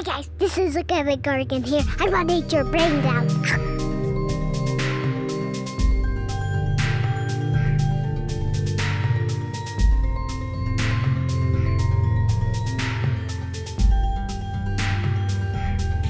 Hi 0.00 0.04
guys, 0.16 0.30
this 0.38 0.56
is 0.56 0.78
Kevin 0.88 1.20
Gargan 1.20 1.62
here. 1.62 1.82
I 1.98 2.08
want 2.08 2.30
to 2.30 2.36
eat 2.36 2.50
your 2.50 2.64
Brain 2.64 3.02
Down. 3.02 3.28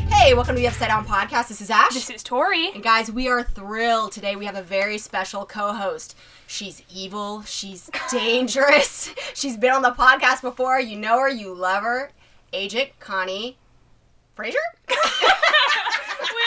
Hey, 0.09 0.35
welcome 0.35 0.55
to 0.55 0.61
the 0.61 0.69
Upside 0.69 0.87
Down 0.87 1.05
Podcast. 1.05 1.49
This 1.49 1.61
is 1.61 1.69
Ash. 1.69 1.93
This 1.93 2.11
is 2.11 2.23
Tori. 2.23 2.71
and 2.73 2.85
guys, 2.85 3.11
we 3.11 3.27
are 3.27 3.43
thrilled. 3.43 4.13
Today 4.13 4.37
we 4.37 4.45
have 4.45 4.55
a 4.55 4.63
very 4.63 4.99
special 4.99 5.45
co 5.45 5.73
host. 5.73 6.17
She's 6.47 6.85
evil, 6.95 7.43
she's 7.43 7.91
dangerous. 8.13 9.13
She's 9.35 9.57
been 9.57 9.73
on 9.73 9.83
the 9.83 9.91
podcast 9.91 10.43
before. 10.43 10.79
You 10.79 10.97
know 10.97 11.19
her, 11.19 11.29
you 11.29 11.53
love 11.53 11.83
her. 11.83 12.13
Agent 12.53 12.91
Connie 13.01 13.57
Frazier? 14.35 14.59
we 14.89 14.95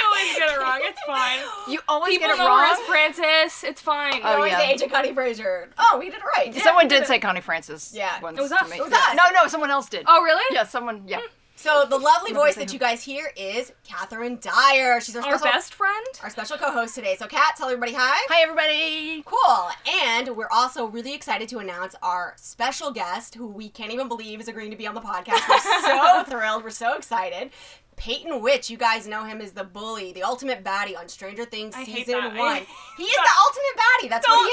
always 0.06 0.38
get 0.38 0.50
it 0.52 0.60
wrong. 0.60 0.80
It's 0.82 1.02
fine. 1.06 1.40
You 1.70 1.80
always 1.88 2.14
People 2.14 2.28
get 2.30 2.36
it 2.36 2.38
know 2.40 2.46
her 2.56 2.64
wrong. 2.64 2.72
as 2.72 2.80
Francis. 2.80 3.64
It's 3.64 3.82
fine. 3.82 4.16
Oh, 4.16 4.22
oh 4.24 4.36
Always 4.36 4.52
yeah. 4.52 4.58
say 4.60 4.72
Agent 4.72 4.92
Connie 4.92 5.14
Frazier. 5.14 5.70
Oh, 5.78 5.98
we 6.00 6.06
did 6.10 6.16
it 6.20 6.24
right. 6.38 6.54
Someone 6.56 6.88
did 6.88 7.06
say 7.06 7.20
Connie 7.20 7.42
Francis. 7.42 7.92
Yeah. 7.96 8.20
once 8.22 8.38
It 8.38 8.42
was 8.42 8.52
to 8.52 8.62
us. 8.64 8.70
me. 8.70 8.78
It 8.78 8.84
was 8.84 8.94
us. 8.94 9.16
No, 9.16 9.24
no, 9.34 9.48
someone 9.48 9.72
else 9.72 9.88
did. 9.90 10.06
Oh, 10.08 10.22
really? 10.24 10.44
yeah, 10.52 10.64
someone. 10.66 11.04
Yeah. 11.08 11.20
Mm. 11.20 11.24
So 11.64 11.86
the 11.90 11.98
lovely 11.98 12.34
voice 12.34 12.56
that 12.56 12.74
you 12.74 12.78
guys 12.78 13.02
hear 13.02 13.32
is 13.38 13.72
Catherine 13.86 14.38
Dyer. 14.42 15.00
She's 15.00 15.16
our, 15.16 15.22
Our 15.26 15.38
special, 15.38 15.54
best 15.54 15.74
friend. 15.74 16.06
our 16.22 16.30
special 16.30 16.58
co-host 16.58 16.94
today. 16.94 17.16
So 17.18 17.26
Kat, 17.26 17.56
tell 17.56 17.70
everybody 17.70 17.94
hi. 17.94 18.18
Hi, 18.28 18.42
everybody. 18.44 19.24
Cool. 19.26 19.70
And 20.04 20.36
we're 20.36 20.50
also 20.52 20.88
really 20.88 21.14
excited 21.14 21.48
to 21.48 21.60
announce 21.60 21.96
our 22.04 22.34
special 22.36 22.92
guest, 22.92 23.36
who 23.36 23.48
we 23.48 23.70
can't 23.70 23.94
even 23.94 24.10
believe 24.10 24.42
is 24.42 24.50
agreeing 24.50 24.72
to 24.72 24.78
be 24.78 24.86
on 24.88 24.94
the 24.94 25.00
podcast. 25.00 25.48
We're 25.48 25.60
so 25.86 26.24
thrilled. 26.30 26.66
We're 26.66 26.70
so 26.70 26.98
excited. 26.98 27.52
Peyton 27.96 28.42
Wich, 28.42 28.70
you 28.70 28.76
guys 28.76 29.08
know 29.08 29.24
him 29.24 29.40
as 29.40 29.54
the 29.54 29.64
bully, 29.64 30.12
the 30.12 30.24
ultimate 30.24 30.66
baddie 30.66 31.00
on 31.00 31.08
Stranger 31.08 31.46
Things 31.46 31.76
I 31.76 31.86
hate 31.86 32.08
season 32.08 32.20
that. 32.20 32.36
one. 32.36 32.58
He 32.98 33.04
is 33.06 33.16
the 33.16 33.32
ultimate 33.48 33.78
baddie. 33.78 34.10
That's 34.10 34.28
Don't 34.28 34.36
what 34.38 34.52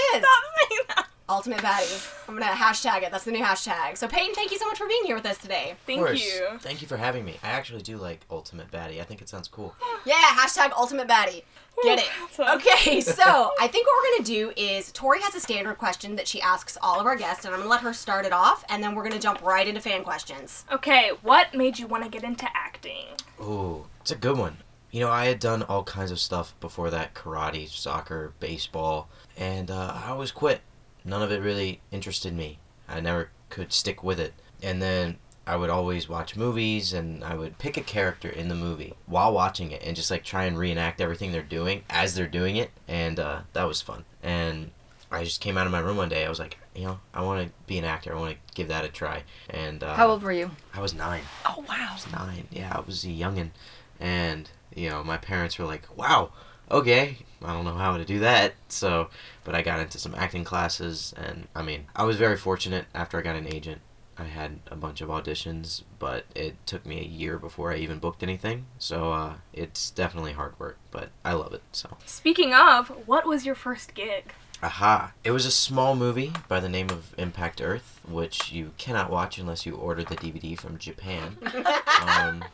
he 0.70 0.76
is. 0.76 1.04
Stop 1.30 1.44
saying 1.44 1.56
that. 1.56 1.60
Ultimate 1.60 1.60
baddie. 1.60 2.28
I'm 2.28 2.38
gonna 2.38 2.46
hashtag 2.52 3.02
it. 3.02 3.10
That's 3.12 3.24
the 3.24 3.32
new 3.32 3.42
hashtag. 3.42 3.96
So 3.96 4.06
Peyton, 4.08 4.34
thank 4.34 4.50
you 4.50 4.58
so 4.58 4.66
much 4.66 4.78
for 4.78 4.86
being 4.86 5.04
here 5.04 5.16
with 5.16 5.26
us 5.26 5.38
today. 5.38 5.74
Thank 5.86 6.00
Of 6.00 6.06
course. 6.06 6.24
you. 6.24 6.46
Thank 6.60 6.82
you 6.82 6.88
for 6.88 6.96
having 6.96 7.24
me. 7.24 7.38
I 7.42 7.48
actually 7.50 7.82
do 7.82 7.96
like 7.96 8.20
Ultimate 8.30 8.70
Baddie. 8.70 9.00
I 9.00 9.04
think 9.04 9.22
it 9.22 9.28
sounds 9.28 9.48
cool. 9.48 9.74
Yeah, 10.04 10.14
hashtag 10.14 10.72
ultimate 10.76 11.08
baddie. 11.08 11.42
Get 11.82 11.98
it. 11.98 12.10
Okay, 12.40 13.00
so 13.00 13.52
I 13.60 13.66
think 13.68 13.86
what 13.86 13.94
we're 14.02 14.16
gonna 14.18 14.24
do 14.26 14.52
is 14.56 14.92
Tori 14.92 15.20
has 15.20 15.34
a 15.34 15.40
standard 15.40 15.76
question 15.78 16.16
that 16.16 16.26
she 16.26 16.40
asks 16.40 16.76
all 16.82 16.98
of 16.98 17.06
our 17.06 17.16
guests, 17.16 17.44
and 17.44 17.54
I'm 17.54 17.60
gonna 17.60 17.70
let 17.70 17.80
her 17.82 17.92
start 17.92 18.24
it 18.26 18.32
off, 18.32 18.64
and 18.68 18.82
then 18.82 18.94
we're 18.94 19.02
gonna 19.02 19.18
jump 19.18 19.42
right 19.42 19.66
into 19.66 19.80
fan 19.80 20.02
questions. 20.02 20.64
Okay, 20.72 21.10
what 21.22 21.54
made 21.54 21.78
you 21.78 21.86
want 21.86 22.04
to 22.04 22.10
get 22.10 22.24
into 22.24 22.46
acting? 22.54 23.06
Ooh, 23.42 23.86
it's 24.00 24.10
a 24.10 24.16
good 24.16 24.36
one. 24.38 24.56
You 24.90 25.00
know, 25.00 25.10
I 25.10 25.26
had 25.26 25.38
done 25.38 25.62
all 25.64 25.84
kinds 25.84 26.10
of 26.10 26.18
stuff 26.18 26.54
before 26.60 26.90
that 26.90 27.14
karate, 27.14 27.68
soccer, 27.68 28.32
baseball, 28.40 29.08
and 29.36 29.70
uh, 29.70 30.00
I 30.04 30.08
always 30.10 30.32
quit. 30.32 30.60
None 31.04 31.22
of 31.22 31.32
it 31.32 31.40
really 31.40 31.80
interested 31.90 32.34
me. 32.34 32.58
I 32.88 33.00
never 33.00 33.30
could 33.48 33.72
stick 33.72 34.02
with 34.02 34.18
it. 34.20 34.34
And 34.62 34.80
then 34.82 35.18
I 35.46 35.56
would 35.56 35.70
always 35.70 36.08
watch 36.08 36.36
movies 36.36 36.92
and 36.92 37.24
I 37.24 37.34
would 37.34 37.58
pick 37.58 37.76
a 37.76 37.82
character 37.82 38.28
in 38.28 38.48
the 38.48 38.54
movie 38.54 38.94
while 39.06 39.32
watching 39.32 39.70
it 39.70 39.82
and 39.84 39.96
just 39.96 40.10
like 40.10 40.22
try 40.24 40.44
and 40.44 40.58
reenact 40.58 41.00
everything 41.00 41.32
they're 41.32 41.42
doing 41.42 41.82
as 41.90 42.14
they're 42.14 42.26
doing 42.28 42.56
it. 42.56 42.70
And 42.86 43.18
uh, 43.18 43.40
that 43.54 43.66
was 43.66 43.80
fun. 43.80 44.04
And 44.22 44.70
I 45.10 45.24
just 45.24 45.40
came 45.40 45.56
out 45.58 45.66
of 45.66 45.72
my 45.72 45.80
room 45.80 45.96
one 45.96 46.08
day. 46.08 46.24
I 46.24 46.28
was 46.28 46.38
like, 46.38 46.56
you 46.76 46.84
know, 46.84 47.00
I 47.12 47.22
want 47.22 47.44
to 47.46 47.52
be 47.66 47.78
an 47.78 47.84
actor. 47.84 48.14
I 48.14 48.18
want 48.20 48.32
to 48.32 48.54
give 48.54 48.68
that 48.68 48.84
a 48.84 48.88
try. 48.88 49.24
And 49.48 49.82
uh, 49.82 49.94
How 49.94 50.08
old 50.08 50.22
were 50.22 50.30
you? 50.32 50.50
I 50.72 50.80
was 50.80 50.94
nine. 50.94 51.22
Oh 51.44 51.64
wow. 51.68 51.88
I 51.90 51.94
was 51.94 52.12
nine. 52.12 52.46
Yeah, 52.50 52.72
I 52.76 52.80
was 52.80 53.04
a 53.04 53.08
youngin, 53.08 53.50
and 53.98 54.48
you 54.74 54.88
know 54.88 55.02
my 55.02 55.16
parents 55.16 55.58
were 55.58 55.64
like, 55.64 55.82
"Wow, 55.96 56.30
okay." 56.70 57.16
I 57.42 57.54
don't 57.54 57.64
know 57.64 57.72
how 57.74 57.96
to 57.96 58.04
do 58.04 58.18
that, 58.18 58.52
so 58.68 59.08
but 59.44 59.54
I 59.54 59.62
got 59.62 59.80
into 59.80 59.98
some 59.98 60.14
acting 60.14 60.44
classes, 60.44 61.14
and 61.16 61.48
I 61.54 61.62
mean, 61.62 61.86
I 61.96 62.04
was 62.04 62.16
very 62.16 62.36
fortunate. 62.36 62.84
After 62.94 63.18
I 63.18 63.22
got 63.22 63.34
an 63.36 63.46
agent, 63.52 63.80
I 64.18 64.24
had 64.24 64.58
a 64.66 64.76
bunch 64.76 65.00
of 65.00 65.08
auditions, 65.08 65.82
but 65.98 66.26
it 66.34 66.54
took 66.66 66.84
me 66.84 67.00
a 67.00 67.04
year 67.04 67.38
before 67.38 67.72
I 67.72 67.76
even 67.76 67.98
booked 67.98 68.22
anything. 68.22 68.66
So 68.78 69.10
uh, 69.12 69.34
it's 69.54 69.90
definitely 69.90 70.32
hard 70.32 70.58
work, 70.60 70.76
but 70.90 71.08
I 71.24 71.32
love 71.32 71.54
it. 71.54 71.62
So. 71.72 71.96
Speaking 72.04 72.52
of, 72.52 72.88
what 73.06 73.26
was 73.26 73.46
your 73.46 73.54
first 73.54 73.94
gig? 73.94 74.34
Aha! 74.62 75.14
It 75.24 75.30
was 75.30 75.46
a 75.46 75.50
small 75.50 75.96
movie 75.96 76.34
by 76.46 76.60
the 76.60 76.68
name 76.68 76.90
of 76.90 77.14
Impact 77.16 77.62
Earth, 77.62 77.98
which 78.06 78.52
you 78.52 78.72
cannot 78.76 79.08
watch 79.10 79.38
unless 79.38 79.64
you 79.64 79.74
order 79.76 80.04
the 80.04 80.16
DVD 80.16 80.60
from 80.60 80.76
Japan. 80.76 81.38
um, 82.06 82.44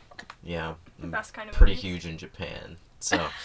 yeah, 0.45 0.75
The 1.01 1.09
best 1.09 1.35
kind 1.35 1.49
of 1.51 1.57
pretty 1.57 1.73
movies. 1.73 1.83
huge 1.83 2.07
in 2.07 2.17
Japan. 2.19 2.77
So 3.01 3.27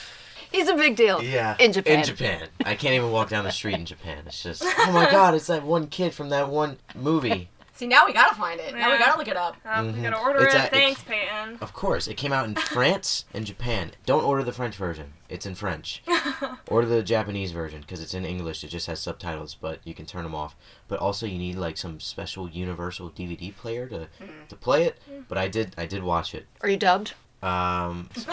He's 0.52 0.68
a 0.68 0.76
big 0.76 0.96
deal. 0.96 1.24
yeah, 1.24 1.56
In 1.60 1.72
Japan. 1.74 2.00
In 2.00 2.06
Japan, 2.06 2.48
I 2.66 2.76
can't 2.76 2.94
even 2.94 3.12
walk 3.12 3.30
down 3.30 3.44
the 3.46 3.52
street 3.52 3.76
in 3.76 3.86
Japan. 3.86 4.24
It's 4.26 4.44
just 4.44 4.64
oh 4.80 4.92
my 4.92 5.10
god, 5.10 5.34
it's 5.36 5.48
that 5.48 5.64
one 5.64 5.88
kid 5.88 6.14
from 6.14 6.30
that 6.30 6.50
one 6.50 6.78
movie. 6.96 7.50
See, 7.74 7.88
now 7.88 8.06
we 8.06 8.14
gotta 8.14 8.36
find 8.36 8.60
it. 8.60 8.76
Now 8.76 8.88
we 8.88 8.94
Yeah. 8.94 9.00
gotta 9.00 9.18
look 9.18 9.28
it 9.28 9.38
up. 9.38 9.56
Uh, 9.66 9.92
We 9.96 10.02
gotta 10.04 10.20
order 10.20 10.46
It's 10.46 10.54
it. 10.54 10.58
a- 10.60 10.66
it- 10.66 10.72
Thanks, 10.72 11.02
Peyton. 11.02 11.58
Of 11.62 11.74
course, 11.74 12.08
it 12.08 12.16
came 12.16 12.32
out 12.32 12.46
in 12.46 12.54
France 12.76 13.26
and 13.34 13.44
Japan. 13.44 13.92
Don't 14.06 14.24
order 14.24 14.44
the 14.44 14.52
French 14.52 14.76
version; 14.76 15.14
it's 15.30 15.46
in 15.48 15.56
French. 15.56 16.04
Order 16.68 16.88
the 16.88 17.02
Japanese 17.02 17.52
version 17.52 17.82
because 17.82 18.02
it's 18.02 18.14
in 18.14 18.24
English. 18.24 18.64
It 18.64 18.68
just 18.68 18.86
has 18.88 19.00
subtitles, 19.00 19.56
but 19.56 19.80
you 19.84 19.94
can 19.96 20.06
turn 20.06 20.24
them 20.24 20.36
off. 20.36 20.56
But 20.88 21.00
also, 21.00 21.26
you 21.26 21.38
need 21.40 21.56
like 21.56 21.76
some 21.78 22.00
special 22.00 22.48
universal 22.50 23.10
DVD 23.10 23.56
player 23.56 23.88
to 23.88 24.08
to 24.50 24.56
play 24.56 24.84
it. 24.84 25.00
But 25.28 25.38
I 25.40 25.48
did 25.48 25.74
I 25.78 25.86
did 25.88 26.04
watch 26.04 26.36
it. 26.36 26.46
Are 26.62 26.70
you 26.70 26.78
dubbed? 26.78 27.14
Um, 27.42 28.10
It's 28.16 28.26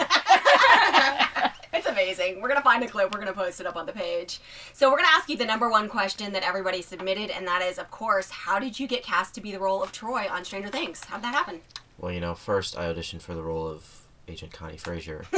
amazing. 1.99 2.41
We're 2.41 2.47
gonna 2.47 2.61
find 2.61 2.83
a 2.83 2.87
clip. 2.87 3.13
We're 3.13 3.19
gonna 3.19 3.33
post 3.33 3.59
it 3.59 3.65
up 3.67 3.75
on 3.75 3.85
the 3.85 3.91
page. 3.91 4.39
So 4.73 4.89
we're 4.89 4.97
gonna 4.97 5.09
ask 5.11 5.29
you 5.29 5.37
the 5.37 5.45
number 5.45 5.69
one 5.69 5.89
question 5.89 6.31
that 6.33 6.43
everybody 6.43 6.81
submitted, 6.81 7.29
and 7.29 7.45
that 7.47 7.61
is, 7.61 7.77
of 7.77 7.91
course, 7.91 8.29
how 8.29 8.57
did 8.59 8.79
you 8.79 8.87
get 8.87 9.03
cast 9.03 9.35
to 9.35 9.41
be 9.41 9.51
the 9.51 9.59
role 9.59 9.83
of 9.83 9.91
Troy 9.91 10.27
on 10.29 10.45
Stranger 10.45 10.69
Things? 10.69 11.03
How'd 11.03 11.21
that 11.23 11.33
happen? 11.33 11.61
well, 11.97 12.13
you 12.13 12.21
know, 12.21 12.33
first 12.33 12.77
I 12.77 12.85
auditioned 12.93 13.21
for 13.21 13.35
the 13.35 13.43
role 13.43 13.67
of 13.67 13.85
Agent 14.27 14.53
Connie 14.53 14.77
Frazier. 14.77 15.25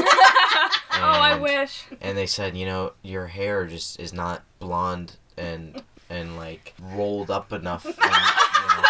Oh, 0.93 1.19
I 1.19 1.35
wish. 1.35 1.85
and 2.01 2.15
they 2.15 2.27
said, 2.27 2.55
you 2.55 2.65
know, 2.65 2.91
your 3.01 3.25
hair 3.25 3.65
just 3.65 3.99
is 3.99 4.13
not 4.13 4.43
blonde 4.59 5.15
and 5.37 5.81
and 6.09 6.35
like 6.37 6.75
rolled 6.93 7.31
up 7.31 7.51
enough. 7.53 7.85
And, 7.85 7.95
you, 7.95 8.81
know, 8.81 8.89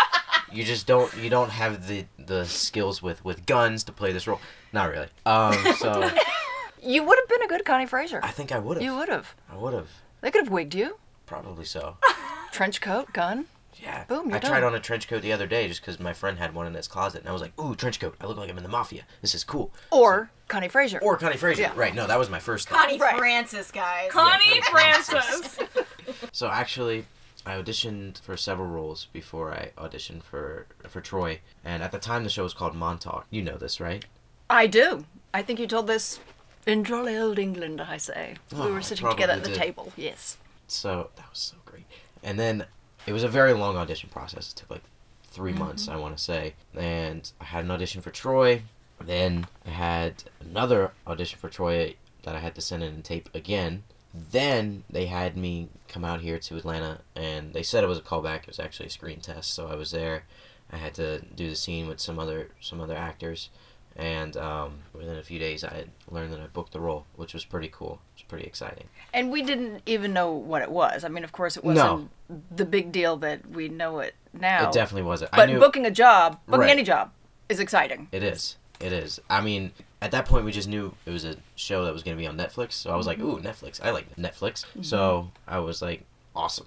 you 0.51 0.63
just 0.65 0.87
don't 0.87 1.15
you 1.15 1.29
don't 1.29 1.51
have 1.51 1.87
the 1.87 2.05
the 2.17 2.43
skills 2.45 3.01
with 3.01 3.23
with 3.23 3.45
guns 3.45 3.85
to 3.85 3.93
play 3.93 4.11
this 4.11 4.27
role. 4.27 4.41
Not 4.73 4.89
really. 4.89 5.07
Um, 5.25 5.53
so 5.77 6.09
You 6.81 7.03
would 7.03 7.17
have 7.19 7.29
been 7.29 7.43
a 7.43 7.47
good 7.47 7.65
Connie 7.65 7.85
Frazier. 7.85 8.19
I 8.23 8.31
think 8.31 8.51
I 8.51 8.59
would 8.59 8.77
have. 8.77 8.83
You 8.83 8.95
would 8.95 9.09
have. 9.09 9.35
I 9.51 9.55
would 9.57 9.73
have. 9.73 9.89
They 10.21 10.31
could 10.31 10.45
have 10.45 10.51
wigged 10.53 10.75
you. 10.75 10.97
Probably 11.25 11.65
so. 11.65 11.97
Trench 12.51 12.81
coat, 12.81 13.13
gun. 13.13 13.45
Yeah. 13.75 14.03
Boom, 14.05 14.27
you're 14.29 14.37
I 14.37 14.39
tried 14.39 14.63
on 14.63 14.75
a 14.75 14.79
trench 14.79 15.07
coat 15.07 15.21
the 15.21 15.31
other 15.31 15.47
day 15.47 15.67
just 15.67 15.81
because 15.81 15.99
my 15.99 16.13
friend 16.13 16.37
had 16.37 16.53
one 16.53 16.67
in 16.67 16.73
his 16.73 16.87
closet, 16.87 17.21
and 17.21 17.29
I 17.29 17.31
was 17.31 17.41
like, 17.41 17.57
"Ooh, 17.59 17.73
trench 17.73 17.99
coat! 17.99 18.15
I 18.21 18.25
look 18.27 18.37
like 18.37 18.49
I'm 18.49 18.57
in 18.57 18.63
the 18.63 18.69
mafia. 18.69 19.03
This 19.21 19.33
is 19.33 19.43
cool." 19.43 19.73
Or 19.91 20.29
Connie 20.49 20.67
Frazier. 20.67 20.99
Or 21.01 21.17
Connie 21.17 21.37
Frazier. 21.37 21.63
Yeah. 21.63 21.71
Right? 21.75 21.95
No, 21.95 22.05
that 22.05 22.19
was 22.19 22.29
my 22.29 22.39
first 22.39 22.67
thought. 22.69 22.79
Connie 22.85 22.99
Right. 22.99 23.17
Francis, 23.17 23.71
guys. 23.71 24.11
Connie 24.11 24.55
Yeah, 24.55 24.61
Francis. 24.69 25.59
So 26.33 26.47
actually, 26.49 27.05
I 27.45 27.55
auditioned 27.55 28.19
for 28.21 28.35
several 28.37 28.67
roles 28.67 29.07
before 29.13 29.51
I 29.53 29.71
auditioned 29.77 30.23
for 30.23 30.67
for 30.87 30.99
Troy, 31.01 31.39
and 31.63 31.81
at 31.81 31.91
the 31.91 31.99
time 31.99 32.23
the 32.23 32.29
show 32.29 32.43
was 32.43 32.53
called 32.53 32.75
Montauk. 32.75 33.25
You 33.29 33.41
know 33.41 33.57
this, 33.57 33.79
right? 33.79 34.05
I 34.49 34.67
do. 34.67 35.05
I 35.33 35.41
think 35.41 35.59
you 35.59 35.67
told 35.67 35.87
this 35.87 36.19
in 36.65 36.83
jolly 36.83 37.17
old 37.17 37.39
England, 37.39 37.81
I 37.81 37.97
say. 37.97 38.35
Oh, 38.55 38.65
we 38.65 38.71
were 38.71 38.77
oh, 38.79 38.81
sitting 38.81 39.09
together 39.09 39.33
at 39.33 39.43
the 39.43 39.49
did. 39.49 39.57
table. 39.57 39.91
Yes. 39.95 40.37
So 40.67 41.09
that 41.15 41.29
was 41.29 41.39
so 41.39 41.57
great. 41.65 41.85
And 42.23 42.39
then 42.39 42.65
it 43.05 43.13
was 43.13 43.23
a 43.23 43.27
very 43.27 43.53
long 43.53 43.77
audition 43.77 44.09
process. 44.09 44.51
It 44.51 44.57
took 44.57 44.69
like 44.69 44.83
3 45.31 45.51
mm-hmm. 45.51 45.59
months, 45.59 45.87
I 45.87 45.95
want 45.95 46.17
to 46.17 46.23
say. 46.23 46.53
And 46.75 47.29
I 47.39 47.45
had 47.45 47.65
an 47.65 47.71
audition 47.71 48.01
for 48.01 48.11
Troy. 48.11 48.61
Then 48.99 49.47
I 49.65 49.71
had 49.71 50.23
another 50.39 50.91
audition 51.07 51.39
for 51.39 51.49
Troy 51.49 51.95
that 52.23 52.35
I 52.35 52.39
had 52.39 52.55
to 52.55 52.61
send 52.61 52.83
in 52.83 52.93
and 52.93 53.03
tape 53.03 53.29
again. 53.33 53.83
Then 54.13 54.83
they 54.89 55.05
had 55.05 55.37
me 55.37 55.69
come 55.87 56.03
out 56.03 56.21
here 56.21 56.37
to 56.37 56.57
Atlanta, 56.57 56.99
and 57.15 57.53
they 57.53 57.63
said 57.63 57.83
it 57.83 57.87
was 57.87 57.97
a 57.97 58.01
callback. 58.01 58.41
It 58.41 58.47
was 58.47 58.59
actually 58.59 58.87
a 58.87 58.91
screen 58.91 59.21
test, 59.21 59.53
so 59.53 59.67
I 59.67 59.75
was 59.75 59.91
there. 59.91 60.23
I 60.71 60.77
had 60.77 60.93
to 60.95 61.21
do 61.35 61.49
the 61.49 61.55
scene 61.55 61.87
with 61.87 61.99
some 61.99 62.19
other 62.19 62.49
some 62.59 62.81
other 62.81 62.95
actors, 62.95 63.49
and 63.95 64.37
um, 64.37 64.79
within 64.93 65.17
a 65.17 65.23
few 65.23 65.37
days, 65.39 65.63
I 65.63 65.85
learned 66.09 66.31
that 66.33 66.39
I 66.39 66.47
booked 66.47 66.73
the 66.73 66.79
role, 66.79 67.05
which 67.15 67.33
was 67.33 67.43
pretty 67.45 67.69
cool. 67.69 67.99
It 68.15 68.19
was 68.21 68.23
pretty 68.27 68.45
exciting. 68.45 68.85
And 69.13 69.31
we 69.31 69.41
didn't 69.41 69.81
even 69.85 70.13
know 70.13 70.31
what 70.31 70.61
it 70.61 70.71
was. 70.71 71.03
I 71.03 71.09
mean, 71.09 71.23
of 71.23 71.31
course, 71.31 71.57
it 71.57 71.63
wasn't 71.63 72.09
the 72.55 72.65
big 72.65 72.91
deal 72.91 73.17
that 73.17 73.49
we 73.49 73.67
know 73.69 73.99
it 73.99 74.15
now. 74.33 74.67
It 74.69 74.73
definitely 74.73 75.03
wasn't. 75.07 75.31
But 75.31 75.49
knew 75.49 75.59
booking 75.59 75.85
a 75.85 75.91
job, 75.91 76.39
booking 76.47 76.61
Right. 76.61 76.69
any 76.69 76.83
job, 76.83 77.11
is 77.49 77.59
exciting. 77.59 78.07
it 78.11 78.23
is. 78.23 78.55
It 78.79 78.93
is. 78.93 79.19
I 79.29 79.41
mean, 79.41 79.71
at 80.01 80.09
that 80.11 80.25
point, 80.25 80.43
we 80.45 80.51
just 80.51 80.67
knew 80.67 80.95
it 81.05 81.11
was 81.11 81.23
a 81.23 81.35
show 81.55 81.85
that 81.85 81.93
was 81.93 82.01
going 82.01 82.17
to 82.17 82.19
be 82.21 82.25
on 82.25 82.35
Netflix. 82.37 82.71
So 82.73 82.91
I 82.91 82.95
was 82.95 83.05
like, 83.05 83.19
"Ooh, 83.19 83.37
Netflix! 83.39 83.79
I 83.83 83.91
like 83.91 84.15
Netflix." 84.15 84.65
So 84.81 85.29
I 85.47 85.59
was 85.59 85.83
like, 85.83 86.03
"Awesome!" 86.35 86.65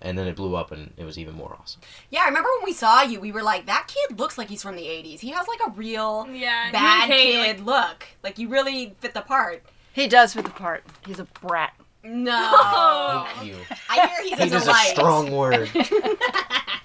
And 0.00 0.16
then 0.18 0.26
it 0.26 0.36
blew 0.36 0.54
up, 0.56 0.70
and 0.72 0.92
it 0.96 1.04
was 1.04 1.18
even 1.18 1.34
more 1.34 1.56
awesome. 1.60 1.80
Yeah, 2.10 2.20
I 2.22 2.26
remember 2.26 2.48
when 2.58 2.64
we 2.66 2.72
saw 2.72 3.02
you, 3.02 3.20
we 3.20 3.32
were 3.32 3.42
like, 3.42 3.66
that 3.66 3.88
kid 3.88 4.18
looks 4.18 4.38
like 4.38 4.48
he's 4.48 4.62
from 4.62 4.76
the 4.76 4.82
80s. 4.82 5.20
He 5.20 5.30
has 5.30 5.46
like 5.48 5.60
a 5.66 5.70
real 5.72 6.26
Yeah. 6.30 6.70
bad 6.72 7.04
and 7.04 7.12
Kate, 7.12 7.56
kid 7.56 7.66
look. 7.66 8.06
Like, 8.22 8.38
you 8.38 8.48
really 8.48 8.94
fit 9.00 9.14
the 9.14 9.20
part. 9.22 9.62
He 9.92 10.06
does 10.08 10.34
fit 10.34 10.44
the 10.44 10.50
part. 10.50 10.84
He's 11.06 11.18
a 11.18 11.24
brat. 11.40 11.74
No. 12.04 12.32
Oh. 12.54 13.28
Thank 13.36 13.48
you. 13.48 13.56
I 13.90 14.06
hear 14.06 14.22
he's 14.22 14.38
a 14.38 14.42
It 14.42 14.52
is 14.62 14.68
a 14.68 14.74
strong 14.74 15.30
word. 15.32 15.70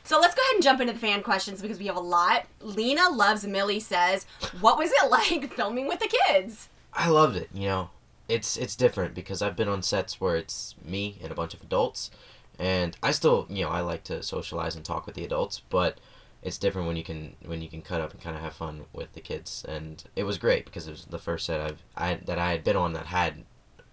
So 0.06 0.20
let's 0.20 0.36
go 0.36 0.42
ahead 0.42 0.56
and 0.56 0.64
jump 0.64 0.82
into 0.82 0.92
the 0.94 1.00
fan 1.00 1.24
questions 1.24 1.62
because 1.62 1.80
we 1.80 1.86
have 1.88 1.96
a 1.96 2.00
lot. 2.02 2.46
Lena 2.60 3.10
Loves 3.10 3.48
Millie 3.48 3.80
says, 3.80 4.26
What 4.60 4.78
was 4.78 4.92
it 4.92 5.10
like 5.10 5.54
filming 5.54 5.88
with 5.88 6.00
the 6.00 6.14
kids? 6.28 6.68
I 6.94 7.08
loved 7.10 7.38
it. 7.38 7.50
You 7.54 7.68
know, 7.68 7.90
it's 8.28 8.58
it's 8.58 8.76
different 8.76 9.16
because 9.16 9.42
I've 9.42 9.56
been 9.56 9.70
on 9.70 9.82
sets 9.82 10.20
where 10.20 10.36
it's 10.36 10.76
me 10.84 11.18
and 11.24 11.32
a 11.32 11.36
bunch 11.36 11.54
of 11.54 11.62
adults, 11.64 12.12
and 12.64 12.96
I 13.04 13.12
still, 13.12 13.46
you 13.50 13.66
know, 13.66 13.70
I 13.70 13.82
like 13.82 14.06
to 14.06 14.24
socialize 14.24 14.78
and 14.78 14.86
talk 14.86 15.06
with 15.06 15.16
the 15.16 15.26
adults, 15.26 15.62
but 15.70 15.98
it's 16.42 16.58
different 16.58 16.88
when 16.88 16.96
you 16.96 17.04
can 17.04 17.36
when 17.46 17.62
you 17.62 17.68
can 17.68 17.82
cut 17.82 18.00
up 18.00 18.12
and 18.12 18.22
kind 18.22 18.38
of 18.38 18.42
have 18.42 18.54
fun 18.54 18.86
with 18.94 19.12
the 19.12 19.20
kids. 19.20 19.66
And 19.68 20.02
it 20.16 20.24
was 20.24 20.38
great 20.38 20.64
because 20.64 20.88
it 20.88 20.92
was 20.92 21.06
the 21.06 21.20
first 21.20 21.46
set 21.46 21.60
I've 21.60 21.84
I 21.98 22.16
that 22.26 22.40
I 22.40 22.52
had 22.52 22.64
been 22.64 22.78
on 22.78 22.94
that 22.94 23.08
had 23.08 23.44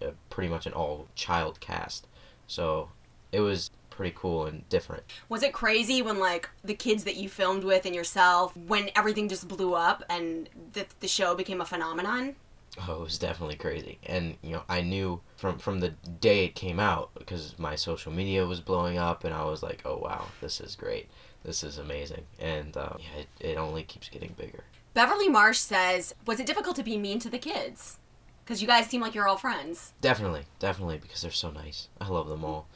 uh, 0.01 0.11
pretty 0.29 0.49
much 0.49 0.65
an 0.65 0.71
all 0.71 1.09
child 1.15 1.59
cast, 1.59 2.07
so 2.47 2.89
it 3.33 3.41
was 3.41 3.71
pretty 3.89 4.15
cool 4.17 4.45
and 4.45 4.67
different. 4.69 5.03
Was 5.27 5.43
it 5.43 5.51
crazy 5.53 6.01
when, 6.01 6.17
like, 6.17 6.49
the 6.63 6.73
kids 6.73 7.03
that 7.03 7.17
you 7.17 7.27
filmed 7.27 7.65
with 7.65 7.85
and 7.85 7.93
yourself, 7.93 8.55
when 8.55 8.89
everything 8.95 9.27
just 9.27 9.47
blew 9.49 9.75
up 9.75 10.01
and 10.09 10.49
the, 10.71 10.85
the 11.01 11.09
show 11.09 11.35
became 11.35 11.59
a 11.59 11.65
phenomenon? 11.65 12.35
Oh, 12.79 12.93
it 12.93 12.99
was 13.01 13.17
definitely 13.17 13.57
crazy, 13.57 13.99
and 14.05 14.37
you 14.41 14.51
know, 14.51 14.63
I 14.69 14.81
knew 14.81 15.19
from 15.35 15.57
from 15.57 15.81
the 15.81 15.89
day 15.89 16.45
it 16.45 16.55
came 16.55 16.79
out 16.79 17.11
because 17.17 17.59
my 17.59 17.75
social 17.75 18.13
media 18.13 18.45
was 18.47 18.61
blowing 18.61 18.97
up, 18.97 19.25
and 19.25 19.33
I 19.33 19.43
was 19.43 19.61
like, 19.61 19.81
oh 19.83 19.97
wow, 19.97 20.27
this 20.39 20.61
is 20.61 20.75
great, 20.75 21.09
this 21.43 21.63
is 21.63 21.77
amazing, 21.77 22.23
and 22.39 22.75
uh, 22.77 22.93
yeah, 22.97 23.21
it, 23.21 23.51
it 23.51 23.57
only 23.57 23.83
keeps 23.83 24.07
getting 24.07 24.33
bigger. 24.37 24.63
Beverly 24.93 25.29
Marsh 25.29 25.57
says, 25.59 26.13
Was 26.25 26.39
it 26.39 26.45
difficult 26.45 26.75
to 26.75 26.83
be 26.83 26.97
mean 26.97 27.19
to 27.19 27.29
the 27.29 27.39
kids? 27.39 27.97
Because 28.43 28.61
you 28.61 28.67
guys 28.67 28.87
seem 28.87 28.99
like 29.01 29.15
you're 29.15 29.27
all 29.27 29.37
friends. 29.37 29.93
Definitely, 30.01 30.43
definitely, 30.59 30.97
because 30.97 31.21
they're 31.21 31.31
so 31.31 31.51
nice. 31.51 31.87
I 31.99 32.07
love 32.07 32.27
them 32.27 32.43
all, 32.43 32.67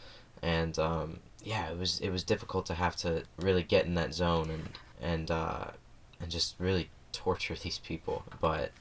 and 0.42 0.78
um, 0.78 1.20
yeah, 1.44 1.70
it 1.70 1.78
was 1.78 2.00
it 2.02 2.10
was 2.10 2.24
difficult 2.24 2.66
to 2.68 2.74
have 2.74 2.96
to 2.98 3.24
really 3.38 3.64
get 3.64 3.86
in 3.86 3.96
that 3.96 4.14
zone 4.14 4.50
and 4.50 4.70
and 5.02 5.32
uh, 5.32 5.68
and 6.20 6.30
just 6.30 6.56
really 6.60 6.90
torture 7.14 7.56
these 7.64 7.80
people, 7.80 8.24
but. 8.42 8.72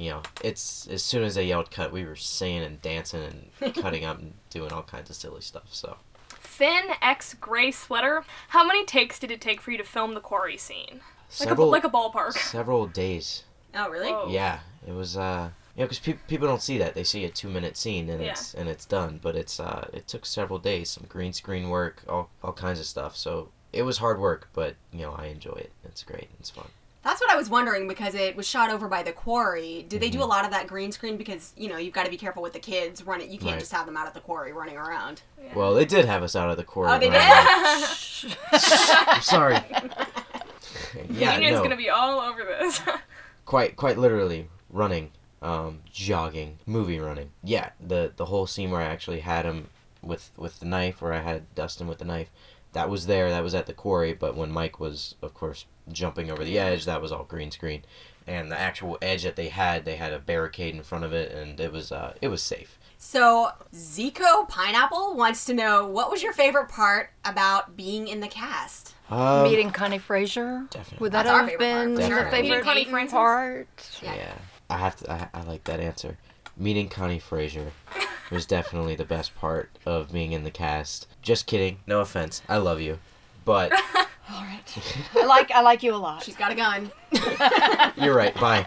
You 0.00 0.10
know, 0.12 0.22
it's 0.42 0.86
as 0.88 1.02
soon 1.04 1.24
as 1.24 1.34
they 1.34 1.46
yelled 1.46 1.70
cut, 1.70 1.92
we 1.92 2.04
were 2.06 2.16
singing 2.16 2.62
and 2.62 2.80
dancing 2.80 3.50
and 3.60 3.74
cutting 3.74 4.04
up 4.06 4.18
and 4.18 4.32
doing 4.48 4.72
all 4.72 4.82
kinds 4.82 5.10
of 5.10 5.16
silly 5.16 5.42
stuff. 5.42 5.68
So 5.70 5.96
Finn 6.28 6.84
X 7.02 7.34
Gray 7.34 7.70
Sweater. 7.70 8.24
How 8.48 8.64
many 8.66 8.84
takes 8.86 9.18
did 9.18 9.30
it 9.30 9.40
take 9.42 9.60
for 9.60 9.72
you 9.72 9.78
to 9.78 9.84
film 9.84 10.14
the 10.14 10.20
quarry 10.20 10.56
scene? 10.56 10.94
Like 10.94 11.48
several 11.48 11.68
a 11.68 11.70
like 11.70 11.84
a 11.84 11.90
ballpark. 11.90 12.32
several 12.32 12.86
days. 12.86 13.44
Oh, 13.74 13.90
really? 13.90 14.10
Whoa. 14.10 14.28
Yeah, 14.30 14.60
it 14.86 14.92
was. 14.92 15.16
uh 15.18 15.50
You 15.76 15.82
know, 15.82 15.86
because 15.86 15.98
pe- 15.98 16.18
people 16.28 16.48
don't 16.48 16.62
see 16.62 16.78
that. 16.78 16.94
They 16.94 17.04
see 17.04 17.24
a 17.26 17.30
two 17.30 17.48
minute 17.48 17.76
scene 17.76 18.08
and 18.08 18.22
Yeah. 18.22 18.30
it's 18.30 18.54
and 18.54 18.68
it's 18.70 18.86
done. 18.86 19.20
But 19.22 19.36
it's 19.36 19.60
uh 19.60 19.86
it 19.92 20.08
took 20.08 20.24
several 20.24 20.58
days, 20.58 20.88
some 20.88 21.04
green 21.10 21.34
screen 21.34 21.68
work, 21.68 22.02
all 22.08 22.30
all 22.42 22.54
kinds 22.54 22.80
of 22.80 22.86
stuff. 22.86 23.16
So 23.18 23.50
it 23.72 23.82
was 23.82 23.98
hard 23.98 24.18
work, 24.18 24.48
but 24.54 24.76
you 24.92 25.02
know 25.02 25.12
I 25.12 25.26
enjoy 25.26 25.58
it. 25.66 25.72
It's 25.84 26.02
great. 26.04 26.30
It's 26.40 26.48
fun. 26.50 26.68
That's 27.02 27.20
what 27.20 27.30
I 27.30 27.36
was 27.36 27.48
wondering 27.48 27.88
because 27.88 28.14
it 28.14 28.36
was 28.36 28.46
shot 28.46 28.70
over 28.70 28.86
by 28.86 29.02
the 29.02 29.12
quarry. 29.12 29.86
Did 29.88 30.02
they 30.02 30.10
do 30.10 30.22
a 30.22 30.24
lot 30.24 30.44
of 30.44 30.50
that 30.50 30.66
green 30.66 30.92
screen? 30.92 31.16
Because, 31.16 31.54
you 31.56 31.68
know, 31.68 31.78
you've 31.78 31.94
got 31.94 32.04
to 32.04 32.10
be 32.10 32.18
careful 32.18 32.42
with 32.42 32.52
the 32.52 32.58
kids 32.58 33.02
running. 33.06 33.30
You 33.30 33.38
can't 33.38 33.52
Right. 33.52 33.58
just 33.60 33.72
have 33.72 33.86
them 33.86 33.96
out 33.96 34.06
at 34.06 34.12
the 34.12 34.20
quarry 34.20 34.52
running 34.52 34.76
around. 34.76 35.22
Well, 35.54 35.72
they 35.72 35.86
did 35.86 36.04
have 36.04 36.22
us 36.22 36.36
out 36.36 36.50
of 36.50 36.58
the 36.58 36.64
quarry. 36.64 36.90
Oh, 36.92 36.98
they 36.98 37.08
did? 37.08 37.18
I- 37.22 39.06
I'm 39.14 39.22
sorry. 39.22 39.54
yeah, 41.10 41.34
Union's 41.34 41.56
no. 41.56 41.62
gonna 41.62 41.76
be 41.76 41.88
all 41.90 42.20
over 42.20 42.44
this. 42.44 42.80
quite 43.46 43.74
quite 43.76 43.98
literally 43.98 44.48
running 44.68 45.10
um 45.42 45.80
jogging 45.90 46.58
movie 46.66 47.00
running 47.00 47.30
yeah 47.42 47.70
the 47.84 48.12
the 48.16 48.26
whole 48.26 48.46
scene 48.46 48.70
where 48.70 48.80
i 48.80 48.84
actually 48.84 49.18
had 49.20 49.44
him 49.44 49.66
with 50.02 50.30
with 50.36 50.60
the 50.60 50.66
knife 50.66 51.00
where 51.02 51.12
i 51.12 51.20
had 51.20 51.52
dustin 51.56 51.88
with 51.88 51.98
the 51.98 52.04
knife 52.04 52.28
that 52.74 52.88
was 52.88 53.06
there 53.06 53.28
that 53.30 53.42
was 53.42 53.54
at 53.54 53.66
the 53.66 53.72
quarry 53.72 54.12
but 54.12 54.36
when 54.36 54.52
mike 54.52 54.78
was 54.78 55.16
of 55.22 55.34
course 55.34 55.64
jumping 55.92 56.30
over 56.30 56.44
the 56.44 56.58
edge 56.58 56.84
that 56.84 57.00
was 57.02 57.12
all 57.12 57.24
green 57.24 57.50
screen 57.50 57.82
and 58.26 58.50
the 58.50 58.58
actual 58.58 58.98
edge 59.02 59.22
that 59.22 59.36
they 59.36 59.48
had 59.48 59.84
they 59.84 59.96
had 59.96 60.12
a 60.12 60.18
barricade 60.18 60.74
in 60.74 60.82
front 60.82 61.04
of 61.04 61.12
it 61.12 61.32
and 61.32 61.58
it 61.60 61.72
was 61.72 61.90
uh 61.92 62.12
it 62.20 62.28
was 62.28 62.42
safe 62.42 62.78
So, 62.98 63.50
Zico 63.74 64.46
Pineapple 64.48 65.14
wants 65.16 65.44
to 65.46 65.54
know 65.54 65.86
what 65.86 66.10
was 66.10 66.22
your 66.22 66.32
favorite 66.34 66.68
part 66.68 67.10
about 67.24 67.76
being 67.76 68.08
in 68.08 68.20
the 68.20 68.28
cast? 68.28 68.94
um, 69.10 69.42
Meeting 69.44 69.70
Connie 69.70 69.98
Frazier. 69.98 70.66
Definitely. 70.70 70.98
Would 71.04 71.12
that 71.12 71.24
That's 71.24 71.32
our 71.34 71.40
have 71.40 71.48
favorite 71.48 71.58
been 71.58 71.96
part, 71.96 72.08
your 72.10 72.24
favorite 72.30 72.42
Meeting 72.42 72.62
Connie 72.62 72.84
Francis? 72.84 73.12
part? 73.14 73.98
Yeah. 74.02 74.14
yeah. 74.14 74.34
i 74.68 74.76
have 74.76 74.96
to 74.96 75.10
I, 75.10 75.28
I 75.32 75.42
like 75.44 75.64
that 75.64 75.80
answer 75.80 76.18
meeting 76.56 76.88
connie 76.90 77.18
Frazier 77.18 77.72
was 78.30 78.44
definitely 78.44 78.94
the 78.96 79.04
best 79.04 79.34
part 79.34 79.70
of 79.86 80.12
being 80.12 80.32
in 80.32 80.44
the 80.44 80.50
cast 80.50 81.06
just 81.22 81.46
kidding 81.46 81.78
no 81.86 82.00
offense 82.00 82.42
i 82.48 82.58
love 82.58 82.80
you 82.82 82.98
but 83.46 83.72
All 84.32 84.42
right. 84.42 85.08
I 85.14 85.26
like 85.26 85.50
I 85.50 85.62
like 85.62 85.82
you 85.82 85.94
a 85.94 85.96
lot. 85.96 86.22
She's 86.22 86.36
got 86.36 86.52
a 86.52 86.54
gun. 86.54 86.90
You're 87.96 88.14
right. 88.14 88.34
Bye. 88.34 88.66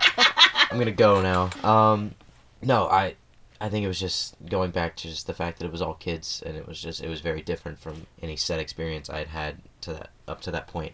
I'm 0.69 0.77
gonna 0.77 0.91
go 0.91 1.21
now. 1.21 1.49
Um, 1.67 2.15
no, 2.61 2.87
I, 2.87 3.15
I 3.61 3.69
think 3.69 3.85
it 3.85 3.87
was 3.87 3.99
just 3.99 4.35
going 4.45 4.71
back 4.71 4.95
to 4.97 5.07
just 5.07 5.27
the 5.27 5.33
fact 5.33 5.59
that 5.59 5.65
it 5.65 5.71
was 5.71 5.81
all 5.81 5.93
kids, 5.93 6.43
and 6.45 6.57
it 6.57 6.67
was 6.67 6.81
just 6.81 7.01
it 7.01 7.09
was 7.09 7.21
very 7.21 7.41
different 7.41 7.79
from 7.79 8.07
any 8.21 8.35
set 8.35 8.59
experience 8.59 9.09
I 9.09 9.19
had 9.19 9.27
had 9.27 9.57
to 9.81 9.93
that 9.93 10.09
up 10.27 10.41
to 10.41 10.51
that 10.51 10.67
point, 10.67 10.93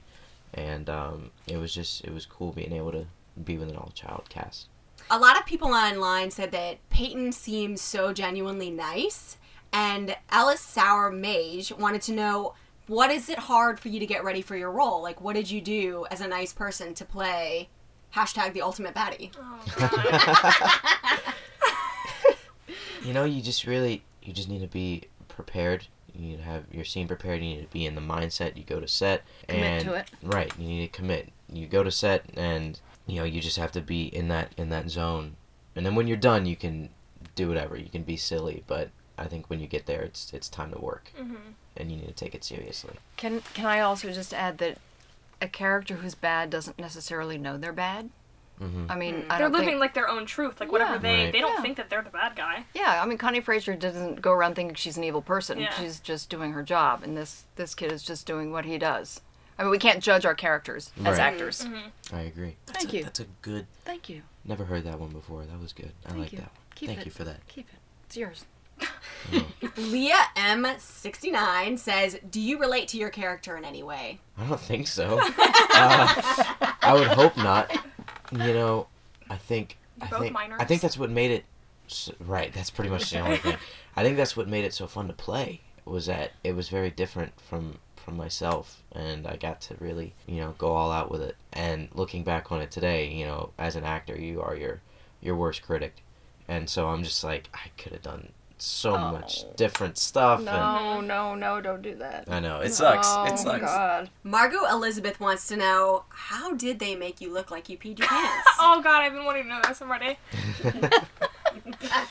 and 0.54 0.90
um, 0.90 1.32
it 1.48 1.58
was 1.58 1.74
just 1.74 2.04
it 2.04 2.14
was 2.14 2.26
cool 2.26 2.52
being 2.52 2.74
able 2.74 2.92
to 2.92 3.06
be 3.44 3.58
with 3.58 3.70
an 3.70 3.76
all 3.76 3.92
child 3.94 4.26
cast. 4.30 4.68
A 5.10 5.18
lot 5.18 5.38
of 5.38 5.46
people 5.46 5.74
online 5.74 6.30
said 6.30 6.52
that 6.52 6.78
Peyton 6.90 7.32
seems 7.32 7.82
so 7.82 8.14
genuinely 8.14 8.70
nice, 8.70 9.38
and 9.72 10.16
Ellis 10.32 10.62
Sour 10.62 11.12
Mage 11.12 11.72
wanted 11.72 12.02
to 12.04 12.12
know 12.12 12.54
what 12.90 13.10
is 13.12 13.30
it 13.30 13.40
hard 13.40 13.80
for 13.80 13.88
you 13.90 14.00
to 14.00 14.06
get 14.06 14.24
ready 14.24 14.42
for 14.42 14.58
your 14.58 14.72
role? 14.72 15.02
Like, 15.02 15.22
what 15.22 15.36
did 15.36 15.50
you 15.50 15.62
do 15.62 16.06
as 16.12 16.20
a 16.22 16.28
nice 16.28 16.52
person 16.54 16.94
to 16.96 17.06
play 17.06 17.70
hashtag 18.16 18.54
the 18.54 18.62
ultimate 18.62 18.94
baddie? 18.96 19.32
oh, 19.40 19.60
God. 21.16 21.34
You 23.04 23.14
know, 23.14 23.24
you 23.24 23.42
just 23.42 23.66
really 23.66 24.04
you 24.22 24.34
just 24.34 24.50
need 24.50 24.60
to 24.62 24.68
be 24.68 25.04
prepared. 25.30 25.88
You 26.14 26.22
need 26.28 26.38
to 26.38 26.44
have 26.44 26.66
your 26.72 26.84
scene 26.84 27.08
prepared. 27.08 27.42
You 27.42 27.56
need 27.56 27.62
to 27.62 27.72
be 27.74 27.86
in 27.86 27.96
the 27.96 28.02
mindset. 28.02 28.58
You 28.58 28.64
go 28.64 28.80
to 28.82 28.88
set 28.88 29.24
Commit 29.48 29.64
and 29.66 29.86
to 29.86 29.94
it. 29.94 30.10
right. 30.22 30.52
You 30.60 30.68
need 30.68 30.82
to 30.92 30.98
commit. 30.98 31.30
You 31.52 31.66
go 31.68 31.82
to 31.84 31.92
set 31.92 32.26
and 32.36 32.80
you 33.08 33.16
know 33.16 33.24
you 33.24 33.40
just 33.42 33.58
have 33.58 33.72
to 33.74 33.82
be 33.82 34.04
in 34.08 34.28
that 34.28 34.54
in 34.58 34.70
that 34.70 34.90
zone. 34.90 35.38
And 35.76 35.86
then 35.86 35.96
when 35.96 36.08
you're 36.08 36.18
done, 36.18 36.46
you 36.46 36.58
can 36.58 36.90
do 37.36 37.48
whatever. 37.48 37.78
You 37.78 37.90
can 37.90 38.04
be 38.04 38.18
silly, 38.18 38.64
but 38.68 38.90
I 39.18 39.26
think 39.28 39.50
when 39.50 39.60
you 39.62 39.68
get 39.68 39.86
there, 39.86 40.02
it's 40.02 40.34
it's 40.34 40.50
time 40.50 40.72
to 40.74 40.80
work, 40.80 41.12
Mhm. 41.18 41.38
And 41.80 41.92
you 41.92 41.98
need 41.98 42.08
to 42.08 42.14
take 42.14 42.36
it 42.36 42.44
seriously. 42.44 42.96
Can 43.18 43.42
can 43.54 43.66
I 43.66 43.80
also 43.80 44.12
just 44.12 44.34
add 44.34 44.58
that 44.60 44.78
a 45.42 45.48
character 45.48 45.96
who's 45.96 46.16
bad 46.16 46.50
doesn't 46.50 46.78
necessarily 46.78 47.38
know 47.38 47.58
they're 47.58 47.72
bad. 47.74 48.10
hmm 48.58 48.88
I 48.90 48.96
mean, 48.96 49.16
I 49.16 49.20
Mm. 49.20 49.28
They're 49.30 49.40
don't 49.40 49.52
living 49.54 49.68
think. 49.70 49.80
like 49.80 49.94
their 49.94 50.10
own 50.10 50.26
truth. 50.26 50.60
Like 50.60 50.70
whatever 50.72 50.94
Yeah. 50.96 50.98
they 51.00 51.24
Right. 51.26 51.32
they 51.32 51.40
don't 51.40 51.54
Yeah. 51.56 51.62
think 51.62 51.78
that 51.78 51.90
they're 51.90 52.02
the 52.02 52.10
bad 52.10 52.36
guy. 52.36 52.66
Yeah, 52.74 53.02
I 53.02 53.06
mean, 53.06 53.18
Connie 53.18 53.40
Frazier 53.40 53.76
doesn't 53.76 54.22
go 54.22 54.32
around 54.34 54.56
thinking 54.56 54.76
she's 54.76 54.98
an 54.98 55.04
evil 55.06 55.22
person. 55.22 55.60
Yeah. 55.60 55.74
She's 55.76 56.00
just 56.02 56.30
doing 56.30 56.52
her 56.52 56.62
job, 56.64 57.04
and 57.04 57.16
this 57.16 57.46
this 57.56 57.74
kid 57.74 57.92
is 57.92 58.04
just 58.04 58.26
doing 58.28 58.52
what 58.52 58.66
he 58.66 58.78
does. 58.78 59.22
I 59.58 59.64
mean, 59.64 59.72
we 59.72 59.78
can't 59.80 60.02
judge 60.04 60.26
our 60.26 60.36
characters 60.36 60.92
as 61.00 61.18
Right. 61.18 61.20
actors. 61.20 61.66
I 62.14 62.22
agree. 62.22 62.56
That's 62.66 62.80
Thank 62.80 62.94
a, 62.94 62.98
you. 62.98 63.04
That's 63.04 63.20
a 63.22 63.26
good. 63.42 63.68
Thank 63.86 64.08
you. 64.10 64.24
Never 64.46 64.66
heard 64.66 64.84
that 64.86 65.00
one 65.00 65.10
before. 65.12 65.46
That 65.46 65.60
was 65.60 65.74
good. 65.74 65.92
I 66.06 66.10
Thank 66.10 66.20
like 66.22 66.32
you. 66.34 66.38
that 66.40 66.48
one. 66.48 66.56
Keep 66.76 66.88
Thank 66.88 67.00
it. 67.02 67.06
you 67.08 67.12
for 67.12 67.24
that. 67.26 67.46
Keep 67.48 67.68
it. 67.70 67.80
It's 68.08 68.18
yours. 68.18 68.46
Leah 69.78 70.26
M69 70.36 71.80
says, 71.80 72.20
Do 72.30 72.40
you 72.40 72.60
relate 72.60 72.88
to 72.90 72.98
your 72.98 73.10
character 73.10 73.58
in 73.58 73.66
any 73.66 73.84
way? 73.84 74.20
I 74.38 74.46
don't 74.48 74.60
think 74.60 74.88
so. 74.88 75.20
uh, 75.38 76.54
I 76.82 76.94
would 76.94 77.08
hope 77.08 77.38
not. 77.38 77.72
You 78.32 78.54
know, 78.54 78.88
I 79.30 79.38
think 79.38 79.78
I 80.02 80.08
Both 80.08 80.22
think 80.22 80.34
minors. 80.34 80.60
I 80.60 80.66
think 80.66 80.82
that's 80.82 80.98
what 80.98 81.10
made 81.10 81.32
it 81.32 81.46
s 81.88 82.12
right. 82.20 82.54
That's 82.54 82.70
pretty 82.70 82.90
much 82.90 83.10
the 83.10 83.20
only 83.20 83.38
thing. 83.38 83.58
I 83.96 84.04
think 84.04 84.18
that's 84.18 84.38
what 84.38 84.48
made 84.48 84.66
it 84.66 84.74
so 84.74 84.88
fun 84.88 85.08
to 85.08 85.14
play 85.14 85.62
was 85.86 86.06
that 86.06 86.32
it 86.44 86.56
was 86.56 86.70
very 86.70 86.92
different 86.92 87.34
from 87.42 87.80
from 87.96 88.16
myself, 88.16 88.82
and 88.92 89.28
I 89.28 89.36
got 89.36 89.62
to 89.62 89.76
really 89.80 90.14
you 90.26 90.38
know 90.38 90.56
go 90.58 90.72
all 90.72 90.92
out 90.92 91.12
with 91.12 91.22
it. 91.22 91.36
And 91.54 91.90
looking 91.94 92.24
back 92.24 92.52
on 92.52 92.62
it 92.62 92.72
today, 92.72 93.08
you 93.12 93.26
know, 93.26 93.52
as 93.58 93.76
an 93.76 93.84
actor, 93.84 94.16
you 94.16 94.42
are 94.42 94.56
your 94.56 94.82
your 95.22 95.36
worst 95.36 95.64
critic, 95.64 96.04
and 96.48 96.70
so 96.70 96.90
I'm 96.90 97.04
just 97.04 97.24
like 97.24 97.50
I 97.54 97.70
could 97.78 97.92
have 97.92 98.04
done 98.04 98.30
so 98.62 98.98
much 98.98 99.44
Oh. 99.46 99.54
different 99.56 99.98
stuff. 99.98 100.40
And 100.40 100.46
No, 100.46 101.02
no, 101.02 101.36
no! 101.36 101.62
Don't 101.62 101.82
do 101.82 101.96
that. 101.96 102.26
I 102.30 102.40
know 102.40 102.60
it 102.60 102.74
sucks. 102.74 103.08
Oh, 103.10 103.26
it 103.26 103.38
sucks. 103.40 103.62
God. 103.62 104.10
Margot 104.24 104.66
Elizabeth 104.70 105.20
wants 105.20 105.48
to 105.48 105.58
know, 105.58 106.04
How 106.10 106.54
did 106.54 106.80
they 106.80 106.96
make 106.96 107.22
you 107.22 107.32
look 107.34 107.52
like 107.52 107.70
you 107.70 107.78
peed 107.78 108.00
your 108.00 108.08
pants? 108.08 108.48
Oh 108.60 108.82
God, 108.84 109.02
I've 109.04 109.14
been 109.14 109.26
wanting 109.26 109.44
to 109.44 109.50
know 109.50 109.62
this. 109.68 109.82
I'm 109.82 109.92
ready. 109.92 110.18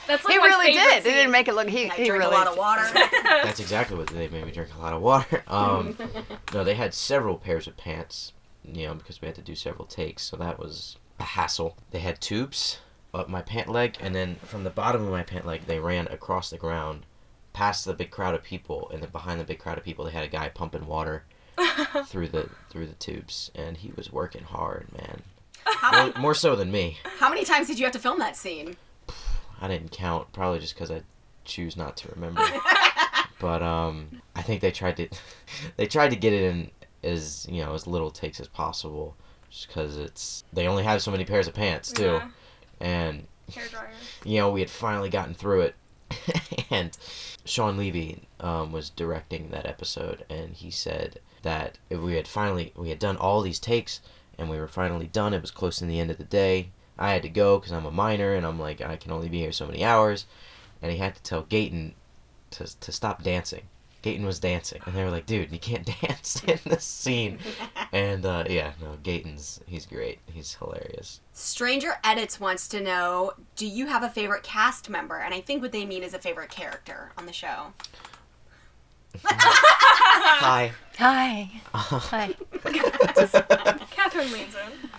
That's 0.07 0.25
like 0.25 0.33
He 0.33 0.39
my 0.39 0.45
really 0.45 0.73
favorite 0.73 0.83
did. 0.83 1.03
They 1.03 1.09
scene. 1.09 1.17
didn't 1.17 1.31
make 1.31 1.47
it 1.47 1.53
look. 1.55 1.69
He, 1.69 1.85
I 1.89 1.93
he 1.95 2.05
drink 2.05 2.23
really 2.23 2.35
a 2.35 2.37
lot 2.37 2.47
of 2.47 2.57
water. 2.57 2.83
That's 3.23 3.59
exactly 3.59 3.97
what 3.97 4.07
they 4.07 4.27
made 4.27 4.45
me 4.45 4.51
drink 4.51 4.71
a 4.75 4.81
lot 4.81 4.93
of 4.93 5.01
water. 5.01 5.43
Um, 5.47 5.97
no, 6.53 6.63
they 6.63 6.75
had 6.75 6.93
several 6.93 7.37
pairs 7.37 7.67
of 7.67 7.75
pants, 7.77 8.33
you 8.63 8.85
know, 8.87 8.93
because 8.93 9.21
we 9.21 9.25
had 9.27 9.35
to 9.35 9.41
do 9.41 9.55
several 9.55 9.85
takes, 9.85 10.23
so 10.23 10.37
that 10.37 10.59
was 10.59 10.97
a 11.19 11.23
hassle. 11.23 11.75
They 11.91 11.99
had 11.99 12.19
tubes 12.21 12.79
up 13.13 13.29
my 13.29 13.41
pant 13.41 13.67
leg, 13.69 13.97
and 13.99 14.13
then 14.15 14.35
from 14.35 14.63
the 14.63 14.69
bottom 14.69 15.03
of 15.03 15.11
my 15.11 15.23
pant 15.23 15.45
leg, 15.45 15.61
they 15.65 15.79
ran 15.79 16.07
across 16.07 16.49
the 16.49 16.57
ground, 16.57 17.05
past 17.53 17.85
the 17.85 17.93
big 17.93 18.11
crowd 18.11 18.35
of 18.35 18.43
people, 18.43 18.89
and 18.93 19.01
then 19.01 19.09
behind 19.09 19.39
the 19.39 19.45
big 19.45 19.59
crowd 19.59 19.77
of 19.77 19.83
people, 19.83 20.05
they 20.05 20.11
had 20.11 20.23
a 20.23 20.27
guy 20.27 20.49
pumping 20.49 20.85
water 20.85 21.23
through 22.05 22.27
the 22.27 22.49
through 22.69 22.87
the 22.87 22.93
tubes, 22.93 23.51
and 23.55 23.77
he 23.77 23.91
was 23.95 24.11
working 24.11 24.43
hard, 24.43 24.87
man. 24.93 25.23
More, 25.93 26.13
more 26.19 26.33
so 26.33 26.55
than 26.55 26.71
me. 26.71 26.97
How 27.19 27.29
many 27.29 27.43
times 27.45 27.67
did 27.67 27.77
you 27.77 27.85
have 27.85 27.93
to 27.93 27.99
film 27.99 28.17
that 28.19 28.35
scene? 28.35 28.75
I 29.61 29.67
didn't 29.67 29.91
count, 29.91 30.31
probably 30.33 30.59
just 30.59 30.73
because 30.73 30.89
I 30.89 31.03
choose 31.45 31.75
not 31.77 31.95
to 31.97 32.09
remember. 32.15 32.41
but 33.39 33.61
um, 33.61 34.21
I 34.35 34.41
think 34.41 34.61
they 34.61 34.71
tried 34.71 34.97
to 34.97 35.09
they 35.77 35.85
tried 35.85 36.09
to 36.09 36.15
get 36.15 36.33
it 36.33 36.43
in 36.43 36.71
as 37.03 37.45
you 37.49 37.63
know 37.63 37.73
as 37.73 37.87
little 37.87 38.09
takes 38.09 38.39
as 38.39 38.47
possible, 38.47 39.15
just 39.49 39.67
because 39.67 39.97
it's 39.97 40.43
they 40.53 40.67
only 40.67 40.83
have 40.83 41.01
so 41.01 41.11
many 41.11 41.25
pairs 41.25 41.47
of 41.47 41.53
pants 41.53 41.91
too, 41.91 42.03
Yeah. 42.03 42.29
And 42.79 43.27
Hair 43.53 43.67
dryer. 43.69 43.91
you 44.23 44.39
know 44.39 44.51
we 44.51 44.61
had 44.61 44.69
finally 44.69 45.09
gotten 45.09 45.33
through 45.33 45.61
it, 45.61 45.75
and 46.69 46.97
Shawn 47.45 47.77
Levy 47.77 48.27
um, 48.39 48.71
was 48.71 48.89
directing 48.89 49.49
that 49.49 49.65
episode, 49.65 50.25
and 50.29 50.53
he 50.53 50.71
said 50.71 51.19
that 51.41 51.77
if 51.89 51.99
we 51.99 52.15
had 52.15 52.27
finally 52.27 52.73
we 52.75 52.89
had 52.89 52.99
done 52.99 53.17
all 53.17 53.41
these 53.41 53.59
takes 53.59 54.01
and 54.39 54.49
we 54.49 54.57
were 54.57 54.67
finally 54.67 55.07
done. 55.07 55.33
It 55.33 55.41
was 55.41 55.51
close 55.51 55.77
to 55.77 55.85
the 55.85 55.99
end 55.99 56.09
of 56.09 56.17
the 56.17 56.23
day. 56.23 56.69
I 56.97 57.11
had 57.11 57.21
to 57.23 57.29
go 57.29 57.59
because 57.59 57.73
I'm 57.73 57.85
a 57.85 57.91
minor, 57.91 58.33
and 58.33 58.45
I'm 58.45 58.59
like 58.59 58.81
I 58.81 58.95
can 58.95 59.11
only 59.11 59.29
be 59.29 59.39
here 59.39 59.51
so 59.51 59.67
many 59.67 59.83
hours, 59.83 60.25
and 60.81 60.91
he 60.91 60.97
had 60.97 61.15
to 61.15 61.23
tell 61.23 61.43
Gaten 61.43 61.93
to 62.51 62.79
to 62.79 62.91
stop 62.91 63.23
dancing. 63.23 63.63
Gaten 64.01 64.23
was 64.25 64.39
dancing, 64.39 64.81
and 64.85 64.95
they 64.95 65.03
were 65.03 65.09
like, 65.11 65.25
"Dude, 65.25 65.51
you 65.51 65.59
can't 65.59 65.85
dance 66.01 66.41
in 66.45 66.59
this 66.65 66.83
scene." 66.85 67.39
And 67.91 68.23
uh, 68.23 68.43
yeah, 68.47 68.73
no, 68.79 68.97
Gaten's 69.01 69.61
he's 69.65 69.87
great. 69.87 70.19
He's 70.31 70.53
hilarious. 70.53 71.21
Stranger 71.33 71.93
Edits 72.03 72.39
wants 72.39 72.67
to 72.67 72.79
know 72.81 73.31
Do 73.55 73.65
you 73.65 73.87
have 73.87 74.03
a 74.03 74.09
favorite 74.09 74.43
cast 74.43 74.91
member? 74.91 75.17
And 75.17 75.33
I 75.33 75.41
think 75.41 75.63
what 75.63 75.71
they 75.71 75.85
mean 75.85 76.03
is 76.03 76.13
a 76.13 76.19
favorite 76.19 76.51
character 76.51 77.11
on 77.17 77.25
the 77.25 77.33
show. 77.33 77.73
Hi. 79.25 80.71
Hi. 80.99 81.49
Hi. 81.73 82.35
Catherine 83.89 84.31
leans 84.31 84.53
in. 84.55 84.89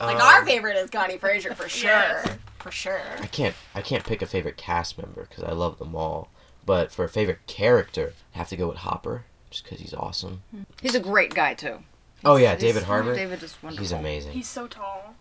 Like, 0.00 0.16
Um, 0.16 0.22
our 0.22 0.44
favorite 0.46 0.76
is 0.76 0.90
Connie 0.90 1.18
Frazier 1.18 1.54
for 1.54 1.68
sure. 1.68 1.90
Yes. 1.90 2.36
For 2.60 2.70
sure. 2.70 3.00
I 3.20 3.26
can't 3.26 3.54
I 3.74 3.80
can't 3.82 4.04
pick 4.04 4.22
a 4.22 4.26
favorite 4.26 4.56
cast 4.56 4.98
member 4.98 5.26
because 5.28 5.44
I 5.44 5.52
love 5.52 5.78
them 5.78 5.94
all. 5.96 6.28
But 6.66 6.90
for 6.92 7.04
a 7.04 7.08
favorite 7.08 7.46
character, 7.46 8.12
I 8.34 8.38
have 8.38 8.48
to 8.50 8.56
go 8.56 8.68
with 8.68 8.78
Hopper 8.78 9.24
just 9.50 9.64
because 9.64 9.78
he's 9.80 9.94
awesome. 9.94 10.42
He's 10.82 10.94
a 10.96 11.00
great 11.00 11.32
guy 11.34 11.54
too. 11.54 11.78
Oh 12.24 12.36
yeah, 12.36 12.56
David 12.56 12.82
Harbour. 12.82 13.14
David 13.14 13.42
is 13.42 13.56
wonderful. 13.62 13.82
He's 13.82 13.92
amazing. 13.92 14.32
He's 14.32 14.48
so 14.48 14.66
tall. 14.66 15.14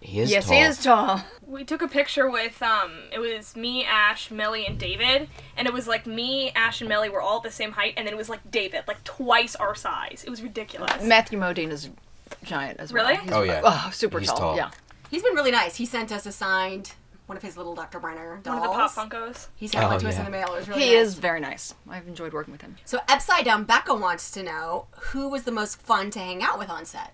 he 0.00 0.20
is 0.20 0.30
tall. 0.30 0.34
yes, 0.34 0.46
tall. 0.46 0.56
he 0.56 0.62
is 0.62 0.82
tall. 0.82 1.24
We 1.46 1.64
took 1.64 1.82
a 1.82 1.88
picture 1.88 2.30
with 2.30 2.62
um 2.62 2.92
it 3.12 3.18
was 3.18 3.54
me, 3.56 3.84
Ash, 3.84 4.30
Millie, 4.30 4.64
and 4.66 4.78
David. 4.78 5.28
And 5.56 5.66
it 5.68 5.74
was 5.74 5.86
like 5.86 6.06
me, 6.06 6.50
Ash, 6.52 6.80
and 6.80 6.88
Millie 6.88 7.10
were 7.10 7.20
all 7.20 7.38
at 7.38 7.42
the 7.42 7.50
same 7.50 7.72
height, 7.72 7.94
and 7.98 8.06
then 8.06 8.14
it 8.14 8.16
was 8.16 8.28
like 8.30 8.50
David, 8.50 8.84
like 8.88 9.04
twice 9.04 9.54
our 9.56 9.74
size. 9.74 10.24
It 10.26 10.30
was 10.30 10.42
ridiculous. 10.42 11.02
Matthew 11.02 11.38
Modine 11.38 11.70
is 11.70 11.90
giant 12.42 12.80
as 12.80 12.92
well. 12.92 13.04
Really? 13.06 13.20
He's- 13.20 13.32
Oh, 13.34 13.42
yeah. 13.42 13.60
Oh, 13.62 13.90
super 13.92 14.18
He's 14.18 14.28
tall. 14.28 14.38
tall. 14.38 14.56
Yeah. 14.56 14.70
He's 15.10 15.22
been 15.22 15.34
really 15.34 15.50
nice. 15.52 15.76
He 15.76 15.84
sent 15.86 16.10
us 16.10 16.24
a 16.26 16.32
signed 16.32 16.94
one 17.26 17.36
of 17.36 17.42
his 17.42 17.56
little 17.56 17.74
Dr. 17.74 17.98
Brenner 17.98 18.38
dolls. 18.42 18.60
One 18.60 18.68
of 18.68 18.72
the 18.72 18.78
Pop 18.78 19.10
Funkos. 19.10 19.48
He 19.56 19.66
sent 19.66 19.84
one 19.84 19.94
Oh, 19.96 19.98
to 19.98 20.08
us 20.08 20.14
yeah. 20.14 20.20
in 20.20 20.24
the 20.26 20.30
mail. 20.30 20.48
It 20.54 20.58
was 20.58 20.68
really 20.68 20.82
He 20.82 20.94
nice. 20.94 21.06
is 21.08 21.14
very 21.14 21.40
nice. 21.40 21.74
I've 21.88 22.06
enjoyed 22.06 22.32
working 22.32 22.52
with 22.52 22.62
him. 22.62 22.76
So 22.84 22.98
Upside 23.08 23.44
Down 23.44 23.64
Becca 23.64 23.94
wants 23.94 24.30
to 24.32 24.42
know 24.42 24.86
who 24.92 25.28
was 25.28 25.42
the 25.44 25.52
most 25.52 25.80
fun 25.80 26.10
to 26.12 26.18
hang 26.18 26.42
out 26.42 26.58
with 26.58 26.70
on 26.70 26.84
set. 26.84 27.12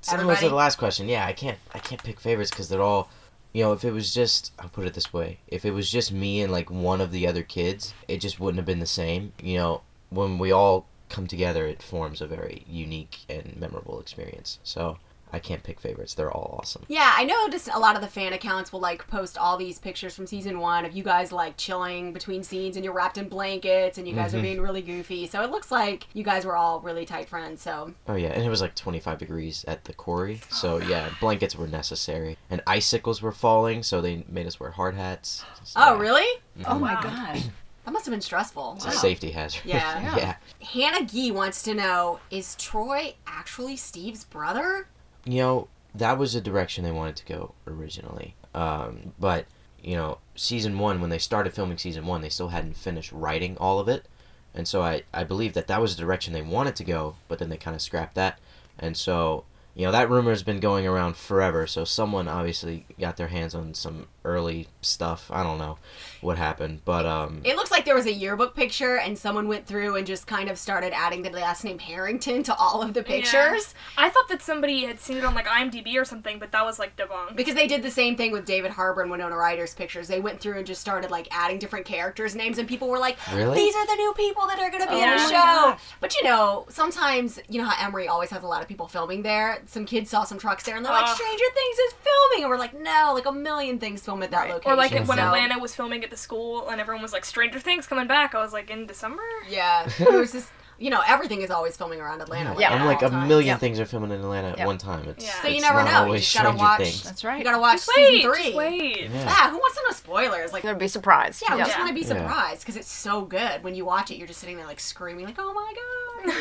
Similar 0.00 0.36
to 0.36 0.48
the 0.48 0.54
last 0.54 0.76
question, 0.78 1.08
yeah, 1.08 1.26
I 1.26 1.32
can't 1.32 1.58
I 1.74 1.78
can't 1.80 2.02
pick 2.02 2.20
favorites 2.20 2.50
because 2.50 2.68
they're 2.68 2.80
all, 2.82 3.10
you 3.52 3.64
know, 3.64 3.72
if 3.72 3.84
it 3.84 3.90
was 3.90 4.14
just 4.14 4.52
I'll 4.58 4.68
put 4.68 4.86
it 4.86 4.94
this 4.94 5.12
way, 5.12 5.38
if 5.48 5.64
it 5.64 5.72
was 5.72 5.90
just 5.90 6.12
me 6.12 6.42
and 6.42 6.52
like 6.52 6.70
one 6.70 7.00
of 7.00 7.10
the 7.10 7.26
other 7.26 7.42
kids, 7.42 7.92
it 8.06 8.18
just 8.20 8.38
wouldn't 8.38 8.58
have 8.58 8.66
been 8.66 8.78
the 8.78 8.86
same. 8.86 9.32
You 9.42 9.58
know, 9.58 9.80
when 10.10 10.38
we 10.38 10.52
all 10.52 10.86
come 11.08 11.26
together, 11.26 11.66
it 11.66 11.82
forms 11.82 12.20
a 12.20 12.26
very 12.26 12.64
unique 12.68 13.18
and 13.28 13.56
memorable 13.58 13.98
experience. 14.00 14.60
So 14.62 14.98
I 15.36 15.38
can't 15.38 15.62
pick 15.62 15.78
favorites; 15.80 16.14
they're 16.14 16.32
all 16.32 16.58
awesome. 16.60 16.82
Yeah, 16.88 17.12
I 17.14 17.24
noticed 17.24 17.68
a 17.72 17.78
lot 17.78 17.94
of 17.94 18.00
the 18.02 18.08
fan 18.08 18.32
accounts 18.32 18.72
will 18.72 18.80
like 18.80 19.06
post 19.06 19.36
all 19.38 19.56
these 19.56 19.78
pictures 19.78 20.14
from 20.14 20.26
season 20.26 20.58
one 20.58 20.84
of 20.84 20.96
you 20.96 21.02
guys 21.04 21.30
like 21.30 21.56
chilling 21.56 22.12
between 22.12 22.42
scenes 22.42 22.76
and 22.76 22.84
you're 22.84 22.94
wrapped 22.94 23.18
in 23.18 23.28
blankets 23.28 23.98
and 23.98 24.08
you 24.08 24.14
guys 24.14 24.34
are 24.34 24.38
Mhm. 24.38 24.42
being 24.42 24.60
really 24.60 24.82
goofy. 24.82 25.26
So 25.26 25.42
it 25.42 25.50
looks 25.50 25.70
like 25.70 26.06
you 26.14 26.24
guys 26.24 26.44
were 26.44 26.56
all 26.56 26.80
really 26.80 27.04
tight 27.06 27.28
friends. 27.28 27.60
So 27.62 27.92
Oh 28.08 28.14
yeah, 28.16 28.28
and 28.28 28.42
it 28.42 28.48
was 28.48 28.60
like 28.60 28.74
25 28.74 29.18
degrees 29.18 29.64
at 29.68 29.84
the 29.84 29.92
quarry, 29.92 30.40
so 30.50 30.78
yeah, 30.78 31.10
blankets 31.20 31.54
were 31.54 31.68
necessary, 31.68 32.36
and 32.50 32.62
icicles 32.66 33.20
were 33.22 33.32
falling, 33.32 33.82
so 33.82 34.00
they 34.00 34.24
made 34.28 34.46
us 34.46 34.58
wear 34.58 34.70
hard 34.70 34.94
hats. 34.94 35.44
So, 35.64 35.78
Oh 35.80 35.94
yeah, 35.94 36.00
really? 36.00 36.40
Oh 36.66 36.78
my 36.78 36.94
Wow. 36.94 37.00
god. 37.02 37.42
That 37.84 37.92
must 37.92 38.04
have 38.04 38.12
been 38.12 38.20
stressful. 38.20 38.72
It's 38.78 38.84
Wow. 38.84 38.90
a 38.90 38.94
safety 38.96 39.30
hazard. 39.30 39.60
Yeah. 39.64 40.16
yeah. 40.16 40.34
Hannah 40.72 41.06
Gee 41.06 41.30
wants 41.30 41.62
to 41.62 41.72
know 41.72 42.18
Is 42.32 42.56
Troy 42.56 43.14
actually 43.28 43.76
Steve's 43.76 44.24
brother? 44.24 44.88
You 45.26 45.40
know 45.42 45.68
that 45.94 46.18
was 46.18 46.32
the 46.32 46.40
direction 46.40 46.84
they 46.84 46.92
wanted 46.92 47.16
to 47.16 47.26
go 47.26 47.54
originally. 47.66 48.34
Um, 48.54 49.12
but 49.18 49.46
you 49.82 49.94
know 49.94 50.18
season 50.34 50.78
one 50.78 51.00
when 51.00 51.10
they 51.10 51.18
started 51.18 51.52
filming 51.52 51.78
season 51.78 52.06
one 52.06 52.22
they 52.22 52.28
still 52.28 52.48
hadn't 52.48 52.76
finished 52.76 53.12
writing 53.12 53.56
all 53.58 53.78
of 53.78 53.88
it. 53.88 54.06
And 54.54 54.66
so 54.66 54.82
i, 54.82 55.02
I 55.12 55.24
believe 55.24 55.52
that 55.54 55.66
that 55.66 55.80
was 55.80 55.96
the 55.96 56.02
direction 56.02 56.32
they 56.32 56.42
wanted 56.42 56.76
to 56.76 56.84
go 56.84 57.16
but 57.28 57.38
then 57.38 57.50
they 57.50 57.56
kind 57.56 57.74
of 57.74 57.82
scrapped 57.82 58.14
that. 58.14 58.38
And 58.78 58.96
so 58.96 59.44
you 59.74 59.84
know 59.84 59.92
that 59.92 60.08
rumor 60.08 60.30
has 60.30 60.42
been 60.42 60.60
going 60.60 60.86
around 60.86 61.16
forever 61.16 61.66
so 61.66 61.84
someone 61.84 62.28
obviously 62.28 62.86
got 62.98 63.16
their 63.16 63.28
hands 63.28 63.54
on 63.54 63.74
some 63.74 64.06
early 64.26 64.68
stuff 64.82 65.30
i 65.32 65.42
don't 65.42 65.58
know 65.58 65.78
what 66.20 66.36
happened 66.36 66.80
but 66.84 67.06
um 67.06 67.40
It 67.44 67.56
looks 67.56 67.70
like 67.70 67.84
there 67.84 67.94
was 67.94 68.06
a 68.06 68.12
yearbook 68.12 68.54
picture 68.56 68.96
and 68.98 69.16
someone 69.16 69.46
went 69.48 69.66
through 69.66 69.96
and 69.96 70.06
just 70.06 70.26
kind 70.26 70.48
of 70.48 70.58
started 70.58 70.92
adding 70.92 71.22
the 71.22 71.30
last 71.30 71.62
name 71.64 71.78
Harrington 71.78 72.42
to 72.44 72.54
all 72.56 72.82
of 72.82 72.94
the 72.94 73.02
pictures. 73.02 73.74
I 73.96 74.08
thought 74.10 74.28
that 74.28 74.42
somebody 74.42 74.84
had 74.84 74.98
seen 74.98 75.18
it 75.18 75.24
on 75.24 75.34
like 75.34 75.46
IMDb 75.46 75.94
or 76.00 76.04
something, 76.04 76.38
but 76.38 76.50
that 76.52 76.64
was 76.64 76.78
like 76.78 76.96
debunked. 76.96 77.36
Because 77.36 77.54
they 77.54 77.66
did 77.68 77.82
the 77.82 77.90
same 77.90 78.16
thing 78.16 78.32
with 78.32 78.44
David 78.44 78.72
Harbour 78.72 79.02
and 79.02 79.10
Winona 79.10 79.36
Ryder's 79.36 79.74
pictures. 79.74 80.08
They 80.08 80.20
went 80.20 80.40
through 80.40 80.58
and 80.58 80.66
just 80.66 80.80
started 80.80 81.10
like 81.10 81.28
adding 81.30 81.58
different 81.58 81.86
characters' 81.86 82.34
names, 82.34 82.58
and 82.58 82.66
people 82.68 82.88
were 82.88 82.98
like, 82.98 83.18
Really? 83.32 83.54
"These 83.56 83.74
are 83.76 83.86
the 83.86 83.94
new 83.94 84.12
people 84.16 84.46
that 84.48 84.58
are 84.58 84.70
going 84.70 84.82
to 84.82 84.88
be 84.88 84.96
Oh 84.96 85.02
in 85.04 85.10
the 85.10 85.16
my 85.16 85.30
show." 85.30 85.76
But 86.00 86.16
you 86.16 86.24
know, 86.24 86.66
sometimes 86.68 87.38
you 87.48 87.60
know 87.60 87.68
how 87.68 87.86
Emory 87.86 88.08
always 88.08 88.30
has 88.30 88.42
a 88.42 88.46
lot 88.48 88.62
of 88.62 88.68
people 88.68 88.88
filming 88.88 89.22
there. 89.22 89.62
Some 89.66 89.84
kids 89.86 90.10
saw 90.10 90.24
some 90.24 90.38
trucks 90.38 90.64
there, 90.64 90.76
and 90.76 90.84
they're 90.84 90.92
like, 90.92 91.06
Ugh. 91.08 91.16
"Stranger 91.16 91.44
Things 91.54 91.78
is 91.78 91.92
filming," 92.02 92.44
and 92.44 92.50
we're 92.50 92.58
like, 92.58 92.74
"No, 92.78 93.12
like 93.14 93.26
a 93.26 93.32
million 93.32 93.78
things 93.78 94.02
film 94.16 94.22
at 94.22 94.30
that 94.32 94.42
Right. 94.44 94.52
location." 94.54 94.72
Or 94.72 94.76
like 94.76 94.92
when 94.92 95.18
so- 95.18 95.24
Atlanta 95.24 95.58
was 95.58 95.74
filming 95.74 96.02
at 96.04 96.10
the 96.10 96.16
school 96.16 96.68
and 96.68 96.80
everyone 96.80 97.02
was 97.02 97.12
like, 97.12 97.24
Stranger 97.24 97.60
Things 97.60 97.86
coming 97.86 98.06
back. 98.06 98.34
I 98.34 98.38
was 98.42 98.52
like, 98.52 98.70
in 98.70 98.86
December? 98.86 99.22
Yeah, 99.48 99.88
it 99.98 100.12
was 100.12 100.32
just 100.32 100.48
you 100.78 100.90
know 100.90 101.02
everything 101.06 101.40
is 101.42 101.50
always 101.50 101.76
filming 101.76 102.00
around 102.00 102.20
Atlanta. 102.20 102.54
yeah, 102.58 102.72
at 102.72 102.80
I'm 102.80 102.86
like 102.86 103.02
a 103.02 103.08
times. 103.10 103.28
million 103.28 103.46
Yeah. 103.54 103.58
things 103.58 103.80
are 103.80 103.86
filming 103.86 104.10
in 104.10 104.20
Atlanta 104.20 104.48
at 104.50 104.58
Yeah. 104.58 104.66
one 104.66 104.78
time. 104.78 105.08
It's, 105.08 105.24
Yeah. 105.24 105.42
So 105.42 105.48
you 105.48 105.54
it's 105.56 105.62
never 105.62 105.82
not 105.82 106.06
know. 106.06 106.12
You 106.12 106.18
just 106.18 106.34
gotta 106.36 106.56
watch- 106.56 106.78
Things. 106.80 107.02
That's 107.02 107.24
right. 107.24 107.38
You 107.38 107.44
gotta 107.44 107.58
watch 107.58 107.76
Just 107.78 107.90
wait, 107.96 108.06
season 108.22 108.32
three. 108.34 108.42
just 108.44 108.54
wait. 108.56 109.00
Yeah. 109.10 109.24
Yeah, 109.24 109.50
who 109.50 109.56
wants 109.58 109.76
to 109.78 109.82
know 109.86 109.92
spoilers? 109.94 110.52
Like, 110.52 110.62
You're 110.62 110.72
gonna 110.72 110.80
be 110.80 110.88
surprised. 110.88 111.42
yeah, 111.46 111.54
we 111.54 111.60
just 111.62 111.72
Yeah. 111.72 111.78
want 111.78 111.88
to 111.88 111.94
be 111.94 112.02
surprised 112.04 112.60
because 112.60 112.76
it's 112.76 112.90
so 112.90 113.22
good. 113.22 113.62
When 113.64 113.74
you 113.74 113.84
watch 113.84 114.10
it, 114.10 114.16
you're 114.16 114.26
just 114.28 114.40
sitting 114.40 114.56
there 114.56 114.66
like 114.66 114.80
screaming, 114.80 115.24
like, 115.26 115.36
"Oh 115.38 115.52
my 115.54 115.72
god, 115.74 116.34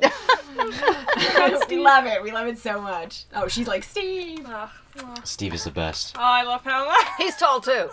really?" 0.00 1.66
we 1.68 1.78
love 1.78 2.06
it. 2.06 2.22
We 2.22 2.30
love 2.32 2.46
it 2.46 2.58
so 2.58 2.80
much. 2.80 3.24
Oh, 3.34 3.48
she's 3.48 3.66
like 3.68 3.84
Steve. 3.84 4.46
Ugh. 4.48 4.68
Oh, 5.00 5.14
Steve 5.24 5.54
is 5.54 5.64
the 5.64 5.70
best. 5.70 6.16
Oh, 6.18 6.20
I 6.22 6.42
love 6.42 6.64
him. 6.64 6.84
He's 7.18 7.36
tall 7.36 7.60
too. 7.60 7.90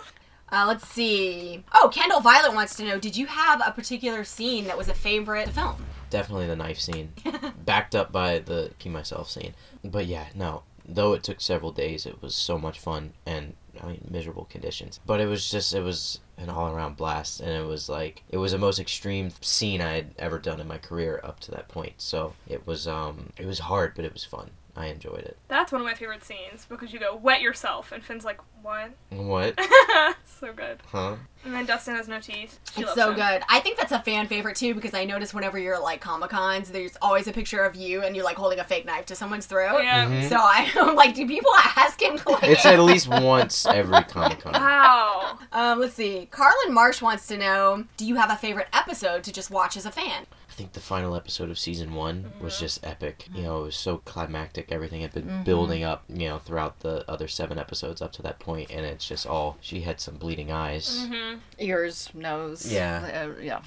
Uh, 0.50 0.64
let's 0.66 0.88
see. 0.88 1.62
Oh, 1.74 1.90
Kendall 1.92 2.20
Violet 2.20 2.54
wants 2.54 2.76
to 2.76 2.84
know: 2.84 2.98
Did 2.98 3.16
you 3.16 3.26
have 3.26 3.62
a 3.64 3.72
particular 3.72 4.24
scene 4.24 4.64
that 4.66 4.78
was 4.78 4.88
a 4.88 4.94
favorite 4.94 5.50
film? 5.50 5.84
Definitely 6.10 6.46
the 6.46 6.56
knife 6.56 6.78
scene, 6.78 7.12
backed 7.64 7.94
up 7.94 8.10
by 8.10 8.38
the 8.38 8.72
key 8.78 8.88
myself 8.88 9.28
scene. 9.30 9.54
But 9.84 10.06
yeah, 10.06 10.26
no. 10.34 10.62
Though 10.90 11.12
it 11.12 11.22
took 11.22 11.42
several 11.42 11.70
days, 11.70 12.06
it 12.06 12.22
was 12.22 12.34
so 12.34 12.58
much 12.58 12.80
fun 12.80 13.12
and 13.26 13.54
I 13.82 13.86
mean 13.86 14.08
miserable 14.10 14.46
conditions. 14.50 15.00
But 15.06 15.20
it 15.20 15.26
was 15.26 15.50
just 15.50 15.74
it 15.74 15.82
was 15.82 16.20
an 16.36 16.48
all 16.48 16.72
around 16.72 16.96
blast, 16.96 17.40
and 17.40 17.50
it 17.50 17.66
was 17.66 17.88
like 17.88 18.22
it 18.30 18.38
was 18.38 18.52
the 18.52 18.58
most 18.58 18.78
extreme 18.78 19.30
scene 19.40 19.80
I 19.80 19.92
had 19.94 20.14
ever 20.18 20.38
done 20.38 20.60
in 20.60 20.68
my 20.68 20.78
career 20.78 21.20
up 21.22 21.40
to 21.40 21.50
that 21.52 21.68
point. 21.68 21.94
So 21.98 22.34
it 22.48 22.66
was 22.66 22.88
um 22.88 23.30
it 23.36 23.46
was 23.46 23.58
hard, 23.58 23.92
but 23.94 24.04
it 24.04 24.12
was 24.12 24.24
fun. 24.24 24.50
I 24.78 24.86
enjoyed 24.86 25.18
it. 25.20 25.36
That's 25.48 25.72
one 25.72 25.80
of 25.80 25.86
my 25.86 25.94
favorite 25.94 26.22
scenes 26.24 26.64
because 26.68 26.92
you 26.92 27.00
go 27.00 27.16
wet 27.16 27.40
yourself 27.40 27.90
and 27.90 28.02
Finn's 28.04 28.24
like, 28.24 28.38
what? 28.62 28.92
What? 29.10 29.58
so 30.24 30.52
good. 30.52 30.78
Huh? 30.86 31.16
And 31.44 31.52
then 31.54 31.66
Dustin 31.66 31.96
has 31.96 32.06
no 32.06 32.20
teeth. 32.20 32.58
She 32.74 32.82
It's 32.82 32.88
loves 32.88 32.94
so 32.94 33.08
him. 33.10 33.16
good. 33.16 33.42
I 33.48 33.58
think 33.60 33.76
that's 33.76 33.90
a 33.92 33.98
fan 34.00 34.28
favorite 34.28 34.54
too 34.56 34.74
because 34.74 34.94
I 34.94 35.04
notice 35.04 35.34
whenever 35.34 35.58
you're 35.58 35.74
at 35.74 35.82
like 35.82 36.00
Comic 36.00 36.30
Cons, 36.30 36.70
there's 36.70 36.96
always 37.02 37.26
a 37.26 37.32
picture 37.32 37.64
of 37.64 37.74
you 37.74 38.02
and 38.02 38.14
you're 38.14 38.24
like 38.24 38.36
holding 38.36 38.60
a 38.60 38.64
fake 38.64 38.86
knife 38.86 39.06
to 39.06 39.16
someone's 39.16 39.46
throat. 39.46 39.80
Yeah. 39.82 40.06
Mhm. 40.08 40.28
So 40.28 40.36
I- 40.36 40.70
I'm 40.76 40.94
like, 40.94 41.14
do 41.14 41.26
people 41.26 41.50
ask 41.76 42.00
him? 42.00 42.18
Like, 42.26 42.44
It's 42.44 42.64
at 42.64 42.78
least 42.78 43.08
once 43.22 43.66
every 43.66 44.02
Comic 44.04 44.40
Con. 44.40 44.52
Wow. 44.52 45.38
Um, 45.52 45.80
let's 45.80 45.94
see. 45.94 46.26
Carlin 46.30 46.72
Marsh 46.72 47.02
wants 47.02 47.26
to 47.28 47.36
know 47.36 47.84
Do 47.96 48.06
you 48.06 48.14
have 48.14 48.30
a 48.30 48.36
favorite 48.36 48.68
episode 48.72 49.24
to 49.24 49.32
just 49.32 49.50
watch 49.50 49.76
as 49.76 49.86
a 49.86 49.90
fan? 49.90 50.26
I 50.58 50.60
think 50.60 50.72
the 50.72 50.80
final 50.80 51.14
episode 51.14 51.50
of 51.50 51.58
season 51.58 51.94
one 51.94 52.24
Mm-hmm. 52.24 52.42
was 52.44 52.58
just 52.58 52.84
epic. 52.84 53.28
You 53.32 53.42
know, 53.44 53.60
it 53.60 53.62
was 53.66 53.76
so 53.76 53.98
climactic. 53.98 54.72
Everything 54.72 55.02
had 55.02 55.12
been 55.12 55.22
Mm-hmm. 55.26 55.44
building 55.44 55.84
up, 55.84 56.02
you 56.08 56.26
know, 56.28 56.38
throughout 56.38 56.80
the 56.80 57.08
other 57.08 57.28
seven 57.28 57.60
episodes 57.60 58.02
up 58.02 58.10
to 58.14 58.22
that 58.22 58.40
point, 58.40 58.68
and 58.72 58.84
it's 58.84 59.06
just 59.06 59.24
all. 59.24 59.56
She 59.60 59.82
had 59.82 60.00
some 60.00 60.16
bleeding 60.16 60.50
eyes. 60.50 61.06
Mm-hmm. 61.06 61.38
Ears, 61.60 62.10
nose. 62.12 62.72
Yeah. 62.72 63.28
uh, 63.38 63.40
yeah. 63.40 63.60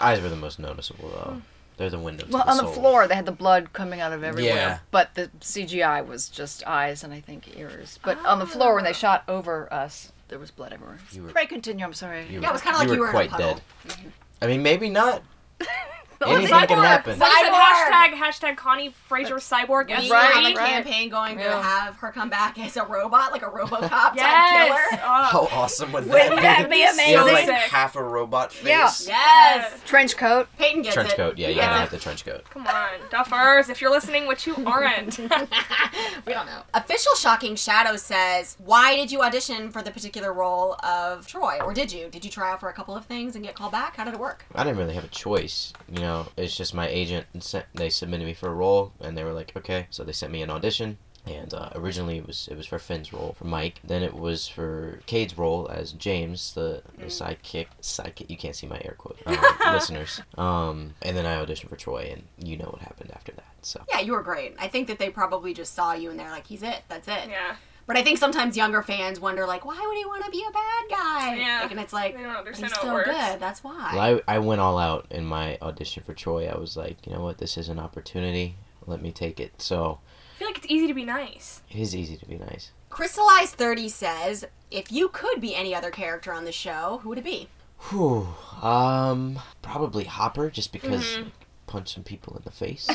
Eyes 0.00 0.22
were 0.22 0.30
the 0.30 0.36
most 0.36 0.58
noticeable, 0.58 1.10
though. 1.10 1.42
They're 1.76 1.90
the 1.90 1.98
windows. 1.98 2.30
Well, 2.30 2.42
the 2.44 2.50
on 2.52 2.56
the 2.56 2.62
soul. 2.62 2.72
floor, 2.72 3.06
they 3.06 3.16
had 3.16 3.26
the 3.26 3.32
blood 3.32 3.74
coming 3.74 4.00
out 4.00 4.14
of 4.14 4.24
everywhere. 4.24 4.54
Yeah. 4.54 4.78
But 4.90 5.14
the 5.16 5.30
CGI 5.40 6.06
was 6.06 6.30
just 6.30 6.66
eyes 6.66 7.04
and 7.04 7.12
I 7.12 7.20
think 7.20 7.54
ears. 7.58 7.98
But 8.02 8.16
on 8.24 8.38
the 8.38 8.46
floor, 8.46 8.74
when 8.76 8.84
they 8.84 8.94
shot 8.94 9.24
over 9.28 9.70
us, 9.70 10.10
there 10.28 10.38
was 10.38 10.50
blood 10.50 10.72
everywhere. 10.72 11.00
You 11.12 11.24
were- 11.24 11.32
Pray 11.32 11.44
continue. 11.44 11.84
I'm 11.84 11.92
sorry. 11.92 12.24
You 12.30 12.40
Yeah, 12.40 12.48
it 12.48 12.52
was 12.54 12.62
kinda 12.62 12.78
like 12.78 12.88
you 12.88 12.98
were 12.98 13.04
in 13.04 13.10
a 13.10 13.12
quite 13.12 13.28
puddle. 13.30 13.60
dead. 13.86 13.96
I 14.40 14.46
mean, 14.46 14.62
maybe 14.62 14.88
not. 14.88 15.22
Anything 16.26 16.54
cyborg. 16.54 16.68
can 16.68 16.78
happen. 16.78 17.18
Cyborg. 17.18 17.50
hashtag 17.50 18.12
hashtag 18.14 18.56
Connie 18.56 18.94
Frazier 19.08 19.36
cyborg. 19.36 19.86
We 19.88 19.94
S3. 19.94 20.10
Right, 20.10 20.32
have 20.32 20.52
a 20.52 20.56
right. 20.56 20.68
campaign 20.68 21.08
going 21.08 21.38
to 21.38 21.42
have 21.50 21.96
her 21.96 22.12
come 22.12 22.28
back 22.28 22.58
as 22.58 22.76
a 22.76 22.84
robot, 22.84 23.32
like 23.32 23.42
a 23.42 23.46
RoboCop 23.46 23.88
type 23.88 24.14
Yes. 24.16 24.68
killer. 24.68 25.00
Oh. 25.02 25.22
How 25.48 25.48
awesome 25.52 25.92
would 25.92 26.06
Wouldn't 26.08 26.36
that 26.42 26.68
that 26.68 26.70
be? 26.70 26.76
be 26.76 26.80
You 26.80 26.86
have, 27.18 27.26
amazing? 27.26 27.48
like 27.54 27.60
half 27.62 27.96
a 27.96 28.02
robot 28.02 28.52
face. 28.52 28.66
Yeah. 28.68 28.90
Yes. 29.06 29.80
Trench 29.86 30.16
coat. 30.16 30.48
Peyton 30.58 30.82
gets 30.82 30.94
Trench 30.94 31.12
it. 31.12 31.16
coat. 31.16 31.38
Yeah, 31.38 31.48
He 31.48 31.54
you 31.54 31.60
gotta 31.60 31.78
have 31.80 31.90
the 31.90 31.98
trench 31.98 32.24
coat. 32.24 32.44
Come 32.50 32.66
on, 32.66 32.90
Duffers, 33.10 33.70
if 33.70 33.80
you're 33.80 33.90
listening, 33.90 34.26
which 34.26 34.46
you 34.46 34.54
aren't. 34.66 35.18
we 36.26 36.32
don't 36.32 36.46
know. 36.46 36.62
Official 36.74 37.14
Shocking 37.14 37.56
Shadow 37.56 37.96
says, 37.96 38.56
Why 38.58 38.96
did 38.96 39.10
you 39.10 39.22
audition 39.22 39.70
for 39.70 39.82
the 39.82 39.90
particular 39.90 40.32
role 40.32 40.74
of 40.84 41.26
Troy? 41.26 41.58
Or 41.64 41.72
did 41.72 41.92
you? 41.92 42.08
Did 42.08 42.24
you 42.24 42.30
try 42.30 42.50
out 42.52 42.60
for 42.60 42.68
a 42.68 42.72
couple 42.72 42.94
of 42.96 43.04
things 43.06 43.36
and 43.36 43.44
get 43.44 43.54
called 43.54 43.72
back? 43.72 43.96
How 43.96 44.04
did 44.04 44.14
it 44.14 44.20
work? 44.20 44.44
I 44.54 44.64
didn't 44.64 44.78
really 44.78 44.94
have 44.94 45.04
a 45.04 45.08
choice. 45.08 45.72
You 45.90 46.00
know, 46.00 46.09
it's 46.36 46.56
just 46.56 46.74
my 46.74 46.88
agent 46.88 47.26
sent. 47.40 47.66
They 47.74 47.90
submitted 47.90 48.24
me 48.24 48.34
for 48.34 48.48
a 48.48 48.54
role, 48.54 48.92
and 49.00 49.16
they 49.16 49.24
were 49.24 49.32
like, 49.32 49.52
okay. 49.56 49.86
So 49.90 50.04
they 50.04 50.12
sent 50.12 50.32
me 50.32 50.42
an 50.42 50.50
audition. 50.50 50.98
And 51.26 51.52
uh, 51.52 51.68
originally 51.74 52.16
it 52.16 52.26
was 52.26 52.48
it 52.50 52.56
was 52.56 52.64
for 52.64 52.78
Finn's 52.78 53.12
role 53.12 53.34
for 53.38 53.44
Mike. 53.44 53.78
Then 53.84 54.02
it 54.02 54.14
was 54.14 54.48
for 54.48 55.00
Cade's 55.04 55.36
role 55.36 55.68
as 55.70 55.92
James, 55.92 56.54
the, 56.54 56.82
the 56.98 57.06
sidekick. 57.06 57.66
Sidekick. 57.82 58.30
You 58.30 58.38
can't 58.38 58.56
see 58.56 58.66
my 58.66 58.80
air 58.82 58.94
quote, 58.96 59.18
um, 59.26 59.36
listeners. 59.74 60.22
Um, 60.38 60.94
and 61.02 61.14
then 61.14 61.26
I 61.26 61.36
auditioned 61.44 61.68
for 61.68 61.76
Troy, 61.76 62.08
and 62.10 62.22
you 62.48 62.56
know 62.56 62.70
what 62.72 62.80
happened 62.80 63.10
after 63.14 63.32
that. 63.32 63.44
So 63.60 63.82
Yeah, 63.90 64.00
you 64.00 64.12
were 64.12 64.22
great. 64.22 64.54
I 64.58 64.68
think 64.68 64.88
that 64.88 64.98
they 64.98 65.10
probably 65.10 65.52
just 65.52 65.74
saw 65.74 65.92
you 65.92 66.08
and 66.10 66.18
they're 66.18 66.30
like, 66.30 66.46
He's 66.46 66.62
it. 66.62 66.80
That's 66.88 67.06
it. 67.06 67.28
yeah, 67.28 67.56
But 67.86 67.96
I 67.96 68.02
think 68.02 68.18
sometimes 68.18 68.56
younger 68.56 68.82
fans 68.82 69.18
wonder, 69.18 69.46
like, 69.46 69.64
why 69.64 69.80
would 69.84 69.96
he 69.96 70.04
want 70.04 70.24
to 70.24 70.30
be 70.30 70.44
a 70.48 70.52
bad 70.52 70.84
guy? 70.88 71.34
Yeah. 71.36 71.60
Like, 71.62 71.70
and 71.72 71.80
it's 71.80 71.92
like, 71.92 72.16
they 72.16 72.22
don't 72.22 72.46
he's 72.48 72.72
how 72.72 72.82
so 72.82 72.88
it 72.90 72.92
works. 72.92 73.08
good. 73.10 73.40
That's 73.40 73.64
why. 73.64 73.90
Well, 73.94 74.20
I, 74.28 74.34
I 74.36 74.38
went 74.38 74.60
all 74.60 74.78
out 74.78 75.06
in 75.10 75.24
my 75.24 75.58
audition 75.60 76.02
for 76.04 76.14
Troy. 76.14 76.46
I 76.48 76.56
was 76.56 76.76
like, 76.76 77.04
you 77.06 77.12
know 77.12 77.20
what, 77.22 77.38
this 77.38 77.56
is 77.58 77.68
an 77.68 77.78
opportunity. 77.78 78.54
Let 78.86 79.02
me 79.02 79.10
take 79.12 79.40
it. 79.40 79.60
So 79.60 79.98
I 80.34 80.38
feel 80.38 80.48
like 80.48 80.58
it's 80.58 80.66
easy 80.68 80.86
to 80.86 80.94
be 80.94 81.04
nice. 81.04 81.62
it 81.70 81.78
is 81.78 81.94
easy 81.96 82.16
to 82.16 82.26
be 82.26 82.36
nice. 82.38 82.70
Crystallized 82.90 83.54
30 83.54 83.88
says, 83.88 84.44
if 84.70 84.90
you 84.92 85.08
could 85.08 85.40
be 85.40 85.54
any 85.54 85.74
other 85.74 85.90
character 85.90 86.32
on 86.32 86.44
the 86.44 86.52
show, 86.52 87.00
who 87.02 87.08
would 87.10 87.18
it 87.18 87.24
be? 87.24 87.48
Whew. 87.90 88.26
Um, 88.62 89.38
probably 89.62 90.04
Hopper, 90.04 90.50
just 90.50 90.72
because 90.72 91.04
Mhm. 91.04 91.30
punch 91.66 91.94
some 91.94 92.02
people 92.04 92.36
in 92.36 92.42
the 92.44 92.50
face. 92.50 92.88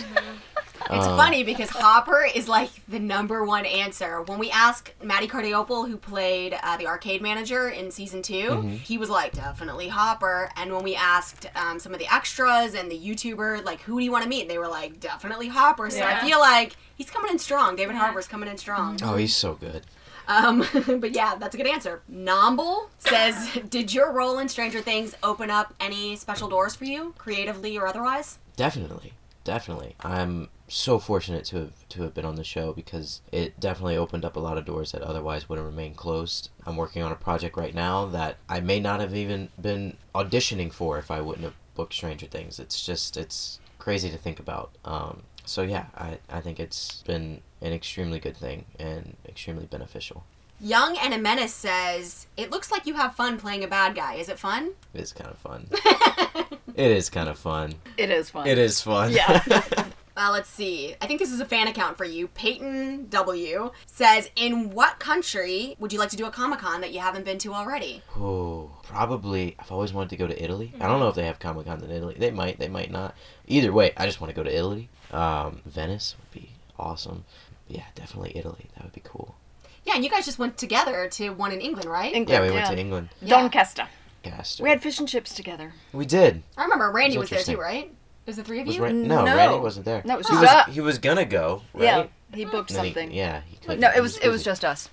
It's 0.92 1.06
Um, 1.08 1.18
funny 1.18 1.44
because 1.44 1.70
Hopper 1.70 2.24
is 2.24 2.48
like 2.48 2.70
the 2.88 3.00
number 3.00 3.44
one 3.44 3.66
answer. 3.66 4.22
When 4.22 4.38
we 4.40 4.52
asked 4.52 4.92
Matty 5.04 5.28
Cardarople, 5.28 5.88
who 5.90 5.98
played 5.98 6.58
uh, 6.62 6.78
the 6.78 6.88
arcade 6.88 7.22
manager 7.22 7.70
in 7.70 7.90
season 7.92 8.22
2 8.22 8.34
Mhm. 8.50 8.78
he 8.80 8.98
was 8.98 9.10
like, 9.10 9.34
definitely 9.34 9.88
Hopper. 9.88 10.50
And 10.56 10.72
when 10.74 10.84
we 10.84 10.96
asked 10.96 11.48
um, 11.56 11.80
some 11.80 11.94
of 11.94 12.00
the 12.00 12.14
extras 12.14 12.74
and 12.76 12.92
the 12.92 12.98
YouTuber, 13.00 13.64
like, 13.66 13.82
who 13.82 13.98
do 14.00 14.04
you 14.06 14.12
want 14.12 14.24
to 14.24 14.30
meet? 14.30 14.48
They 14.48 14.58
were 14.58 14.68
like, 14.68 15.00
definitely 15.00 15.48
Hopper. 15.48 15.90
So 15.90 16.04
I 16.04 16.20
feel 16.26 16.40
like 16.40 16.76
he's 16.96 17.10
coming 17.10 17.32
in 17.32 17.40
strong. 17.40 17.76
David 17.76 17.96
Harbour's 17.96 18.28
coming 18.28 18.48
in 18.50 18.58
strong. 18.58 19.00
Oh, 19.04 19.16
he's 19.16 19.36
so 19.36 19.54
good. 19.56 19.84
Um, 20.28 20.66
but 21.00 21.16
yeah, 21.16 21.36
that's 21.36 21.54
a 21.54 21.58
good 21.58 21.68
answer. 21.68 22.02
Nomble 22.12 22.90
says, 23.00 23.60
did 23.70 23.94
your 23.94 24.12
role 24.12 24.40
in 24.40 24.50
Stranger 24.50 24.82
Things 24.82 25.16
open 25.24 25.50
up 25.52 25.74
any 25.80 26.16
special 26.16 26.48
doors 26.48 26.76
for 26.76 26.86
you, 26.86 27.14
creatively 27.18 27.78
or 27.78 27.86
otherwise? 27.88 28.40
Definitely, 28.56 29.14
definitely. 29.44 29.96
I'm 30.02 30.50
so 30.68 30.98
fortunate 30.98 31.46
to 31.46 31.58
have 31.58 31.90
to 31.90 32.04
have 32.04 32.14
been 32.14 32.26
on 32.26 32.36
the 32.36 32.44
show 32.44 32.74
because 32.74 33.22
it 33.32 33.60
definitely 33.60 33.98
opened 33.98 34.26
up 34.26 34.36
a 34.36 34.40
lot 34.40 34.58
of 34.58 34.66
doors 34.66 34.92
that 34.92 35.02
otherwise 35.02 35.48
would 35.48 35.58
have 35.58 35.66
remained 35.66 35.96
closed. 35.98 36.50
I'm 36.66 36.76
working 36.76 37.04
on 37.04 37.12
a 37.12 37.16
project 37.16 37.58
right 37.58 37.74
now 37.74 38.06
that 38.08 38.38
I 38.50 38.60
may 38.60 38.80
not 38.80 39.00
have 39.00 39.16
even 39.16 39.50
been 39.62 39.98
auditioning 40.14 40.74
for 40.74 40.98
if 40.98 41.12
I 41.12 41.22
wouldn't 41.22 41.44
have 41.44 41.56
booked 41.76 41.94
Stranger 41.94 42.26
Things. 42.26 42.60
It's 42.60 42.86
just 42.86 43.18
it's 43.18 43.60
crazy 43.78 44.10
to 44.10 44.18
think 44.18 44.40
about. 44.40 44.72
Um, 44.86 45.24
so 45.46 45.62
yeah, 45.62 45.86
I, 45.96 46.18
I 46.30 46.42
think 46.42 46.60
it's 46.60 47.04
been 47.04 47.42
an 47.62 47.74
extremely 47.74 48.20
good 48.20 48.36
thing 48.36 48.66
and 48.80 49.16
extremely 49.28 49.66
beneficial. 49.66 50.24
Young 50.60 50.98
and 50.98 51.14
a 51.14 51.18
Menace 51.18 51.54
says, 51.54 52.28
it 52.38 52.50
looks 52.50 52.72
like 52.72 52.86
you 52.86 52.94
have 52.94 53.14
fun 53.14 53.38
playing 53.38 53.64
a 53.64 53.68
bad 53.68 53.94
guy. 53.94 54.16
Is 54.16 54.30
it 54.30 54.40
fun? 54.40 54.72
It 54.94 55.02
is 55.02 55.12
kind 55.12 55.30
of 55.30 55.38
fun. 55.38 55.68
it 56.76 56.92
is 56.92 57.10
kind 57.10 57.28
of 57.28 57.38
fun. 57.38 57.76
It 57.98 58.10
is 58.10 58.30
fun. 58.30 58.48
It 58.48 58.58
is 58.58 58.82
fun. 58.82 59.12
Yeah. 59.12 59.44
Uh, 60.18 60.30
let's 60.32 60.50
see. 60.50 60.96
I 61.02 61.08
think 61.08 61.20
this 61.20 61.32
is 61.32 61.42
a 61.42 61.46
fan 61.46 61.68
account 61.68 61.98
for 61.98 62.06
you. 62.06 62.30
Peyton 62.30 63.08
W 63.10 63.72
says, 63.86 64.30
in 64.38 64.70
what 64.70 64.98
country 64.98 65.76
would 65.78 65.92
you 65.92 66.00
like 66.00 66.10
to 66.12 66.16
do 66.16 66.26
a 66.26 66.32
Comic 66.32 66.60
Con 66.60 66.80
that 66.82 66.94
you 66.94 67.00
haven't 67.02 67.26
been 67.26 67.38
to 67.40 67.54
already? 67.54 68.02
Oh, 68.18 68.72
probably. 68.84 69.56
I've 69.60 69.72
always 69.72 69.92
wanted 69.92 70.12
to 70.12 70.18
go 70.18 70.26
to 70.28 70.42
Italy. 70.44 70.74
I 70.80 70.88
don't 70.88 71.02
know 71.02 71.10
if 71.10 71.16
they 71.16 71.26
have 71.26 71.40
Comic 71.40 71.66
Cons 71.66 71.84
in 71.84 71.92
Italy. 71.92 72.16
They 72.18 72.32
might. 72.32 72.58
They 72.60 72.70
might 72.70 72.92
not. 72.92 73.14
Either 73.48 73.74
way, 73.74 73.92
I 73.98 74.06
just 74.06 74.22
want 74.22 74.30
to 74.32 74.36
go 74.36 74.44
to 74.44 74.56
Italy. 74.56 74.88
Um, 75.12 75.62
Venice 75.66 76.16
would 76.18 76.32
be 76.42 76.50
awesome. 76.80 77.26
Yeah, 77.68 77.84
definitely 77.96 78.32
Italy. 78.38 78.68
That 78.76 78.84
would 78.86 78.94
be 78.94 79.02
cool. 79.04 79.36
Yeah, 79.84 79.96
and 79.96 80.04
you 80.04 80.10
guys 80.10 80.26
just 80.26 80.40
went 80.40 80.58
together 80.58 81.10
to 81.10 81.30
one 81.32 81.52
in 81.52 81.60
England, 81.60 81.90
right? 81.90 82.14
England, 82.14 82.30
Yeah, 82.30 82.50
we 82.50 82.56
went 82.56 82.68
to 82.68 82.80
England. 82.80 83.10
Doncaster. 83.26 83.88
Yes, 84.24 84.60
We 84.60 84.70
had 84.70 84.82
fish 84.82 84.98
and 85.00 85.08
chips 85.08 85.36
together. 85.36 85.74
we 85.94 86.06
did. 86.06 86.42
I 86.58 86.64
remember 86.64 86.90
Randy 86.90 87.18
was 87.18 87.30
was 87.30 87.46
there 87.46 87.56
too, 87.56 87.62
right? 87.62 87.94
It 88.26 88.30
was 88.30 88.36
the 88.38 88.44
three 88.44 88.62
of 88.62 88.68
Was 88.68 88.76
you? 88.76 88.84
Ran- 88.84 89.08
no, 89.08 89.24
No. 89.24 89.36
Randy 89.36 89.60
wasn't 89.60 89.86
there. 89.86 90.02
No, 90.04 90.16
it 90.16 90.18
was 90.18 90.28
he 90.28 90.34
just 90.34 90.42
was. 90.42 90.50
us. 90.50 90.74
He 90.74 90.82
was 90.82 90.98
gonna 90.98 91.26
go. 91.26 91.62
Right? 91.74 91.84
Yeah, 91.84 92.06
he 92.34 92.46
booked 92.46 92.72
And 92.72 92.78
then 92.80 92.86
he- 92.86 92.92
something. 92.94 93.12
yeah, 93.12 93.42
he 93.48 93.58
couldn't. 93.58 93.80
No, 93.82 93.92
it 93.96 94.02
was 94.02 94.18
it 94.18 94.30
was 94.30 94.44
just 94.44 94.66
us. 94.66 94.90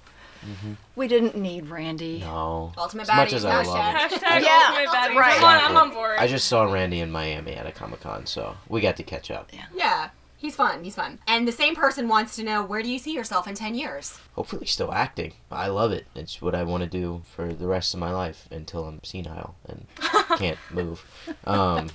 We 0.97 1.07
didn't 1.07 1.37
need 1.37 1.69
Randy. 1.69 2.19
No. 2.19 2.73
Ultimate 2.77 3.09
As 3.09 3.17
much 3.17 3.33
as 3.33 3.45
I 3.45 3.63
love 3.63 3.67
hashtag. 3.67 4.07
it. 4.07 4.23
Hashtag 4.23 4.43
Yeah, 4.43 4.87
ultimate 4.89 5.19
right. 5.21 5.35
Come 5.37 5.45
on, 5.45 5.59
I'm 5.65 5.77
on 5.77 5.91
board. 5.95 6.19
I 6.19 6.27
just 6.27 6.49
saw 6.49 6.65
Randy 6.65 6.99
in 7.01 7.13
Miami 7.13 7.53
at 7.55 7.65
a 7.65 7.71
Comic 7.73 8.01
Con, 8.01 8.27
so 8.27 8.57
we 8.69 8.81
got 8.81 8.97
to 8.97 9.05
catch 9.05 9.31
up. 9.31 9.51
Yeah. 9.53 9.67
yeah, 9.73 10.09
he's 10.37 10.57
fun. 10.57 10.83
He's 10.83 10.97
fun. 10.97 11.21
And 11.29 11.47
the 11.47 11.53
same 11.53 11.77
person 11.77 12.09
wants 12.09 12.35
to 12.37 12.43
know 12.43 12.65
where 12.65 12.83
do 12.83 12.91
you 12.91 12.99
see 12.99 13.15
yourself 13.15 13.47
in 13.47 13.55
10 13.55 13.77
years? 13.77 14.19
Hopefully, 14.35 14.67
still 14.67 14.93
acting. 14.93 15.35
I 15.51 15.69
love 15.69 15.93
it. 15.93 16.07
It's 16.17 16.43
what 16.43 16.57
I 16.57 16.65
want 16.65 16.83
to 16.83 16.89
do 16.89 17.23
for 17.37 17.53
the 17.55 17.69
rest 17.69 17.95
of 17.95 18.01
my 18.01 18.11
life 18.11 18.49
until 18.51 18.85
I'm 18.87 19.03
senile 19.05 19.55
and 19.69 19.87
can't 20.39 20.59
move. 20.73 21.05
Um, 21.45 21.89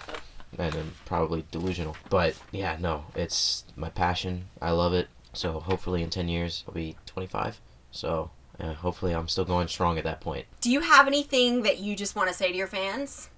and 0.57 0.73
I'm 0.73 0.93
probably 1.05 1.45
delusional. 1.51 1.95
But 2.09 2.35
yeah, 2.51 2.77
no, 2.79 3.05
it's 3.15 3.63
my 3.75 3.89
passion. 3.89 4.45
I 4.61 4.71
love 4.71 4.93
it. 4.93 5.07
So 5.33 5.59
hopefully, 5.59 6.03
in 6.03 6.09
10 6.09 6.29
years, 6.29 6.63
I'll 6.67 6.73
be 6.73 6.95
25. 7.05 7.59
So 7.91 8.31
uh, 8.59 8.73
hopefully, 8.73 9.13
I'm 9.13 9.27
still 9.27 9.45
going 9.45 9.67
strong 9.67 9.97
at 9.97 10.03
that 10.03 10.21
point. 10.21 10.45
Do 10.61 10.71
you 10.71 10.81
have 10.81 11.07
anything 11.07 11.63
that 11.63 11.79
you 11.79 11.95
just 11.95 12.15
want 12.15 12.29
to 12.29 12.33
say 12.33 12.51
to 12.51 12.57
your 12.57 12.67
fans? 12.67 13.29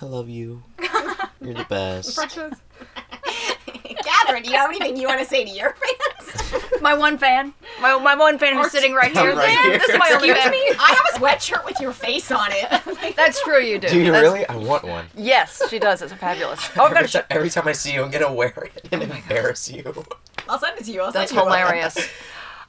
I 0.00 0.06
love 0.06 0.28
you. 0.28 0.62
You're 1.40 1.54
the 1.54 1.66
best. 1.68 2.16
Precious. 2.16 2.58
Catherine, 4.04 4.42
do 4.42 4.50
you 4.50 4.56
have 4.56 4.70
anything 4.70 4.96
you 4.96 5.06
want 5.06 5.20
to 5.20 5.26
say 5.26 5.44
to 5.44 5.50
your 5.50 5.70
fans? 5.70 6.03
My 6.80 6.94
one 6.94 7.16
fan, 7.16 7.54
my, 7.80 7.98
my 7.98 8.14
one 8.14 8.38
fan 8.38 8.56
who's 8.56 8.70
sitting 8.70 8.94
right 8.94 9.12
here. 9.12 9.34
Right 9.34 9.48
here. 9.48 9.78
This 9.78 9.88
is 9.88 9.98
my 9.98 10.10
only 10.14 10.28
fan. 10.28 10.52
I 10.52 10.94
have 10.96 11.14
a 11.14 11.24
sweatshirt 11.24 11.64
with 11.64 11.80
your 11.80 11.92
face 11.92 12.30
on 12.30 12.48
it. 12.50 13.14
That's 13.16 13.40
true, 13.42 13.60
you 13.60 13.78
do. 13.78 13.88
Do 13.88 13.98
you 13.98 14.12
That's- 14.12 14.22
really? 14.22 14.46
I 14.46 14.56
want 14.56 14.84
one. 14.84 15.06
Yes, 15.16 15.62
she 15.70 15.78
does. 15.78 16.02
It's 16.02 16.12
fabulous. 16.12 16.60
Oh, 16.76 16.84
every, 16.84 16.94
gonna 16.96 17.08
ti- 17.08 17.20
every 17.30 17.50
time 17.50 17.68
I 17.68 17.72
see 17.72 17.94
you, 17.94 18.02
I'm 18.02 18.10
gonna 18.10 18.32
wear 18.32 18.52
it 18.74 18.88
and 18.92 19.02
embarrass 19.02 19.70
you. 19.70 20.04
I'll 20.48 20.58
send 20.58 20.78
it 20.78 20.84
to 20.84 20.92
you. 20.92 21.00
I'll 21.02 21.12
That's 21.12 21.30
send 21.30 21.42
hilarious. 21.42 21.96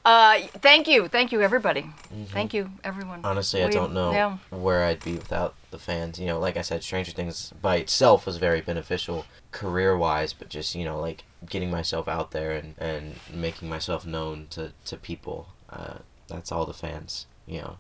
Uh, 0.06 0.38
thank 0.62 0.88
you, 0.88 1.08
thank 1.08 1.32
you, 1.32 1.42
everybody. 1.42 1.90
Thank 2.28 2.54
you, 2.54 2.70
everyone. 2.84 3.22
Honestly, 3.24 3.64
I 3.64 3.72
don't 3.72 3.92
know 3.92 4.12
yeah. 4.12 4.38
where 4.52 4.84
I'd 4.84 5.04
be 5.04 5.14
without 5.14 5.56
the 5.72 5.80
fans. 5.80 6.20
You 6.20 6.28
know, 6.28 6.40
like 6.40 6.58
I 6.58 6.62
said, 6.62 6.84
Stranger 6.84 7.12
Things 7.12 7.52
by 7.60 7.78
itself 7.78 8.28
was 8.28 8.38
very 8.38 8.62
beneficial 8.62 9.26
career 9.52 9.98
wise, 9.98 10.32
but 10.32 10.48
just, 10.48 10.76
you 10.76 10.86
know, 10.86 11.00
like 11.00 11.24
getting 11.50 11.72
myself 11.72 12.08
out 12.08 12.32
there 12.32 12.52
and, 12.52 12.76
and 12.78 13.16
making 13.34 13.70
myself 13.70 14.06
known 14.06 14.48
to, 14.52 14.74
to 14.86 14.98
people. 14.98 15.50
Uh, 15.70 16.00
that's 16.28 16.52
all 16.52 16.66
the 16.66 16.74
fans, 16.74 17.26
you 17.48 17.60
know. 17.62 17.78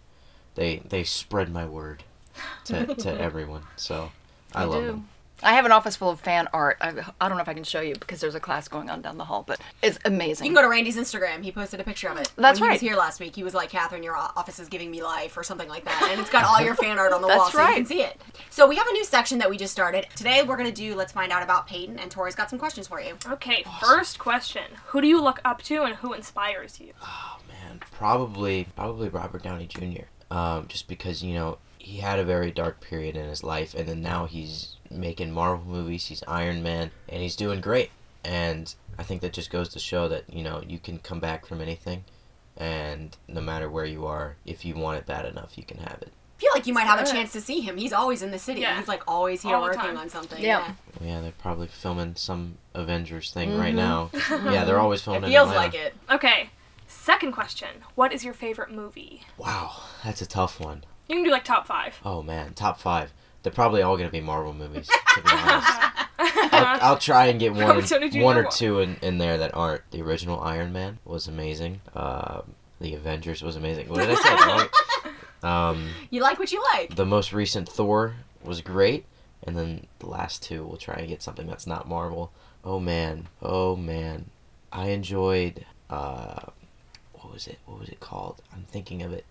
They 0.56 0.78
they 0.88 1.04
spread 1.04 1.51
my 1.51 1.65
word 1.65 2.04
to, 2.65 2.95
to 2.95 3.19
everyone. 3.19 3.63
So 3.75 4.12
I 4.54 4.65
They 4.65 4.65
love 4.65 4.88
do. 4.88 4.88
them. 4.88 5.10
I 5.43 5.54
have 5.54 5.65
an 5.65 5.71
office 5.71 5.95
full 5.95 6.10
of 6.10 6.19
fan 6.19 6.48
art. 6.54 6.78
I, 6.80 6.93
I 7.19 7.28
don't 7.28 7.38
know 7.38 7.41
if 7.41 7.50
I 7.50 7.54
can 7.54 7.63
show 7.63 7.82
you 7.82 7.93
because 7.95 8.21
there's 8.21 8.36
a 8.36 8.39
class 8.39 8.67
going 8.67 8.89
on 8.89 9.02
down 9.02 9.17
the 9.17 9.26
hall, 9.26 9.43
but 9.45 9.60
it's 9.84 10.00
amazing. 10.06 10.45
You 10.45 10.52
can 10.52 10.56
go 10.56 10.62
to 10.62 10.69
Randy's 10.69 10.95
Instagram. 10.98 11.43
He 11.43 11.52
posted 11.52 11.80
a 11.80 11.84
picture 11.84 12.08
of 12.08 12.17
it. 12.17 12.32
That's 12.38 12.60
when 12.60 12.69
He 12.69 12.76
was 12.76 12.82
here 12.82 12.95
last 12.95 13.19
week. 13.19 13.36
He 13.36 13.43
was 13.43 13.54
like, 13.54 13.69
"Catherine, 13.69 14.02
your 14.02 14.15
office 14.15 14.60
is 14.60 14.69
giving 14.69 14.89
me 14.89 15.04
life," 15.04 15.36
or 15.38 15.43
something 15.43 15.67
like 15.67 15.84
that, 15.86 16.08
and 16.10 16.21
it's 16.21 16.30
got 16.30 16.45
all 16.45 16.62
your 16.62 16.76
fan 16.76 16.98
art 17.00 17.12
on 17.12 17.21
the 17.21 17.28
wall, 17.36 17.38
That's 17.38 17.52
so 17.52 17.67
you 17.67 17.76
can 17.76 17.86
see 17.86 18.02
it. 18.02 18.19
So 18.50 18.67
we 18.67 18.76
have 18.78 18.88
a 18.88 18.93
new 18.93 19.04
section 19.04 19.38
that 19.39 19.50
we 19.50 19.58
just 19.58 19.74
started 19.74 20.08
today. 20.15 20.43
We're 20.43 20.58
gonna 20.58 20.71
do 20.71 20.95
Let's 20.95 21.12
find 21.12 21.32
out 21.32 21.43
about 21.43 21.67
Peyton, 21.67 22.00
and 22.00 22.10
Tori's 22.10 22.36
got 22.36 22.50
some 22.50 22.60
questions 22.60 22.88
for 22.88 23.02
you. 23.02 23.17
Okay, 23.28 23.65
first 23.82 24.17
question. 24.17 24.63
Who 24.88 25.02
do 25.02 25.08
you 25.08 25.21
look 25.21 25.41
up 25.43 25.62
to 25.63 25.84
and 25.84 25.95
who 25.95 26.13
inspires 26.13 26.80
you? 26.80 26.93
Oh 27.04 27.38
man, 27.50 27.82
probably 27.91 28.67
probably 28.76 29.10
Robert 29.10 29.43
Downey 29.43 29.67
Jr. 29.67 30.06
Um, 30.32 30.67
just 30.67 30.88
because 30.88 31.21
you 31.21 31.34
know 31.36 31.58
he 31.86 32.00
had 32.00 32.17
a 32.17 32.24
very 32.24 32.50
dark 32.50 32.82
period 32.82 33.15
in 33.15 33.30
his 33.30 33.43
life, 33.43 33.76
and 33.76 33.88
then 33.88 34.02
now 34.02 34.26
he's 34.26 34.76
making 34.89 35.32
Marvel 35.32 35.63
movies. 35.71 36.08
He's 36.08 36.24
Iron 36.28 36.63
Man, 36.63 36.89
and 37.08 37.21
he's 37.21 37.36
doing 37.36 37.62
great. 37.62 37.91
And 38.24 38.74
I 38.98 39.04
think 39.04 39.21
that 39.21 39.34
just 39.34 39.52
goes 39.52 39.69
to 39.69 39.80
show 39.80 40.08
that 40.10 40.24
you 40.28 40.43
know 40.43 40.63
you 40.67 40.80
can 40.80 40.98
come 40.98 41.19
back 41.19 41.45
from 41.45 41.62
anything, 41.62 42.04
and 42.58 43.15
no 43.28 43.39
matter 43.39 43.69
where 43.69 43.86
you 43.86 44.08
are, 44.08 44.36
if 44.48 44.65
you 44.65 44.74
want 44.74 44.98
it 44.98 45.06
bad 45.06 45.28
enough, 45.28 45.60
you 45.60 45.63
can 45.63 45.78
have 45.78 46.02
it. 46.02 46.12
I 46.38 46.41
feel 46.41 46.50
like 46.56 46.65
you 46.65 46.74
might 46.74 46.88
have 46.88 47.00
a 47.00 47.10
chance 47.10 47.32
to 47.34 47.39
see 47.39 47.62
him. 47.62 47.78
He's 47.78 47.93
always 47.93 48.24
in 48.24 48.32
the 48.32 48.39
city. 48.39 48.62
Yeah. 48.62 48.80
He's 48.80 48.88
like 48.88 49.04
always 49.08 49.43
here 49.43 49.56
All 49.56 49.62
working 49.62 49.80
time. 49.82 49.98
on 49.98 50.10
something. 50.10 50.43
Yeah. 50.43 50.74
Yeah, 51.00 51.21
they're 51.21 51.32
probably 51.38 51.67
filming 51.67 52.15
some 52.15 52.58
Avengers 52.74 53.32
thing 53.32 53.58
right 53.58 53.76
mm-hmm. 53.76 54.43
now. 54.43 54.52
yeah, 54.52 54.65
they're 54.65 54.80
always 54.80 55.04
filming. 55.04 55.26
It 55.26 55.28
feels 55.28 55.50
Atlanta. 55.50 55.60
like 55.60 55.76
it. 55.76 55.93
Okay, 56.10 56.50
second 56.88 57.32
question. 57.34 57.69
What 57.93 58.12
is 58.12 58.26
your 58.26 58.34
favorite 58.34 58.71
movie? 58.71 59.21
Wow, 59.38 59.84
that's 60.04 60.21
a 60.21 60.26
tough 60.26 60.60
one. 60.60 60.84
You 61.07 61.15
can 61.15 61.23
do 61.23 61.31
like 61.31 61.43
top 61.43 61.67
five. 61.67 61.99
Oh 62.03 62.21
man, 62.23 62.53
top 62.53 62.79
five. 62.79 63.11
They're 63.43 63.51
probably 63.53 63.81
all 63.83 63.95
gonna 63.97 64.09
be 64.09 64.21
Marvel 64.21 64.53
movies. 64.53 64.89
To 65.15 65.21
be 65.21 65.29
honest. 65.31 65.67
I'll, 66.19 66.79
I'll 66.81 66.97
try 66.97 67.27
and 67.27 67.39
get 67.39 67.53
one, 67.53 67.61
Robert 67.67 67.87
Downey 67.87 68.09
Jr. 68.09 68.21
one 68.21 68.37
or 68.37 68.43
two 68.51 68.79
in, 68.81 68.97
in 69.01 69.17
there 69.17 69.37
that 69.37 69.53
aren't. 69.55 69.89
The 69.91 70.01
original 70.01 70.41
Iron 70.41 70.73
Man 70.73 70.97
was 71.05 71.27
amazing. 71.29 71.79
Um, 71.93 72.53
the 72.81 72.95
Avengers 72.95 73.41
was 73.41 73.55
amazing. 73.55 73.87
What 73.87 73.99
did 73.99 74.09
I 74.11 74.15
say? 74.15 75.09
Um, 75.47 75.89
You 76.09 76.21
like 76.21 76.37
what 76.39 76.51
you 76.51 76.61
like. 76.73 76.95
the 76.95 77.05
most 77.05 77.31
recent 77.31 77.69
Thor 77.69 78.15
was 78.43 78.59
great, 78.61 79.05
and 79.43 79.55
then 79.55 79.85
the 79.99 80.07
last 80.07 80.41
two 80.43 80.65
we'll 80.65 80.77
try 80.77 80.95
and 80.95 81.07
get 81.07 81.21
something 81.21 81.45
that's 81.47 81.67
not 81.67 81.87
Marvel. 81.87 82.31
Oh 82.63 82.79
man, 82.79 83.27
oh 83.41 83.75
man, 83.77 84.25
I 84.73 84.87
enjoyed. 84.87 85.63
Uh, 85.89 86.41
what 87.13 87.31
was 87.31 87.47
it? 87.47 87.59
What 87.67 87.79
was 87.79 87.89
it 87.89 87.99
called? 87.99 88.41
I'm 88.53 88.63
thinking 88.69 89.01
of 89.03 89.13
it. 89.13 89.23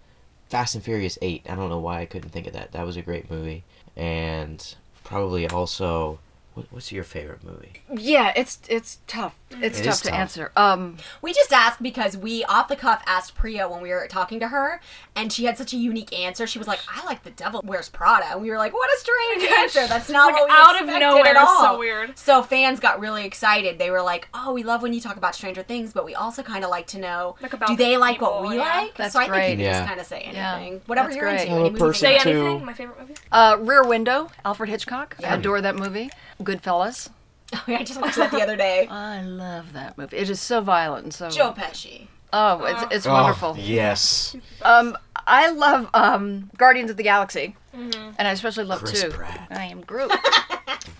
Fast 0.55 0.77
and 0.77 0.85
Furious 0.85 1.19
Eight. 1.21 1.45
I 1.49 1.57
don't 1.57 1.69
know 1.69 1.81
why 1.81 2.01
I 2.01 2.07
couldn't 2.07 2.31
think 2.31 2.47
of 2.47 2.53
that. 2.53 2.71
That 2.71 2.87
was 2.87 2.97
a 2.97 3.03
great 3.03 3.29
movie, 3.29 3.65
and 3.97 4.65
probably 5.03 5.49
also. 5.49 6.21
What, 6.55 6.67
what's 6.71 6.93
your 6.93 7.03
favorite 7.05 7.43
movie? 7.43 7.73
yeah, 7.93 8.33
it's 8.37 8.61
it's 8.69 8.99
tough. 9.09 9.35
It's 9.61 9.81
It 9.81 9.85
tough 9.85 9.95
is 9.95 10.01
to 10.03 10.09
tough. 10.11 10.19
answer. 10.19 10.53
Um, 10.57 10.97
We 11.21 11.33
just 11.33 11.53
asked 11.53 11.83
because 11.83 12.17
we 12.17 12.45
off 12.45 12.69
the 12.69 12.77
cuff 12.77 13.03
asked 13.07 13.35
Priya 13.35 13.69
when 13.69 13.81
we 13.83 13.91
were 13.91 14.07
talking 14.09 14.39
to 14.41 14.49
her, 14.49 14.81
and 15.17 15.33
she 15.33 15.45
had 15.47 15.59
such 15.59 15.73
a 15.73 15.77
unique 15.77 16.17
answer. 16.17 16.47
She 16.47 16.59
was 16.61 16.69
like, 16.69 16.79
"I 16.89 17.05
like 17.07 17.23
the 17.25 17.31
Devil 17.31 17.61
Wears 17.65 17.89
Prada," 17.89 18.27
and 18.33 18.41
we 18.43 18.51
were 18.51 18.59
like, 18.59 18.73
"What 18.73 18.89
a 18.89 18.99
strange 18.99 19.51
answer! 19.59 19.87
That's 19.89 20.09
not 20.09 20.27
like 20.33 20.35
what 20.43 20.49
we 20.49 20.55
out 20.55 20.81
of 20.83 20.87
nowhere. 21.01 21.27
at 21.27 21.37
all." 21.37 21.73
So 21.75 21.79
weird. 21.79 22.17
So 22.19 22.43
fans 22.43 22.79
got 22.79 23.01
really 23.01 23.25
excited. 23.25 23.79
They 23.79 23.91
were 23.91 24.03
like, 24.03 24.29
"Oh, 24.33 24.53
we 24.53 24.63
love 24.63 24.81
when 24.83 24.93
you 24.93 25.01
talk 25.01 25.17
about 25.17 25.35
Stranger 25.35 25.63
Things, 25.65 25.93
but 25.93 26.05
we 26.05 26.15
also 26.15 26.43
kind 26.45 26.63
of 26.65 26.71
like 26.71 26.87
to 26.89 26.99
know 26.99 27.35
Like 27.43 27.53
about 27.53 27.69
do 27.69 27.77
they 27.77 27.95
the 27.95 27.99
like 27.99 28.21
what 28.21 28.43
we 28.47 28.57
yeah. 28.57 28.63
like?" 28.63 28.95
That's 28.97 29.13
so 29.15 29.19
I 29.21 29.29
think 29.29 29.35
you 29.51 29.57
can 29.57 29.61
Yeah. 29.61 29.73
just 29.81 29.89
kind 29.89 30.01
of 30.01 30.07
say 30.07 30.31
Yeah. 30.33 30.55
anything, 30.57 30.83
whatever 30.87 31.09
That's 31.09 31.17
you're 31.17 31.31
great. 31.31 31.41
into. 31.43 31.53
Any 31.53 31.71
movie 31.71 31.99
Say 31.99 32.15
anything. 32.17 32.65
My 32.65 32.75
favorite 32.75 33.01
movie. 33.01 33.15
uh, 33.33 33.57
Rear 33.61 33.83
Window, 33.85 34.31
Alfred 34.45 34.69
Hitchcock. 34.71 35.17
I 35.25 35.35
adore 35.35 35.61
that 35.61 35.75
movie. 35.77 36.11
Goodfellas. 36.45 37.11
Oh 37.53 37.63
yeah, 37.69 37.79
I 37.79 37.85
just 37.85 38.01
watched 38.01 38.17
that 38.17 38.33
the 38.33 38.41
other 38.43 38.57
day. 38.57 38.87
I 38.91 39.21
love 39.23 39.75
that 39.75 39.97
movie. 39.97 40.17
It 40.17 40.29
is 40.31 40.41
so 40.41 40.61
violent 40.61 41.05
and 41.05 41.15
so. 41.15 41.31
Joe 41.31 41.53
Pesci. 41.53 42.09
Oh, 42.33 42.65
it's 42.65 42.83
it's 42.95 43.07
Oh, 43.07 43.13
wonderful. 43.13 43.55
yes. 43.59 44.35
Um, 44.63 44.97
I 45.27 45.51
love 45.51 45.89
um 45.95 46.51
Guardians 46.57 46.91
of 46.91 46.97
the 46.97 47.05
Galaxy, 47.05 47.55
Mm-hmm. 47.77 48.13
and 48.19 48.27
I 48.27 48.33
especially 48.33 48.65
love 48.65 48.81
Chris 48.81 49.03
two. 49.03 49.11
Pratt. 49.11 49.47
I 49.51 49.65
am 49.67 49.83
Groot. 49.83 50.11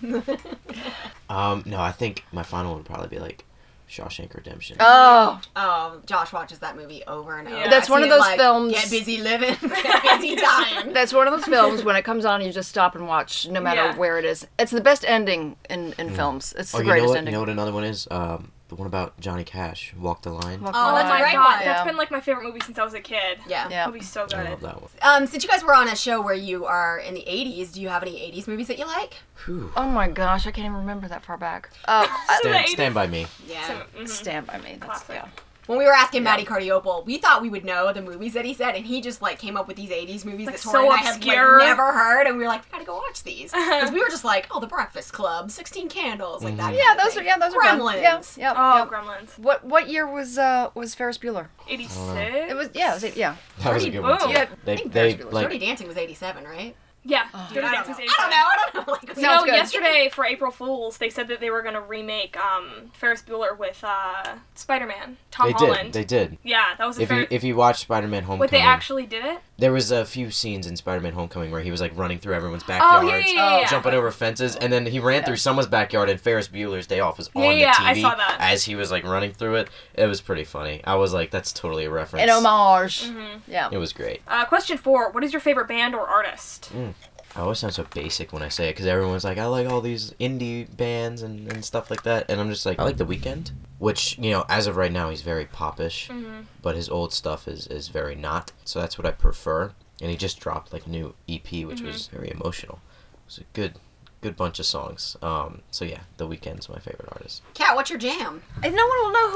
Um, 1.29 1.63
no, 1.65 1.79
I 1.81 1.91
think 1.91 2.23
my 2.31 2.43
final 2.43 2.71
one 2.71 2.77
would 2.79 2.85
probably 2.85 3.07
be 3.07 3.19
like 3.19 3.43
Shawshank 3.89 4.33
Redemption. 4.33 4.77
Oh, 4.79 5.39
Oh, 5.55 6.01
Josh 6.05 6.33
watches 6.33 6.59
that 6.59 6.75
movie 6.75 7.03
over 7.05 7.37
and 7.37 7.47
over. 7.47 7.57
Yeah. 7.57 7.69
That's 7.69 7.89
I 7.89 7.93
one 7.93 8.01
see 8.01 8.05
of 8.05 8.09
those 8.09 8.19
like, 8.21 8.39
films- 8.39 8.73
Get 8.73 8.89
busy 8.89 9.17
living, 9.21 9.55
get 9.83 10.03
busy 10.19 10.35
dying. 10.35 10.91
that's 10.93 11.13
one 11.13 11.27
of 11.27 11.33
those 11.33 11.45
films 11.45 11.83
when 11.83 11.95
it 11.95 12.01
comes 12.03 12.25
on, 12.25 12.41
you 12.41 12.51
just 12.51 12.69
stop 12.69 12.95
and 12.95 13.07
watch, 13.07 13.47
no 13.47 13.61
matter 13.61 13.81
Yeah. 13.85 13.95
where 13.97 14.17
it 14.17 14.25
is. 14.25 14.47
It's 14.57 14.71
the 14.71 14.81
best 14.81 15.05
ending 15.07 15.55
in 15.69 15.93
in 15.99 16.09
films. 16.15 16.53
It's 16.57 16.71
the 16.71 16.77
oh, 16.77 16.81
you 16.81 16.85
know 16.87 16.91
greatest 16.93 17.09
what? 17.09 17.17
ending. 17.19 17.31
You 17.33 17.37
know 17.37 17.41
what 17.41 17.49
another 17.49 17.73
one 17.73 17.83
is? 17.83 18.07
Um, 18.09 18.51
the 18.67 18.75
one 18.75 18.87
about 18.87 19.19
Johnny 19.19 19.43
Cash, 19.43 19.93
Walk 19.97 20.23
the 20.23 20.31
Line. 20.31 20.59
Walk 20.61 20.73
Oh, 20.75 20.87
the 20.95 21.03
that's 21.03 21.13
a 21.13 21.21
great 21.21 21.33
God, 21.33 21.43
one. 21.43 21.51
that's 21.65 21.65
Yeah. 21.65 21.83
been 21.85 21.97
like 21.97 22.09
my 22.09 22.19
favorite 22.19 22.45
movie 22.45 22.59
since 22.65 22.79
I 22.79 22.83
was 22.83 22.95
a 22.95 22.99
kid. 22.99 23.37
Yeah. 23.47 23.69
Yeah. 23.69 23.85
That 23.85 23.87
movie's 23.93 24.09
so 24.09 24.25
good. 24.25 24.35
I 24.39 24.49
love 24.49 24.61
that 24.61 24.81
one. 24.81 24.89
Um, 25.03 25.27
since 25.27 25.43
you 25.43 25.49
guys 25.49 25.63
were 25.63 25.75
on 25.75 25.87
a 25.87 25.95
show 25.95 26.19
where 26.19 26.33
you 26.33 26.65
are 26.65 26.97
in 26.97 27.13
the 27.13 27.23
80s, 27.27 27.73
do 27.73 27.81
you 27.81 27.89
have 27.89 28.01
any 28.01 28.13
80s 28.13 28.47
movies 28.47 28.67
that 28.67 28.79
you 28.79 28.85
like? 28.87 29.15
Whew. 29.45 29.71
Oh 29.77 29.87
my 29.87 30.07
gosh, 30.07 30.47
I 30.47 30.51
can't 30.51 30.65
even 30.65 30.77
remember 30.77 31.07
that 31.07 31.23
far 31.23 31.37
back. 31.37 31.69
Uh, 31.85 32.07
Stand, 32.39 32.69
stand 32.69 32.95
by 32.95 33.05
me. 33.05 33.27
Yeah. 33.47 33.67
So, 33.67 33.83
mhm. 33.99 34.09
Stand 34.09 34.47
by 34.47 34.57
me. 34.57 34.77
That's 34.81 35.03
Classic. 35.03 35.15
yeah. 35.15 35.27
When 35.67 35.77
we 35.79 35.85
were 35.85 35.93
asking 35.93 36.23
Matty 36.23 36.45
Cardarople, 36.45 37.05
we 37.05 37.17
thought 37.17 37.41
we 37.41 37.49
would 37.49 37.65
know 37.65 37.91
the 37.91 38.01
movies 38.01 38.33
that 38.33 38.45
he 38.45 38.53
said, 38.53 38.75
and 38.75 38.85
he 38.85 39.01
just 39.01 39.21
like 39.21 39.39
came 39.39 39.57
up 39.57 39.67
with 39.67 39.77
these 39.77 39.89
80s 39.89 40.23
movies 40.25 40.45
Like, 40.47 40.57
that 40.57 40.61
Tori 40.61 40.85
so 40.87 40.91
and 40.91 40.93
I 40.93 40.97
had 40.97 41.25
like 41.25 41.37
never 41.67 41.91
heard, 41.93 42.27
and 42.27 42.37
we 42.37 42.43
were 42.43 42.49
like, 42.49 42.63
we 42.65 42.71
gotta 42.71 42.85
go 42.85 42.95
watch 42.97 43.23
these. 43.23 43.51
Because 43.75 43.91
we 43.91 43.99
were 43.99 44.09
just 44.09 44.23
like, 44.23 44.47
oh, 44.51 44.59
The 44.59 44.67
Breakfast 44.67 45.11
Club, 45.13 45.49
16 45.49 45.89
Candles, 45.89 46.43
like 46.43 46.57
that. 46.57 46.73
Mhm. 46.73 46.77
Yeah, 46.77 46.83
kind 46.85 46.99
of 46.99 47.03
those 47.05 47.17
are 47.17 47.23
yeah, 47.23 47.37
those 47.37 47.53
are. 47.53 47.61
Gremlins. 47.61 48.01
Yeah, 48.01 48.21
yeah. 48.37 48.53
Oh, 48.55 48.77
yeah. 48.77 48.85
Gremlins. 48.85 49.39
What 49.39 49.63
what 49.65 49.89
year 49.89 50.07
was 50.07 50.37
uh 50.37 50.69
was 50.75 50.93
Ferris 50.93 51.17
Bueller? 51.17 51.47
86? 51.67 51.99
It 52.51 52.55
was 52.55 52.69
yeah, 52.73 52.91
it 52.95 53.01
was, 53.01 53.15
yeah. 53.17 53.35
That 53.59 53.73
was 53.73 53.83
a 53.83 53.85
Dirty 53.87 53.97
good 53.97 54.03
one 54.03 54.19
too. 54.19 54.25
Boom. 54.25 54.33
Yeah, 54.33 54.45
They, 54.65 54.73
I 54.73 54.75
think 54.75 54.91
they 54.93 55.13
Ferris 55.13 55.25
Bueller's 55.25 55.33
like 55.33 55.43
Dirty 55.47 55.59
Dancing 55.59 55.87
was 55.87 55.97
87, 55.97 56.43
right? 56.45 56.75
Yeah. 57.07 57.27
Oh. 57.35 57.47
Dirty 57.53 57.67
I 57.67 57.71
don't 57.75 57.87
know. 57.87 57.93
I 57.93 58.15
don't 58.17 58.29
know. 58.29 58.35
I 58.35 58.57
don't 58.73 58.87
know. 58.87 58.93
Like, 58.93 59.15
You 59.17 59.21
know, 59.23 59.43
good. 59.45 59.53
yesterday 59.53 60.09
for 60.11 60.25
April 60.25 60.49
Fools, 60.51 60.97
they 60.97 61.09
said 61.11 61.27
that 61.27 61.39
they 61.39 61.51
were 61.51 61.61
going 61.61 61.75
to 61.75 61.81
remake 61.81 62.35
um, 62.37 62.89
Ferris 62.93 63.21
Bueller 63.21 63.57
with 63.57 63.83
uh, 63.83 64.35
Spider-Man, 64.55 65.17
Tom 65.31 65.47
they 65.47 65.53
Holland. 65.53 65.93
did. 65.93 65.93
They 65.93 66.03
did. 66.03 66.37
yeah, 66.43 66.73
that 66.77 66.85
was 66.87 66.97
the 66.97 67.03
If 67.03 67.11
you 67.11 67.27
if 67.29 67.43
you 67.43 67.55
watch 67.55 67.79
Spider-Man 67.81 68.23
Homecoming, 68.23 68.39
What 68.39 68.49
they 68.51 68.59
actually 68.61 69.05
did 69.05 69.23
it? 69.23 69.37
there 69.57 69.71
was 69.71 69.91
a 69.91 70.03
few 70.03 70.31
scenes 70.31 70.65
in 70.67 70.75
Spider-Man 70.75 71.13
Homecoming 71.13 71.51
where 71.51 71.61
he 71.61 71.71
was 71.71 71.79
like 71.79 71.95
running 71.95 72.17
through 72.19 72.33
everyone's 72.33 72.63
Oh 72.63 72.67
backyards, 72.67 73.07
yeah, 73.07 73.17
yeah, 73.17 73.49
yeah. 73.51 73.59
yeah. 73.61 73.69
jumping 73.69 73.93
over 73.93 74.09
fences, 74.11 74.55
and 74.55 74.73
then 74.73 74.85
he 74.87 74.99
ran 74.99 75.23
through 75.23 75.37
someone's 75.37 75.67
backyard, 75.69 76.09
and 76.09 76.19
Ferris 76.19 76.47
Bueller's 76.47 76.87
Day 76.87 76.99
Off 77.01 77.17
was 77.17 77.29
on 77.35 77.43
Yeah, 77.57 77.71
the 77.71 77.77
TV 77.83 77.85
I 77.85 78.01
saw 78.01 78.15
that. 78.15 78.37
as 78.39 78.63
he 78.65 78.75
was 78.75 78.91
like 78.91 79.03
running 79.05 79.31
through 79.31 79.55
it. 79.55 79.69
It 79.93 80.07
was 80.07 80.21
pretty 80.21 80.43
funny. 80.43 80.81
I 80.83 80.95
was 80.95 81.13
like, 81.13 81.29
that's 81.31 81.51
totally 81.53 81.85
a 81.85 81.89
reference. 81.91 82.23
An 82.23 82.29
homage. 82.45 83.03
Mhm. 83.03 83.41
Yeah. 83.47 83.69
It 83.71 83.77
was 83.77 83.93
great. 83.93 84.21
Uh, 84.27 84.45
question 84.45 84.77
four: 84.77 85.11
What 85.11 85.23
is 85.23 85.31
your 85.31 85.39
favorite 85.39 85.67
band 85.67 85.93
or 85.95 86.07
artist? 86.07 86.71
I 87.35 87.41
always 87.41 87.59
sound 87.59 87.73
so 87.73 87.85
basic 87.93 88.31
when 88.31 88.41
I 88.41 88.47
say 88.49 88.69
it 88.69 88.73
because 88.73 88.85
everyone's 88.85 89.23
like, 89.25 89.37
I 89.37 89.45
like 89.45 89.67
all 89.67 89.81
these 89.81 90.11
indie 90.21 90.65
bands 90.77 91.21
and, 91.21 91.51
and 91.51 91.65
stuff 91.65 91.89
like 91.91 92.03
that. 92.03 92.29
And 92.29 92.39
I'm 92.39 92.49
just 92.49 92.65
like, 92.65 92.79
I 92.79 92.83
like 92.83 92.95
The 92.97 93.05
Weeknd, 93.05 93.51
which, 93.77 94.17
you 94.17 94.31
know, 94.31 94.45
as 94.47 94.67
of 94.67 94.77
right 94.77 94.91
now, 94.91 95.09
he's 95.09 95.21
very 95.21 95.45
popish, 95.45 96.07
Mm-hmm. 96.07 96.41
but 96.61 96.75
his 96.77 96.87
old 96.89 97.11
stuff 97.13 97.47
is, 97.47 97.67
is 97.67 97.89
very 97.89 98.15
not. 98.15 98.53
So 98.63 98.79
that's 98.79 98.97
what 98.97 99.05
I 99.05 99.11
prefer. 99.11 99.73
And 100.01 100.09
he 100.09 100.15
just 100.17 100.39
dropped 100.39 100.71
like 100.71 100.85
a 100.85 100.89
new 100.89 101.13
EP, 101.27 101.65
which 101.65 101.81
was 101.81 102.07
very 102.07 102.29
emotional. 102.31 102.79
It 103.13 103.25
was 103.27 103.37
a 103.39 103.43
good, 103.53 103.73
good 104.25 104.35
bunch 104.35 104.57
of 104.59 104.65
songs. 104.65 105.15
Um, 105.21 105.61
so 105.69 105.85
yeah, 105.85 105.99
The 106.17 106.27
Weeknd's 106.27 106.67
my 106.67 106.79
favorite 106.79 107.07
artist. 107.11 107.43
Kat, 107.53 107.75
what's 107.75 107.89
your 107.91 107.99
jam? 107.99 108.41
And 108.63 108.73
no 108.75 108.87
one 108.87 108.97
will 109.03 109.11
know 109.11 109.27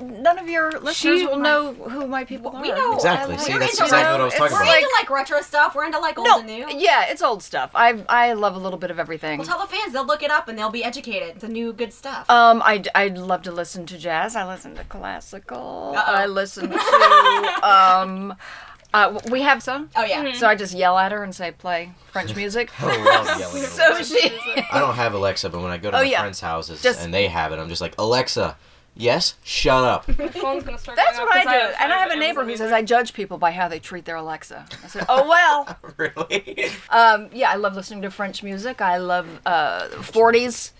who. 0.00 0.04
None 0.22 0.38
of 0.38 0.48
your 0.48 0.72
listeners 0.72 0.96
She 1.20 1.24
will 1.26 1.36
might- 1.36 1.42
know 1.42 1.72
who 1.72 2.06
my 2.08 2.24
people 2.24 2.50
We 2.60 2.72
are. 2.72 2.76
know. 2.76 2.94
Exactly. 2.94 3.34
I 3.34 3.38
See, 3.38 3.52
We're 3.52 3.60
that's 3.60 3.72
into 3.74 3.84
exactly 3.84 3.96
retro- 3.98 4.12
what 4.12 4.20
I 4.20 4.24
was 4.24 4.34
talking 4.34 4.56
We're 4.56 4.62
about. 4.62 4.76
into 4.78 4.90
like 4.98 5.10
retro 5.10 5.40
stuff. 5.42 5.74
We're 5.76 5.84
into 5.84 5.98
like 6.00 6.18
old 6.18 6.26
No, 6.28 6.38
and 6.38 6.46
new. 6.46 6.66
yeah, 6.76 7.04
it's 7.10 7.22
old 7.22 7.42
stuff. 7.42 7.70
I 7.74 8.04
I 8.08 8.32
love 8.32 8.56
a 8.56 8.58
little 8.58 8.78
bit 8.78 8.90
of 8.90 8.98
everything. 8.98 9.38
Well, 9.38 9.46
tell 9.46 9.60
the 9.60 9.66
fans. 9.66 9.92
They'll 9.92 10.04
look 10.06 10.22
it 10.24 10.30
up 10.32 10.48
and 10.48 10.58
they'll 10.58 10.70
be 10.70 10.82
educated. 10.84 11.36
It's 11.36 11.44
a 11.44 11.48
new 11.48 11.72
good 11.72 11.92
stuff. 11.92 12.28
Um, 12.28 12.60
I 12.64 12.82
I 12.94 13.08
love 13.08 13.42
to 13.42 13.52
listen 13.52 13.86
to 13.86 13.96
jazz. 13.98 14.34
I 14.34 14.44
listen 14.46 14.74
to 14.76 14.84
classical. 14.84 15.94
Uh-oh. 15.96 16.14
I 16.14 16.26
listen 16.26 16.70
to 16.70 17.66
um, 17.68 18.34
uh, 18.94 19.18
we 19.30 19.42
have 19.42 19.62
some. 19.62 19.90
oh 19.96 20.04
yeah. 20.04 20.32
So 20.32 20.46
I 20.46 20.54
just 20.54 20.74
yell 20.74 20.96
at 20.98 21.12
her 21.12 21.22
and 21.22 21.34
say, 21.34 21.50
"Play 21.52 21.92
French 22.12 22.34
music." 22.34 22.70
I 22.82 22.96
love 23.02 23.38
yelling 23.40 23.62
at 23.62 23.68
so 23.70 23.92
Alexa. 23.92 24.14
she. 24.14 24.30
I 24.72 24.78
don't 24.80 24.94
have 24.94 25.14
Alexa, 25.14 25.50
but 25.50 25.60
when 25.60 25.70
I 25.70 25.78
go 25.78 25.90
to 25.90 25.96
Oh, 25.98 26.00
my 26.00 26.06
yeah. 26.06 26.20
friends' 26.20 26.40
houses 26.40 26.82
Just- 26.82 27.04
and 27.04 27.12
they 27.12 27.26
have 27.28 27.52
it, 27.52 27.58
I'm 27.58 27.68
just 27.68 27.80
like, 27.82 27.94
Alexa, 27.98 28.56
yes, 28.96 29.34
shut 29.44 29.84
up. 29.84 30.08
My 30.18 30.28
phone's 30.28 30.64
gonna 30.64 30.78
start. 30.78 30.96
That's 30.96 31.18
going 31.18 31.28
what 31.28 31.36
I 31.36 31.40
off 31.40 31.44
do. 31.52 31.66
'cause 31.66 31.74
And 31.80 31.92
I 31.92 31.96
have 31.98 32.08
a 32.08 32.12
Amazon 32.14 32.18
neighbor 32.20 32.44
who 32.44 32.56
says 32.56 32.72
I 32.72 32.82
judge 32.82 33.12
people 33.12 33.36
by 33.38 33.50
how 33.52 33.68
they 33.68 33.78
treat 33.78 34.04
their 34.06 34.16
Alexa. 34.16 34.66
I 34.82 34.86
said, 34.88 35.04
"Oh 35.08 35.28
well." 35.28 35.78
really? 35.98 36.66
Um, 36.90 37.28
yeah, 37.32 37.50
I 37.50 37.56
love 37.56 37.74
listening 37.76 38.02
to 38.02 38.10
French 38.10 38.42
music. 38.42 38.80
I 38.80 38.96
love 38.96 39.26
uh, 39.46 39.88
40s, 39.96 40.72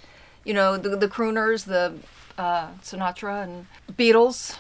you 0.44 0.54
know, 0.54 0.76
the, 0.78 0.96
the 0.96 1.08
crooners, 1.08 1.64
the 1.66 1.94
uh, 2.38 2.68
Sinatra 2.82 3.42
and 3.44 3.66
Beatles. 3.92 4.56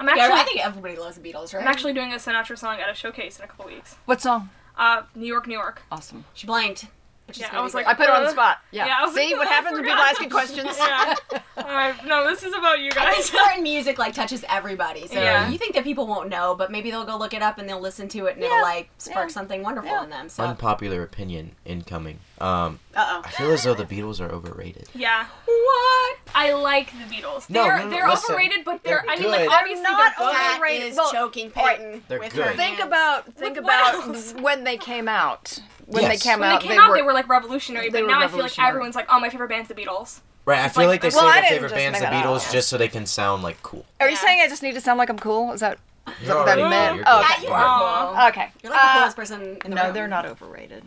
I'm 0.00 0.08
actually. 0.08 0.22
Yeah, 0.28 0.34
I 0.40 0.44
think 0.44 0.64
everybody 0.64 0.96
loves 0.96 1.16
the 1.18 1.32
Beatles, 1.32 1.54
right? 1.54 1.62
I'm 1.62 1.68
actually 1.68 1.92
doing 1.92 2.12
a 2.12 2.16
Sinatra 2.16 2.58
song 2.58 2.78
at 2.80 2.88
a 2.90 2.94
showcase 2.94 3.38
in 3.38 3.44
a 3.44 3.48
couple 3.48 3.66
weeks. 3.66 3.96
What 4.06 4.20
song? 4.20 4.50
Uh, 4.76 5.02
New 5.14 5.26
York, 5.26 5.46
New 5.46 5.54
York. 5.54 5.82
Awesome. 5.92 6.24
She 6.34 6.46
blanked. 6.46 6.86
But 7.26 7.38
Yeah, 7.38 7.46
gonna 7.46 7.60
I 7.60 7.62
was 7.62 7.72
be 7.72 7.76
like. 7.78 7.86
I 7.86 7.94
put 7.94 8.06
her 8.08 8.12
on 8.12 8.22
the 8.24 8.28
Uh, 8.28 8.32
spot. 8.32 8.58
Yeah. 8.70 8.84
yeah, 8.86 9.10
See 9.10 9.28
like, 9.30 9.38
what 9.38 9.46
I 9.48 9.50
happens 9.50 9.72
when 9.76 9.82
people 9.84 9.96
forgot. 9.96 10.10
asking 10.10 10.28
questions? 10.30 10.76
Yeah. 10.78 11.14
Alright, 11.56 12.04
no, 12.04 12.28
this 12.28 12.42
is 12.42 12.52
about 12.52 12.80
you 12.80 12.88
I 12.88 13.12
think 13.14 13.16
guys. 13.16 13.24
certain 13.30 13.62
music 13.62 13.96
like 13.98 14.12
touches 14.12 14.44
everybody, 14.46 15.06
so 15.06 15.14
Yeah. 15.14 15.48
you 15.48 15.56
think 15.56 15.74
that 15.74 15.84
people 15.84 16.06
won't 16.06 16.28
know, 16.28 16.54
but 16.54 16.70
maybe 16.70 16.90
they'll 16.90 17.06
go 17.06 17.16
look 17.16 17.32
it 17.32 17.40
up 17.40 17.56
and 17.56 17.66
they'll 17.66 17.80
listen 17.80 18.08
to 18.10 18.26
it 18.26 18.32
and 18.34 18.40
Yeah. 18.42 18.48
it'll 18.48 18.62
like 18.62 18.90
spark 18.98 19.28
Yeah. 19.30 19.32
something 19.32 19.62
wonderful 19.62 19.90
Yeah. 19.90 20.04
in 20.04 20.10
them. 20.10 20.28
So, 20.28 20.44
uh 20.44 20.48
Unpopular 20.48 21.02
opinion 21.02 21.54
incoming. 21.64 22.18
Um, 22.42 22.80
oh, 22.94 23.22
I 23.24 23.30
feel 23.30 23.52
as 23.52 23.62
though 23.62 23.72
the 23.74 23.86
Beatles 23.86 24.20
are 24.20 24.30
overrated. 24.30 24.88
yeah. 24.92 25.26
what? 25.46 26.18
I 26.34 26.52
like 26.52 26.90
the 26.90 27.14
Beatles. 27.14 27.48
No, 27.48 27.62
They're 27.64 27.78
no, 27.78 27.84
no, 27.84 27.90
they're 27.90 28.08
listen. 28.08 28.34
overrated, 28.34 28.64
but 28.64 28.82
they're, 28.82 29.02
They're 29.06 29.10
I 29.10 29.18
mean 29.20 29.30
like 29.30 29.48
obviously 29.50 29.82
They're 29.84 29.92
not 29.92 30.12
they're 30.18 30.54
Overrated. 30.56 30.88
is 30.90 30.96
Well, 30.96 31.12
choking 31.12 31.52
all 31.56 31.64
right, 31.64 31.78
Peyton 31.78 32.02
they're 32.08 32.18
with 32.18 32.32
good. 32.34 32.44
her 32.46 32.52
Think 32.54 32.76
hands. 32.78 32.86
about 32.88 33.34
think 33.34 33.56
With 33.56 33.64
about 33.64 34.40
when 34.42 34.64
they 34.64 34.76
came 34.76 35.08
out. 35.08 35.58
When 35.86 36.02
Yes. 36.02 36.22
they 36.24 36.30
came 36.30 36.34
out. 36.34 36.40
When 36.40 36.50
out, 36.50 36.60
they 36.62 36.68
came 36.68 36.80
out, 36.80 36.88
were, 36.90 36.96
they 36.96 37.02
were 37.02 37.12
like 37.12 37.28
revolutionary, 37.28 37.90
but 37.90 38.06
now 38.06 38.20
I 38.20 38.28
feel 38.28 38.38
like 38.40 38.58
everyone's 38.58 38.94
like, 38.96 39.06
oh, 39.10 39.20
my 39.20 39.28
favorite 39.28 39.48
band's 39.48 39.68
the 39.68 39.74
Beatles. 39.74 40.20
Right, 40.46 40.58
I 40.58 40.68
feel 40.68 40.84
like- 40.88 41.02
like 41.02 41.12
they 41.12 41.16
Well, 41.16 41.30
say 41.32 41.40
their 41.40 41.50
favorite 41.50 41.72
band's 41.72 42.00
the 42.00 42.06
Beatles 42.06 42.50
just 42.52 42.68
so 42.68 42.76
they 42.78 42.88
can 42.88 43.06
sound 43.06 43.42
like 43.42 43.62
cool. 43.62 43.84
Are 44.00 44.08
you 44.10 44.16
saying 44.16 44.40
I 44.42 44.48
just 44.48 44.62
need 44.62 44.74
to 44.74 44.80
sound 44.80 44.98
like 44.98 45.08
I'm 45.10 45.18
cool? 45.18 45.52
Is 45.52 45.60
that 45.60 45.78
You're 46.22 46.36
what 46.36 46.46
that 46.46 46.58
already 46.58 46.68
meant? 46.68 46.96
cool. 46.96 47.04
Oh, 47.06 47.20
good. 47.38 47.42
Yeah, 47.44 47.48
you 47.48 47.54
are. 47.54 48.12
Cool. 48.14 48.26
okay? 48.28 48.48
You're 48.62 48.72
like 48.72 48.80
the 48.82 48.86
Uh, 48.88 48.94
coolest 48.98 49.16
person 49.16 49.40
in 49.64 49.70
the 49.70 49.76
no, 49.76 49.84
room. 49.84 49.94
they're 49.94 50.08
not 50.08 50.26
overrated. 50.26 50.84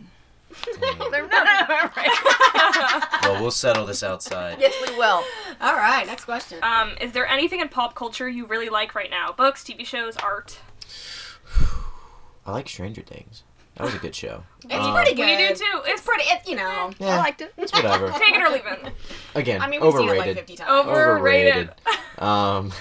They're 1.10 1.26
not. 1.28 1.92
Well, 3.22 3.42
we'll 3.42 3.50
settle 3.50 3.84
this 3.84 4.02
outside. 4.02 4.58
yes, 4.60 4.74
we 4.88 4.96
will. 4.96 5.22
All 5.60 5.74
right, 5.74 6.06
next 6.06 6.24
question. 6.24 6.58
Um, 6.62 6.92
is 7.00 7.12
there 7.12 7.26
anything 7.26 7.60
in 7.60 7.68
pop 7.68 7.94
culture 7.94 8.28
you 8.28 8.46
really 8.46 8.68
like 8.70 8.94
right 8.94 9.10
now? 9.10 9.32
Books, 9.32 9.62
TV 9.62 9.84
shows, 9.84 10.16
art? 10.16 10.58
I 12.46 12.52
like 12.52 12.68
Stranger 12.68 13.02
Things. 13.02 13.42
That 13.76 13.84
was 13.84 13.94
a 13.94 13.98
good 13.98 14.14
show. 14.14 14.42
it's 14.64 14.74
Um, 14.74 14.94
pretty 14.94 15.14
good. 15.14 15.26
We 15.26 15.36
do 15.48 15.54
too. 15.54 15.82
It's 15.86 16.02
pretty. 16.02 16.24
It, 16.24 16.48
you 16.48 16.56
know. 16.56 16.90
Yeah, 16.98 17.16
I 17.16 17.18
liked 17.18 17.40
it. 17.42 17.52
It's 17.58 17.72
whatever. 17.72 18.10
Take 18.18 18.34
it 18.34 18.42
or 18.42 18.48
leave 18.50 18.64
it. 18.66 18.92
Again, 19.34 19.60
I 19.62 19.68
mean, 19.68 19.80
we've 19.80 19.92
seen 19.92 20.08
it 20.08 20.18
like 20.18 20.28
overrated. 20.30 20.36
50 20.38 20.56
times. 20.56 20.70
Overrated. 20.88 21.70
Um, 22.18 22.72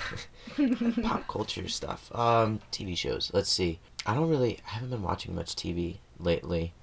pop 1.04 1.28
culture 1.28 1.68
stuff. 1.68 2.10
Um, 2.16 2.62
TV 2.72 2.98
shows. 2.98 3.30
Let's 3.34 3.50
see. 3.50 3.80
I 4.06 4.13
don't 4.16 4.30
really. 4.30 4.60
I 4.66 4.70
haven't 4.76 4.90
been 4.90 5.04
watching 5.04 5.36
much 5.36 5.56
TV 5.56 5.98
lately. 6.20 6.74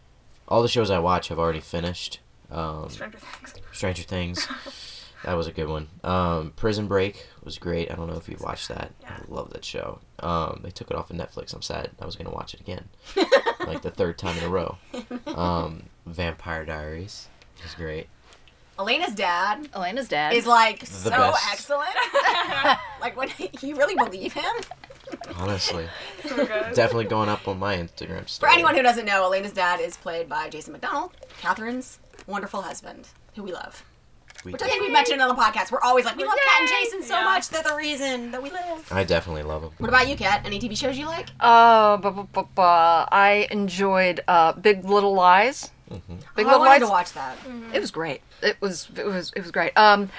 All 0.48 0.62
the 0.62 0.68
shows 0.68 0.90
I 0.90 0.98
watch 0.98 1.28
have 1.28 1.38
already 1.38 1.60
finished. 1.60 2.20
Um, 2.50 2.88
Stranger 2.90 3.18
Things. 3.18 3.54
Stranger 3.72 4.02
Things. 4.02 4.48
That 5.24 5.38
was 5.38 5.46
a 5.46 5.52
good 5.52 5.68
one. 5.68 5.88
Um, 6.02 6.52
Prison 6.54 6.86
Break 6.86 7.26
was 7.42 7.56
great. 7.56 7.90
I 7.90 7.94
don't 7.94 8.08
know 8.08 8.16
if 8.16 8.28
you 8.28 8.36
watched 8.40 8.68
that. 8.68 8.92
Yeah. 9.00 9.16
I 9.18 9.34
love 9.34 9.50
that 9.54 9.64
show. 9.64 10.00
Um, 10.18 10.60
they 10.62 10.70
took 10.70 10.90
it 10.90 10.96
off 10.98 11.08
of 11.10 11.16
Netflix. 11.16 11.54
I'm 11.54 11.62
sad. 11.62 11.90
I 11.98 12.04
was 12.04 12.14
gonna 12.14 12.30
watch 12.30 12.52
it 12.52 12.60
again, 12.60 12.84
like 13.66 13.80
the 13.80 13.90
third 13.90 14.18
time 14.18 14.36
in 14.36 14.44
a 14.44 14.48
row. 14.50 14.76
Um, 15.26 15.84
Vampire 16.04 16.66
Diaries 16.66 17.28
was 17.62 17.74
great. 17.74 18.08
Elena's 18.78 19.14
dad 19.14 19.68
Elena's 19.72 20.08
dad. 20.08 20.34
is 20.34 20.46
like 20.46 20.84
so 20.84 21.08
best. 21.08 21.42
excellent. 21.52 21.88
like, 23.00 23.16
when 23.16 23.30
you 23.62 23.76
really 23.76 23.94
believe 23.94 24.34
him? 24.34 24.52
Honestly, 25.36 25.86
So 26.28 26.36
definitely 26.74 27.04
going 27.06 27.28
up 27.28 27.46
on 27.48 27.58
my 27.58 27.76
Instagram 27.76 28.28
For 28.38 28.48
anyone 28.48 28.74
who 28.76 28.82
doesn't 28.82 29.04
know, 29.06 29.24
Elena's 29.24 29.52
dad 29.52 29.80
is 29.80 29.96
played 29.96 30.28
by 30.28 30.48
Jason 30.48 30.72
MacDonald, 30.72 31.12
Catherine's 31.40 31.98
wonderful 32.26 32.62
husband, 32.62 33.08
who 33.36 33.42
we 33.42 33.52
love. 33.52 33.84
We 34.44 34.52
Which 34.52 34.62
I 34.62 34.66
think 34.68 34.82
we 34.82 34.90
mentioned 34.90 35.22
on 35.22 35.28
the 35.28 35.34
podcast. 35.34 35.72
We're 35.72 35.80
always 35.80 36.04
like, 36.04 36.16
we 36.16 36.24
love 36.24 36.34
Kat 36.36 36.60
and 36.60 36.68
Jason 36.68 37.02
so 37.02 37.16
Yeah. 37.16 37.24
much. 37.24 37.48
They're 37.48 37.62
the 37.62 37.74
reason 37.76 38.30
that 38.32 38.42
we 38.42 38.50
live. 38.50 38.92
I 38.92 39.02
definitely 39.04 39.42
love 39.42 39.62
them. 39.62 39.70
What 39.78 39.88
about 39.88 40.06
you, 40.06 40.16
Kat? 40.16 40.42
Any 40.44 40.58
TV 40.60 40.76
shows 40.76 40.98
you 40.98 41.06
like? 41.06 41.28
Oh, 41.40 41.96
bu- 41.96 42.10
bu- 42.10 42.24
bu- 42.24 42.42
bu- 42.54 42.60
I 42.60 43.48
enjoyed 43.50 44.20
uh, 44.28 44.52
Big 44.52 44.84
Little 44.84 45.14
Lies. 45.14 45.70
hmm 45.88 45.96
Big 46.36 46.44
oh, 46.46 46.50
I 46.50 46.56
wanted 46.58 46.70
Lies. 46.72 46.80
to 46.80 46.88
watch 46.88 47.12
that. 47.14 47.38
It 47.72 47.80
was 47.80 47.90
great. 47.90 48.20
It 48.42 48.60
was 48.60 48.88
it 48.94 49.06
was 49.06 49.32
it 49.34 49.40
was 49.40 49.50
great. 49.50 49.72
Um, 49.78 50.10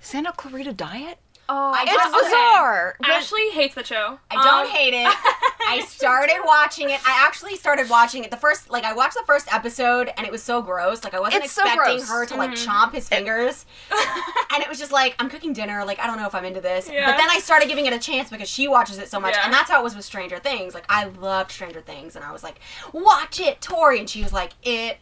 Santa 0.00 0.30
Clarita 0.32 0.72
Diet. 0.72 1.18
Oh, 1.48 1.72
I 1.74 1.82
It's 1.82 1.92
just- 1.92 2.06
okay. 2.14 2.24
bizarre. 2.24 2.96
but- 3.00 3.10
Ashley 3.10 3.50
hates 3.50 3.74
the 3.74 3.84
show. 3.84 4.18
I 4.30 4.34
don't 4.34 4.66
Um, 4.66 4.68
hate 4.68 4.94
it. 4.94 5.06
I 5.66 5.80
started 5.86 6.40
watching 6.44 6.90
it. 6.90 7.00
I 7.06 7.24
actually 7.26 7.56
started 7.56 7.88
watching 7.88 8.22
it. 8.24 8.30
The 8.30 8.36
first, 8.36 8.70
like, 8.70 8.84
I 8.84 8.92
watched 8.92 9.14
the 9.14 9.22
first 9.26 9.52
episode, 9.52 10.12
and 10.16 10.26
it 10.26 10.32
was 10.32 10.42
so 10.42 10.60
gross. 10.62 11.04
Like, 11.04 11.14
I 11.14 11.20
wasn't 11.20 11.44
It's 11.44 11.52
expecting 11.56 11.96
gross. 11.96 12.08
her 12.08 12.26
to 12.26 12.34
like 12.36 12.50
Mhm. 12.50 12.66
chomp 12.66 12.92
his 12.92 13.08
fingers, 13.08 13.64
and 14.52 14.62
it 14.62 14.68
was 14.68 14.78
just 14.78 14.92
like, 14.92 15.14
I'm 15.18 15.28
cooking 15.30 15.52
dinner. 15.52 15.84
Like, 15.84 15.98
I 16.00 16.06
don't 16.06 16.18
know 16.18 16.26
if 16.26 16.34
I'm 16.34 16.44
into 16.44 16.60
this. 16.60 16.88
Yeah. 16.90 17.06
But 17.10 17.16
then 17.16 17.28
I 17.30 17.38
started 17.40 17.68
giving 17.68 17.86
it 17.86 17.92
a 17.92 17.98
chance 17.98 18.30
because 18.30 18.48
she 18.48 18.68
watches 18.68 18.98
it 18.98 19.10
so 19.10 19.18
much, 19.20 19.34
Yeah. 19.34 19.44
and 19.44 19.52
that's 19.52 19.70
how 19.70 19.80
it 19.80 19.84
was 19.84 19.96
with 19.96 20.04
Stranger 20.04 20.38
Things. 20.38 20.74
Like, 20.74 20.84
I 20.88 21.04
loved 21.04 21.50
Stranger 21.50 21.80
Things, 21.80 22.14
and 22.16 22.24
I 22.24 22.30
was 22.32 22.42
like, 22.42 22.56
watch 22.92 23.40
it, 23.40 23.60
Tori, 23.60 23.98
and 23.98 24.08
she 24.08 24.22
was 24.22 24.32
like, 24.32 24.52
it. 24.62 24.98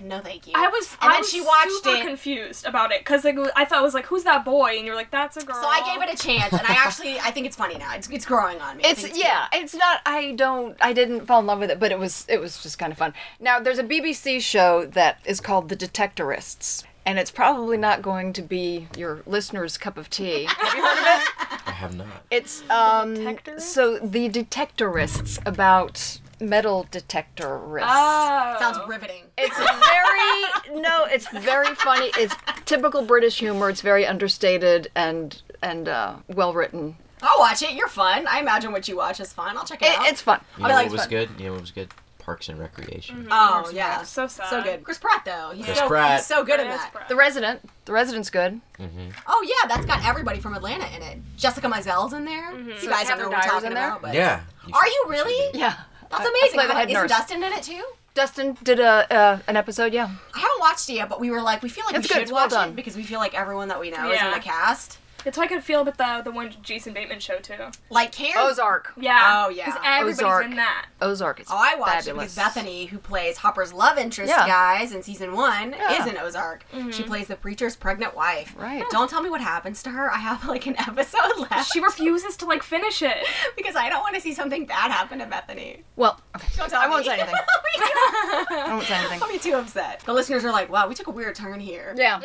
No, 0.00 0.20
thank 0.20 0.46
you. 0.46 0.52
I 0.56 0.68
was, 0.68 0.96
And 1.00 1.10
I 1.10 1.14
then 1.14 1.20
was 1.20 1.30
she 1.30 1.40
watched 1.40 1.70
super 1.84 1.96
it. 1.96 2.06
confused 2.06 2.66
about 2.66 2.90
it 2.92 3.00
because 3.00 3.24
like, 3.24 3.36
I 3.54 3.64
thought 3.64 3.80
it 3.80 3.82
was 3.84 3.94
like, 3.94 4.06
who's 4.06 4.24
that 4.24 4.44
boy? 4.44 4.76
And 4.76 4.86
you're 4.86 4.94
like, 4.96 5.10
that's 5.10 5.36
a 5.36 5.44
girl. 5.44 5.56
So 5.60 5.68
I 5.68 5.80
gave 5.92 6.02
it 6.08 6.14
a 6.14 6.22
chance, 6.22 6.52
and 6.52 6.62
I 6.66 6.74
actually, 6.74 7.18
I 7.20 7.30
think 7.30 7.46
it's 7.46 7.56
funny 7.56 7.76
now. 7.78 7.94
It's, 7.94 8.08
it's 8.08 8.24
growing 8.24 8.60
on 8.60 8.76
me. 8.76 8.84
I 8.84 8.90
It's 8.90 9.02
think 9.02 9.16
yeah, 9.16 9.46
it's 9.52 9.74
not. 9.74 10.00
I 10.06 10.32
don't. 10.32 10.76
I 10.80 10.92
didn't 10.92 11.26
fall 11.26 11.40
in 11.40 11.46
love 11.46 11.60
with 11.60 11.70
it, 11.70 11.78
but 11.80 11.92
it 11.92 11.98
was. 11.98 12.24
It 12.28 12.40
was 12.40 12.62
just 12.62 12.78
kind 12.78 12.92
of 12.92 12.98
fun. 12.98 13.14
Now 13.40 13.60
there's 13.60 13.78
a 13.78 13.84
BBC 13.84 14.40
show 14.40 14.86
that 14.86 15.20
is 15.24 15.40
called 15.40 15.68
The 15.68 15.76
Detectorists, 15.76 16.84
and 17.04 17.18
it's 17.18 17.30
probably 17.30 17.76
not 17.76 18.02
going 18.02 18.32
to 18.34 18.42
be 18.42 18.88
your 18.96 19.22
listeners' 19.26 19.78
cup 19.78 19.96
of 19.96 20.10
tea. 20.10 20.44
Have 20.44 20.74
you 20.74 20.82
heard 20.82 20.98
of 20.98 21.04
it? 21.22 21.60
I 21.66 21.70
have 21.72 21.96
not. 21.96 22.08
It's 22.30 22.62
um. 22.70 23.14
Detectorists? 23.16 23.60
So 23.60 23.98
the 23.98 24.28
Detectorists 24.28 25.38
about 25.46 26.20
metal 26.40 26.86
detectorists. 26.90 27.86
Oh. 27.88 28.56
Sounds 28.58 28.78
riveting. 28.88 29.22
It's 29.38 29.56
very 29.56 30.80
no, 30.80 31.04
it's 31.04 31.28
very 31.28 31.74
funny. 31.74 32.10
It's 32.16 32.34
typical 32.64 33.02
British 33.04 33.38
humor. 33.38 33.70
It's 33.70 33.80
very 33.80 34.06
understated 34.06 34.88
and 34.94 35.40
and 35.62 35.88
uh, 35.88 36.16
well 36.28 36.52
written. 36.52 36.96
I'll 37.22 37.38
watch 37.38 37.62
it. 37.62 37.72
You're 37.72 37.88
fun. 37.88 38.26
I 38.26 38.40
imagine 38.40 38.72
what 38.72 38.86
you 38.88 38.96
watch 38.96 39.20
is 39.20 39.32
fun. 39.32 39.56
I'll 39.56 39.64
check 39.64 39.80
it, 39.82 39.86
It, 39.88 39.98
out. 39.98 40.06
it's 40.08 40.20
fun. 40.20 40.40
You 40.58 40.64
I 40.66 40.68
know 40.68 40.74
like 40.74 40.86
what 40.86 40.92
was 40.92 41.00
fun. 41.02 41.10
good? 41.10 41.30
You 41.38 41.46
know 41.46 41.52
what 41.52 41.62
was 41.62 41.70
good? 41.70 41.88
Parks 42.18 42.48
and 42.48 42.58
Recreation. 42.58 43.28
oh 43.30 43.70
yeah, 43.72 44.02
So 44.02 44.26
sad. 44.26 44.50
so 44.50 44.60
good. 44.62 44.82
Chris 44.82 44.98
Pratt 44.98 45.24
though, 45.24 45.52
he's 45.54 45.64
Chris 45.64 45.78
so 45.78 45.86
Pratt. 45.88 46.16
he's 46.18 46.26
so 46.26 46.44
good 46.44 46.58
at 46.58 46.66
that. 46.66 46.90
Pratt. 46.92 47.08
The 47.08 47.14
Resident. 47.14 47.60
The 47.84 47.92
Resident's 47.92 48.30
good. 48.30 48.60
Mm-hmm. 48.80 49.10
Oh 49.28 49.46
yeah, 49.48 49.68
that's 49.68 49.86
got 49.86 50.04
everybody 50.04 50.40
from 50.40 50.54
Atlanta 50.54 50.86
in 50.94 51.02
it. 51.02 51.18
Jessica 51.36 51.68
Mizell's 51.68 52.12
in 52.12 52.24
there. 52.24 52.52
You 52.58 52.76
So 52.80 52.88
guys 52.90 53.06
don't 53.06 53.18
know 53.18 53.28
what 53.28 53.44
we're 53.44 53.48
talking 53.50 53.70
about, 53.72 54.02
but 54.02 54.12
Yeah. 54.14 54.40
Are 54.72 54.86
you 54.86 55.04
really? 55.08 55.56
Yeah. 55.56 55.76
That's 56.10 56.22
I- 56.22 56.24
I 56.24 56.28
amazing. 56.28 56.54
play 56.58 56.66
the 56.66 56.72
How- 56.72 56.78
head 56.80 56.90
Isn't. 56.90 57.08
Dustin 57.08 57.42
in 57.42 57.52
it 57.52 57.62
too? 57.62 57.84
Dustin 58.14 58.56
did 58.62 58.80
a 58.80 59.12
uh, 59.14 59.38
an 59.46 59.56
episode. 59.56 59.92
Yeah. 59.92 60.08
I 60.34 60.38
haven't 60.38 60.60
watched 60.60 60.88
it 60.88 60.94
yet, 60.94 61.08
but 61.10 61.20
we 61.20 61.30
were 61.30 61.42
like, 61.42 61.62
we 61.62 61.68
feel 61.68 61.84
like 61.84 61.94
It's 61.96 62.04
we 62.04 62.08
good, 62.08 62.14
should 62.14 62.22
it's 62.22 62.32
well 62.32 62.44
watch 62.44 62.50
done. 62.50 62.70
it 62.70 62.76
because 62.76 62.96
we 62.96 63.02
feel 63.02 63.18
like 63.18 63.34
everyone 63.34 63.68
that 63.68 63.78
we 63.78 63.90
know 63.90 64.10
is 64.10 64.20
in 64.20 64.30
the 64.30 64.38
cast. 64.40 64.98
That's 65.26 65.36
how 65.36 65.42
I 65.42 65.48
could 65.48 65.64
feel 65.64 65.80
about 65.80 65.98
the 65.98 66.30
the 66.30 66.36
one 66.36 66.54
Jason 66.62 66.92
Bateman 66.94 67.18
show 67.18 67.38
too. 67.38 67.54
Like 67.90 68.12
Karen. 68.12 68.34
Ozark. 68.38 68.92
Yeah. 68.96 69.44
Oh, 69.44 69.50
yeah. 69.50 69.64
Because 69.66 69.80
everybody's 69.84 70.18
Ozark. 70.20 70.44
in 70.44 70.54
that. 70.54 70.86
Ozark. 71.02 71.40
Is 71.40 71.48
Oh, 71.50 71.56
I 71.58 71.74
watched 71.74 72.04
fabulous. 72.06 72.06
it 72.06 72.14
because 72.14 72.34
Bethany, 72.36 72.86
who 72.86 72.98
plays 72.98 73.38
Hopper's 73.38 73.72
love 73.72 73.98
interest, 73.98 74.30
Yeah. 74.30 74.46
guys, 74.46 74.92
in 74.92 75.02
season 75.02 75.32
one, 75.32 75.72
Yeah. 75.72 76.00
is 76.00 76.06
in 76.06 76.16
Ozark. 76.16 76.64
She 76.70 76.78
mm-hmm. 76.78 77.02
plays 77.02 77.26
the 77.26 77.34
preacher's 77.34 77.74
pregnant 77.74 78.14
wife. 78.14 78.54
Right. 78.56 78.84
Don't 78.92 79.10
tell 79.10 79.20
me 79.20 79.28
what 79.28 79.40
happens 79.40 79.82
to 79.82 79.90
her. 79.90 80.12
I 80.12 80.18
have 80.18 80.46
like 80.46 80.66
an 80.66 80.76
episode 80.78 81.38
left. 81.38 81.72
She 81.72 81.80
refuses 81.80 82.36
to 82.36 82.46
like 82.46 82.62
finish 82.62 83.02
it. 83.02 83.26
because 83.56 83.74
I 83.74 83.90
don't 83.90 84.02
want 84.02 84.14
to 84.14 84.20
see 84.20 84.32
something 84.32 84.64
bad 84.64 84.92
happen 84.92 85.18
to 85.18 85.26
Bethany. 85.26 85.82
Well, 85.96 86.20
okay. 86.36 86.46
Don't 86.56 86.70
tell 86.70 86.82
I 86.82 86.86
me. 86.86 86.90
won't 86.92 87.04
say 87.04 87.14
anything. 87.18 87.34
I 87.76 88.64
won't 88.68 88.86
say 88.86 88.94
anything. 88.94 89.20
I'll 89.22 89.28
be 89.32 89.38
too 89.38 89.54
upset. 89.54 90.02
The 90.06 90.12
listeners 90.12 90.44
are 90.44 90.52
like, 90.52 90.70
"Wow, 90.70 90.88
we 90.88 90.94
took 90.94 91.08
a 91.08 91.10
weird 91.10 91.34
turn 91.34 91.58
here." 91.58 91.94
Yeah. 91.96 92.20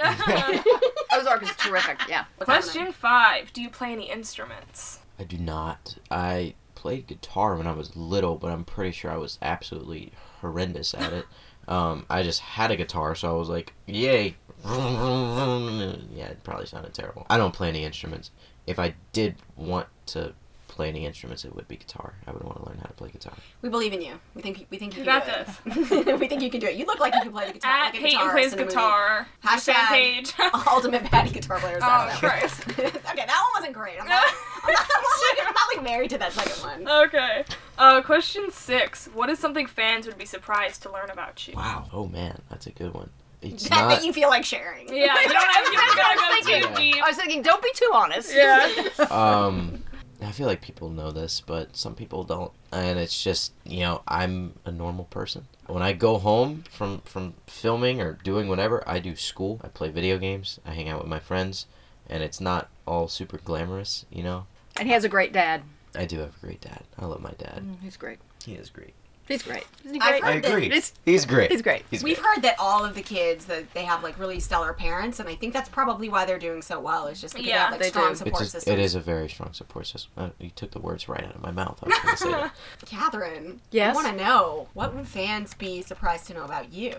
Ozark 1.13 1.41
is 1.43 1.49
terrific. 1.57 1.97
Yeah. 2.07 2.25
What's 2.37 2.45
Question 2.45 2.90
five: 2.91 3.53
Do 3.53 3.61
you 3.61 3.69
play 3.69 3.91
any 3.91 4.09
instruments? 4.09 4.99
I 5.19 5.23
do 5.23 5.37
not. 5.37 5.97
I 6.09 6.55
played 6.75 7.07
guitar 7.07 7.55
when 7.55 7.67
I 7.67 7.73
was 7.73 7.95
little, 7.95 8.37
but 8.37 8.51
I'm 8.51 8.63
pretty 8.63 8.91
sure 8.91 9.11
I 9.11 9.17
was 9.17 9.37
absolutely 9.41 10.11
horrendous 10.39 10.93
at 10.95 11.13
it. 11.13 11.25
Um, 11.67 12.05
I 12.09 12.23
just 12.23 12.39
had 12.39 12.71
a 12.71 12.75
guitar, 12.75 13.13
so 13.15 13.29
I 13.29 13.37
was 13.37 13.49
like, 13.49 13.73
yay. 13.85 14.35
Yeah, 16.13 16.27
it 16.27 16.43
probably 16.43 16.65
sounded 16.65 16.93
terrible. 16.93 17.25
I 17.29 17.37
don't 17.37 17.53
play 17.53 17.69
any 17.69 17.83
instruments. 17.83 18.31
If 18.67 18.77
I 18.77 18.93
did 19.11 19.35
want 19.55 19.87
to 20.07 20.33
play 20.81 20.89
any 20.89 21.05
instruments, 21.05 21.45
it 21.45 21.55
would 21.55 21.67
be 21.67 21.77
guitar. 21.77 22.15
I 22.25 22.31
would 22.31 22.43
want 22.43 22.57
to 22.57 22.65
learn 22.67 22.79
how 22.79 22.87
to 22.87 22.93
play 22.93 23.09
guitar. 23.09 23.33
We 23.61 23.69
believe 23.69 23.93
in 23.93 24.01
you. 24.01 24.13
We 24.33 24.41
think 24.41 24.65
we 24.71 24.79
think 24.79 24.97
you, 24.97 25.03
You 25.03 25.05
can 25.05 25.19
got 25.19 25.95
do 25.95 26.01
it. 26.09 26.19
we 26.19 26.27
think 26.27 26.41
you 26.41 26.49
can 26.49 26.59
do 26.59 26.65
it. 26.65 26.75
You 26.75 26.85
look 26.87 26.99
like 26.99 27.13
you 27.13 27.21
can 27.21 27.31
play 27.31 27.45
the 27.45 27.53
guitar. 27.53 27.71
At 27.71 27.93
like 27.93 28.01
a 28.01 28.03
Peyton 28.03 28.19
guitarist 28.19 28.31
plays 28.31 28.53
in 28.53 28.59
a 28.59 28.61
movie. 28.63 28.73
guitar. 28.73 29.27
Hashtag 29.45 29.73
Hashtag 29.73 29.87
page. 29.89 30.33
Ultimate 30.67 31.03
patty 31.03 31.29
guitar 31.29 31.59
players. 31.59 31.83
Oh, 31.83 31.87
out. 31.87 32.09
Christ. 32.13 32.67
okay, 32.69 32.89
that 32.89 33.03
one 33.05 33.61
wasn't 33.61 33.73
great. 33.73 34.01
I'm 34.01 34.07
not, 34.07 34.23
I'm 34.63 34.73
not, 34.73 34.87
I'm 34.95 35.01
not, 35.03 35.37
like, 35.37 35.47
I'm 35.47 35.53
not 35.53 35.75
like 35.75 35.83
married 35.83 36.09
to 36.09 36.17
that 36.17 36.33
second 36.33 36.85
one. 36.87 37.05
okay. 37.05 37.45
Uh, 37.77 38.01
question 38.01 38.49
six: 38.49 39.05
What 39.13 39.29
is 39.29 39.37
something 39.37 39.67
fans 39.67 40.07
would 40.07 40.17
be 40.17 40.25
surprised 40.25 40.81
to 40.81 40.91
learn 40.91 41.11
about 41.11 41.47
you? 41.47 41.53
Wow. 41.53 41.89
Oh 41.93 42.07
man, 42.07 42.41
that's 42.49 42.65
a 42.65 42.71
good 42.71 42.95
one. 42.95 43.11
It's 43.43 43.69
that, 43.69 43.87
that 43.87 44.03
you 44.03 44.13
feel 44.13 44.29
like 44.29 44.45
sharing. 44.45 44.87
Yeah, 44.87 45.19
you 45.21 45.29
don't 45.29 45.35
have 45.35 45.65
I 45.67 45.93
gotta 45.95 46.37
was 46.37 46.45
go 46.47 46.53
too 46.53 46.65
thinking. 46.65 46.93
deep. 46.93 47.03
I 47.03 47.07
was 47.07 47.17
thinking, 47.17 47.41
don't 47.43 47.61
be 47.61 47.71
too 47.73 47.91
honest. 47.93 48.33
Yeah. 48.33 48.69
Um, 49.09 49.83
I 50.21 50.31
feel 50.31 50.45
like 50.47 50.61
people 50.61 50.89
know 50.89 51.11
this, 51.11 51.41
but 51.41 51.75
some 51.75 51.95
people 51.95 52.23
don't. 52.23 52.51
And 52.71 52.99
it's 52.99 53.23
just, 53.23 53.53
you 53.65 53.79
know, 53.79 54.03
I'm 54.07 54.53
a 54.65 54.71
normal 54.71 55.05
person. 55.05 55.47
When 55.67 55.81
I 55.81 55.93
go 55.93 56.17
home 56.19 56.63
from 56.69 56.99
from 57.01 57.33
filming 57.47 58.01
or 58.01 58.13
doing 58.23 58.47
whatever, 58.47 58.83
I 58.87 58.99
do 58.99 59.15
school. 59.15 59.59
I 59.63 59.67
play 59.69 59.89
video 59.89 60.17
games. 60.17 60.59
I 60.65 60.73
hang 60.73 60.89
out 60.89 60.99
with 60.99 61.07
my 61.09 61.19
friends, 61.19 61.65
and 62.07 62.21
it's 62.21 62.39
not 62.39 62.69
all 62.85 63.07
super 63.07 63.37
glamorous, 63.37 64.05
you 64.11 64.21
know. 64.23 64.45
And 64.77 64.87
he 64.87 64.93
has 64.93 65.03
a 65.03 65.09
great 65.09 65.33
dad. 65.33 65.63
I 65.95 66.05
do 66.05 66.19
have 66.19 66.35
a 66.37 66.45
great 66.45 66.61
dad. 66.61 66.83
I 66.99 67.05
love 67.05 67.21
my 67.21 67.33
dad. 67.37 67.63
Mm, 67.65 67.81
He's 67.81 67.97
great. 67.97 68.19
He 68.45 68.53
is 68.53 68.69
great. 68.69 68.93
He's 69.27 69.43
great. 69.43 69.65
Isn't 69.85 69.95
he 69.95 70.01
I've 70.01 70.19
great? 70.19 70.23
I 70.23 70.33
heard 70.33 70.43
that- 70.43 70.51
agree. 70.51 70.69
He's- 70.69 70.93
He's 71.05 71.25
great. 71.25 71.51
he's 71.51 71.61
great. 71.61 71.85
He's 71.89 72.03
We've 72.03 72.17
great. 72.17 72.25
heard 72.35 72.41
that 72.43 72.55
all 72.59 72.83
of 72.83 72.95
the 72.95 73.01
kids 73.01 73.45
that 73.45 73.73
they 73.73 73.83
have 73.85 74.03
like 74.03 74.19
really 74.19 74.39
stellar 74.41 74.73
parents, 74.73 75.19
and 75.19 75.29
I 75.29 75.35
think 75.35 75.53
that's 75.53 75.69
probably 75.69 76.09
why 76.09 76.25
they're 76.25 76.39
doing 76.39 76.61
so 76.61 76.79
well. 76.79 77.07
Is 77.07 77.21
just 77.21 77.33
because 77.35 77.45
they 77.45 77.51
Yeah, 77.51 77.63
have 77.63 77.71
like 77.71 77.81
they 77.81 77.89
strong 77.89 78.05
do. 78.07 78.11
It's 78.11 78.19
support 78.19 78.39
just, 78.41 78.51
systems. 78.51 78.73
it 78.79 78.83
is 78.83 78.95
a 78.95 78.99
very 78.99 79.29
strong 79.29 79.53
support 79.53 79.87
system. 79.87 80.11
Uh, 80.17 80.29
you 80.39 80.49
took 80.49 80.71
the 80.71 80.79
words 80.79 81.07
right 81.07 81.23
out 81.23 81.35
of 81.35 81.41
my 81.41 81.51
mouth. 81.51 81.79
I 81.83 81.87
was 81.87 81.99
going 81.99 82.15
to 82.15 82.17
say 82.17 82.31
that. 82.31 82.53
Catherine, 82.85 83.61
Yes? 83.71 83.95
I 83.97 84.03
want 84.03 84.17
to 84.17 84.23
know 84.23 84.67
what 84.73 84.93
would 84.95 85.07
fans 85.07 85.53
be 85.53 85.81
surprised 85.81 86.27
to 86.27 86.33
know 86.33 86.43
about 86.43 86.73
you? 86.73 86.95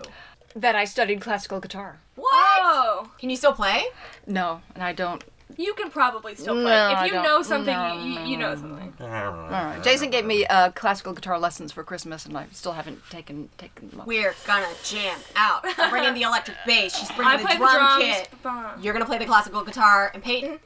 That 0.55 0.75
I 0.75 0.85
studied 0.85 1.19
classical 1.21 1.59
guitar. 1.59 1.99
What? 2.15 2.29
Oh, 2.33 3.09
Can 3.19 3.29
you 3.31 3.35
still 3.35 3.53
play? 3.53 3.85
No, 4.27 4.61
and 4.75 4.83
I 4.83 4.93
don't. 4.93 5.23
You 5.57 5.73
can 5.75 5.89
probably 5.91 6.35
still 6.35 6.55
play. 6.55 6.63
No, 6.65 6.95
if 7.03 7.11
you 7.11 7.21
know 7.21 7.41
something, 7.41 7.73
No, 7.75 7.93
you, 7.93 8.11
you, 8.19 8.19
you 8.31 8.37
know 8.37 8.55
something. 8.55 8.93
I 8.99 9.23
don't 9.23 9.35
know. 9.35 9.43
All 9.43 9.49
right. 9.49 9.83
Jason 9.83 10.09
gave 10.09 10.25
me 10.25 10.45
uh, 10.47 10.71
classical 10.71 11.13
guitar 11.13 11.37
lessons 11.39 11.71
for 11.71 11.83
Christmas, 11.83 12.25
and 12.25 12.37
I 12.37 12.47
still 12.51 12.71
haven't 12.73 13.01
taken 13.09 13.49
taken 13.57 13.89
them 13.89 14.01
up. 14.01 14.07
We're 14.07 14.33
gonna 14.47 14.67
jam 14.83 15.17
out. 15.35 15.63
I'm 15.77 15.89
bringing 15.89 16.13
the 16.13 16.23
electric 16.23 16.57
bass. 16.65 16.95
She's 16.97 17.09
I 17.11 17.15
bringing 17.15 17.37
the 17.37 17.43
play 17.45 17.57
drum 17.57 17.71
the 17.71 17.77
drums. 17.77 18.03
kit. 18.03 18.29
but- 18.41 18.83
You're 18.83 18.93
gonna 18.93 19.05
play 19.05 19.17
the 19.19 19.25
classical 19.25 19.63
guitar, 19.63 20.11
and 20.13 20.23
Peyton, 20.23 20.49
you're 20.51 20.59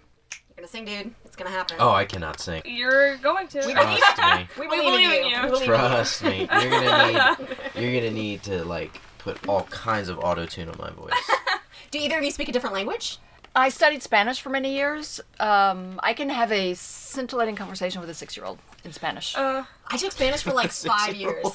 gonna 0.56 0.68
sing, 0.68 0.86
dude. 0.86 1.14
It's 1.26 1.36
gonna 1.36 1.50
happen. 1.52 1.78
Oh, 1.80 1.92
I 1.92 2.06
cannot 2.06 2.40
sing. 2.40 2.62
You're 2.66 3.18
going 3.18 3.48
to. 3.50 3.64
We 3.66 3.74
Trust 3.74 4.18
me. 4.18 4.48
we 4.60 4.68
we 4.68 4.78
believe, 4.78 4.92
believe 4.92 5.10
in 5.12 5.18
in 5.26 5.30
you. 5.32 5.36
you. 5.38 5.42
We 5.44 5.50
believe 5.50 5.62
in 5.64 5.68
Trust 5.68 6.24
me. 6.24 6.38
You're 6.52 6.70
gonna 6.72 7.36
need. 7.38 7.48
You're 7.76 8.02
gonna 8.02 8.12
need 8.14 8.44
to 8.44 8.64
like 8.66 9.00
put 9.20 9.48
all 9.48 9.64
kinds 9.64 10.10
of 10.10 10.18
auto 10.20 10.46
tune 10.46 10.70
on 10.70 10.78
my 10.80 10.90
voice. 10.92 11.12
Do 11.92 12.00
either 12.00 12.18
of 12.18 12.24
you 12.24 12.32
speak 12.32 12.50
a 12.50 12.52
different 12.52 12.74
language? 12.74 13.18
I 13.58 13.70
studied 13.70 14.04
Spanish 14.04 14.40
for 14.40 14.50
many 14.50 14.76
years. 14.76 15.20
Um, 15.40 16.00
I 16.04 16.14
can 16.14 16.30
have 16.30 16.52
a 16.52 16.76
scintillating 16.76 17.56
conversation 17.56 18.00
with 18.02 18.10
a 18.10 18.14
six-year-old 18.14 18.60
in 18.84 18.94
Spanish. 18.94 19.36
Uh, 19.36 19.64
I 19.88 19.98
took 19.98 20.12
Spanish 20.12 20.44
for 20.44 20.54
like 20.54 20.72
five 20.94 21.16
years, 21.16 21.46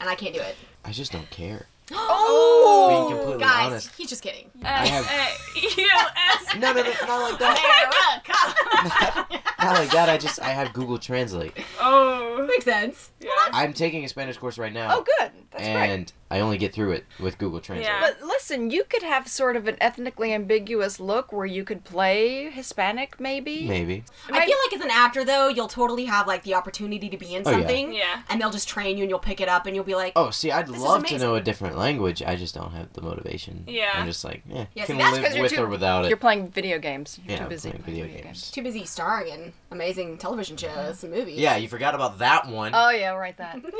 and 0.00 0.08
I 0.08 0.16
can't 0.16 0.34
do 0.34 0.40
it. 0.40 0.56
I 0.84 0.90
just 0.90 1.12
don't 1.12 1.30
care. 1.30 1.66
Oh, 1.92 3.06
Being 3.08 3.18
completely 3.18 3.44
guys, 3.44 3.66
honest. 3.66 3.90
he's 3.96 4.08
just 4.08 4.22
kidding. 4.22 4.50
I 4.64 4.86
have- 4.86 5.04
S-A-E-L-S. 5.04 6.56
No, 6.56 6.72
no, 6.72 6.82
no, 6.82 6.90
not 7.06 7.30
like 7.30 7.38
that. 7.38 9.26
Not 9.60 9.74
like 9.78 9.90
that. 9.90 10.08
I 10.08 10.16
just 10.18 10.40
I 10.40 10.48
have 10.48 10.72
Google 10.72 10.98
Translate. 10.98 11.52
Oh. 11.80 12.44
Makes 12.48 12.64
sense. 12.64 13.10
Yeah. 13.20 13.30
I'm 13.52 13.72
taking 13.72 14.04
a 14.04 14.08
Spanish 14.08 14.36
course 14.38 14.58
right 14.58 14.72
now. 14.72 14.96
oh, 14.98 15.04
good. 15.18 15.30
That's 15.52 15.64
great. 15.64 15.90
and 15.90 16.12
I 16.30 16.40
only 16.40 16.58
get 16.58 16.72
through 16.72 16.92
it 16.92 17.04
with 17.20 17.38
Google 17.38 17.60
Translate. 17.60 17.86
Yeah. 17.86 18.00
But 18.00 18.26
listen, 18.26 18.70
you 18.70 18.84
could 18.84 19.02
have 19.02 19.28
sort 19.28 19.56
of 19.56 19.68
an 19.68 19.76
ethnically 19.80 20.32
ambiguous 20.32 20.98
look 20.98 21.32
where 21.32 21.46
you 21.46 21.64
could 21.64 21.84
play 21.84 22.50
Hispanic, 22.50 23.20
maybe. 23.20 23.66
Maybe. 23.68 24.04
I 24.30 24.46
feel 24.46 24.56
like 24.66 24.72
as 24.78 24.80
an 24.84 24.90
actor 24.90 25.24
though, 25.24 25.48
you'll 25.48 25.68
totally 25.68 26.06
have 26.06 26.26
like 26.26 26.42
the 26.42 26.54
opportunity 26.54 27.08
to 27.10 27.16
be 27.16 27.34
in 27.34 27.42
Oh, 27.46 27.50
yeah. 27.50 27.56
something. 27.58 27.92
Yeah. 27.92 28.22
And 28.28 28.40
they'll 28.40 28.50
just 28.50 28.68
train 28.68 28.96
you 28.96 29.04
and 29.04 29.10
you'll 29.10 29.18
pick 29.18 29.40
it 29.40 29.48
up 29.48 29.66
and 29.66 29.76
you'll 29.76 29.84
be 29.84 29.94
like, 29.94 30.12
Oh, 30.16 30.30
see, 30.30 30.50
I'd 30.50 30.68
love 30.68 31.04
to 31.06 31.18
know 31.18 31.34
a 31.36 31.40
different 31.40 31.76
language. 31.76 32.22
I 32.22 32.36
just 32.36 32.54
don't 32.54 32.72
have 32.72 32.92
the 32.94 33.02
motivation. 33.02 33.64
Yeah. 33.66 33.90
I'm 33.94 34.06
just 34.06 34.24
like, 34.24 34.42
eh, 34.52 34.64
Yeah, 34.74 34.84
see, 34.84 34.86
can 34.94 34.98
that's 34.98 35.16
live 35.16 35.24
'cause 35.24 35.34
you're 35.34 35.42
with 35.42 35.52
too- 35.52 35.62
or 35.62 35.66
without 35.68 36.04
it. 36.04 36.08
You're 36.08 36.16
playing 36.16 36.48
video 36.48 36.78
games. 36.78 37.18
You're 37.24 37.32
Yeah, 37.32 37.36
too 37.38 37.42
I'm 37.44 37.48
busy 37.50 37.70
playing 37.70 37.84
video 37.84 38.22
games. 38.22 38.50
too 38.50 38.62
busy 38.62 38.84
starring 38.84 39.28
in 39.32 39.52
amazing 39.74 40.16
television 40.16 40.56
shows 40.56 41.04
and 41.04 41.12
movies. 41.12 41.38
Yeah, 41.38 41.56
you 41.56 41.68
forgot 41.68 41.94
about 41.94 42.18
that 42.18 42.48
one. 42.48 42.72
Oh 42.74 42.90
yeah, 42.90 43.10
right. 43.10 43.36
That. 43.36 43.60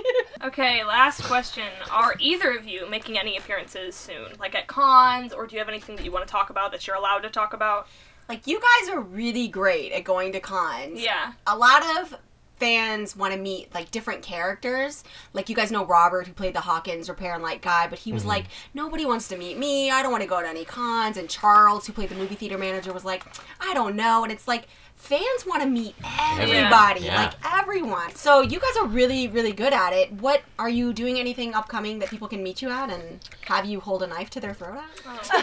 Okay, 0.43 0.85
last 0.85 1.23
question. 1.23 1.65
Are 1.91 2.17
either 2.21 2.55
of 2.55 2.67
you 2.67 2.87
making 2.91 3.19
any 3.19 3.39
appearances 3.39 3.95
soon? 3.95 4.27
Like 4.39 4.55
at 4.55 4.67
cons, 4.67 5.33
or 5.33 5.47
do 5.47 5.55
you 5.55 5.59
have 5.59 5.71
anything 5.71 5.97
that 5.97 6.05
you 6.05 6.13
want 6.13 6.27
to 6.27 6.31
talk 6.31 6.51
about 6.51 6.71
that 6.73 6.87
you're 6.87 6.97
allowed 6.97 7.21
to 7.21 7.31
talk 7.31 7.55
about? 7.55 7.87
Like 8.29 8.47
you 8.47 8.61
guys 8.61 8.91
are 8.91 9.01
really 9.01 9.49
great 9.49 9.93
at 9.93 10.05
going 10.05 10.33
to 10.33 10.41
cons. 10.41 11.01
Yeah. 11.01 11.33
A 11.47 11.57
lot 11.57 11.83
of 11.97 12.19
fans 12.57 13.17
want 13.17 13.33
to 13.35 13.39
meet 13.39 13.73
like 13.75 13.91
different 13.91 14.23
characters. 14.23 15.05
Like 15.33 15.49
you 15.49 15.57
guys 15.57 15.71
know 15.71 15.85
Robert 15.85 16.27
who 16.27 16.33
played 16.33 16.55
the 16.55 16.61
Hawkins 16.61 17.09
repair 17.09 17.35
and 17.35 17.43
light 17.43 17.63
guy, 17.63 17.87
but 17.89 17.99
he 17.99 18.13
was 18.13 18.23
mm-hmm. 18.23 18.31
like, 18.31 18.45
nobody 18.75 19.05
wants 19.05 19.29
to 19.29 19.37
meet 19.37 19.59
me. 19.59 19.91
I 19.91 20.03
don't 20.03 20.13
want 20.13 20.23
to 20.23 20.29
go 20.29 20.41
to 20.41 20.49
any 20.49 20.65
cons. 20.65 21.17
And 21.17 21.29
Charles 21.29 21.87
who 21.87 21.93
played 21.93 22.09
the 22.09 22.15
movie 22.15 22.35
theater 22.35 22.59
manager 22.59 22.93
was 22.93 23.05
like, 23.05 23.25
I 23.61 23.75
don't 23.75 23.97
know. 23.97 24.23
And 24.23 24.33
it's 24.33 24.49
like 24.49 24.69
fans 25.05 25.45
want 25.47 25.63
to 25.63 25.69
meet 25.69 25.95
everybody, 26.31 27.01
Yeah. 27.05 27.17
like 27.25 27.35
everyone. 27.61 28.15
So 28.15 28.41
you 28.41 28.59
guys 28.59 28.77
are 28.81 28.87
really, 28.87 29.29
really 29.29 29.53
good 29.53 29.73
at 29.75 29.93
it. 29.93 30.11
What 30.13 30.43
are 30.59 30.69
you 30.71 30.93
doing? 30.95 31.19
Anything 31.19 31.55
upcoming 31.55 31.99
that 31.99 32.09
people 32.09 32.27
can 32.27 32.43
meet 32.43 32.63
you 32.63 32.71
at 32.71 32.91
and 32.91 33.21
have 33.43 33.67
you 33.67 33.81
hold 33.81 34.03
a 34.03 34.07
knife 34.07 34.31
to 34.31 34.41
their 34.41 34.55
throat 34.55 34.79
at? 34.79 34.85
or 35.35 35.41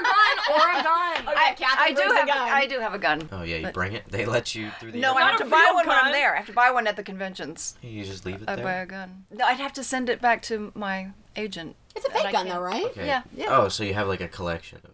a 0.00 0.02
gun, 0.02 0.36
or 0.50 0.70
a 0.80 0.82
gun. 0.82 1.14
I, 1.36 1.54
I 1.78 1.92
do 1.92 2.02
have. 2.12 2.28
A, 2.28 2.32
I 2.32 2.66
do 2.66 2.80
have 2.80 2.94
a 2.94 2.98
gun. 2.98 3.28
Oh 3.30 3.42
yeah, 3.44 3.56
you 3.56 3.62
But- 3.64 3.74
bring 3.74 3.92
it. 3.92 4.04
They 4.10 4.26
let 4.26 4.54
you 4.54 4.70
through 4.80 4.92
the. 4.92 4.98
No, 4.98 5.14
I 5.14 5.22
have 5.30 5.38
to 5.38 5.44
buy 5.44 5.58
real 5.66 5.74
one 5.76 5.86
when. 5.86 5.96
I'm 5.96 6.12
there. 6.12 6.34
I 6.34 6.38
have 6.38 6.46
to 6.46 6.52
buy 6.52 6.70
one 6.72 6.86
at 6.88 6.96
the 6.96 7.02
conventions. 7.04 7.76
You 7.82 8.04
just 8.04 8.26
leave 8.26 8.42
it 8.42 8.48
I 8.48 8.56
there. 8.56 8.64
buy 8.64 8.72
a 8.74 8.86
gun. 8.86 9.24
No, 9.30 9.44
I'd 9.46 9.58
have 9.60 9.72
to 9.74 9.84
send 9.84 10.08
it 10.08 10.20
back 10.20 10.42
to 10.42 10.72
my 10.74 11.10
agent. 11.36 11.76
It's 11.94 12.04
a 12.04 12.10
fake 12.10 12.32
gun 12.32 12.48
though, 12.48 12.60
right? 12.60 12.86
Okay. 12.86 13.06
Yeah, 13.06 13.22
yeah. 13.36 13.46
Oh, 13.56 13.68
so 13.68 13.84
you 13.84 13.94
have 13.94 14.08
like 14.08 14.20
a 14.20 14.28
collection 14.28 14.80
of. 14.84 14.90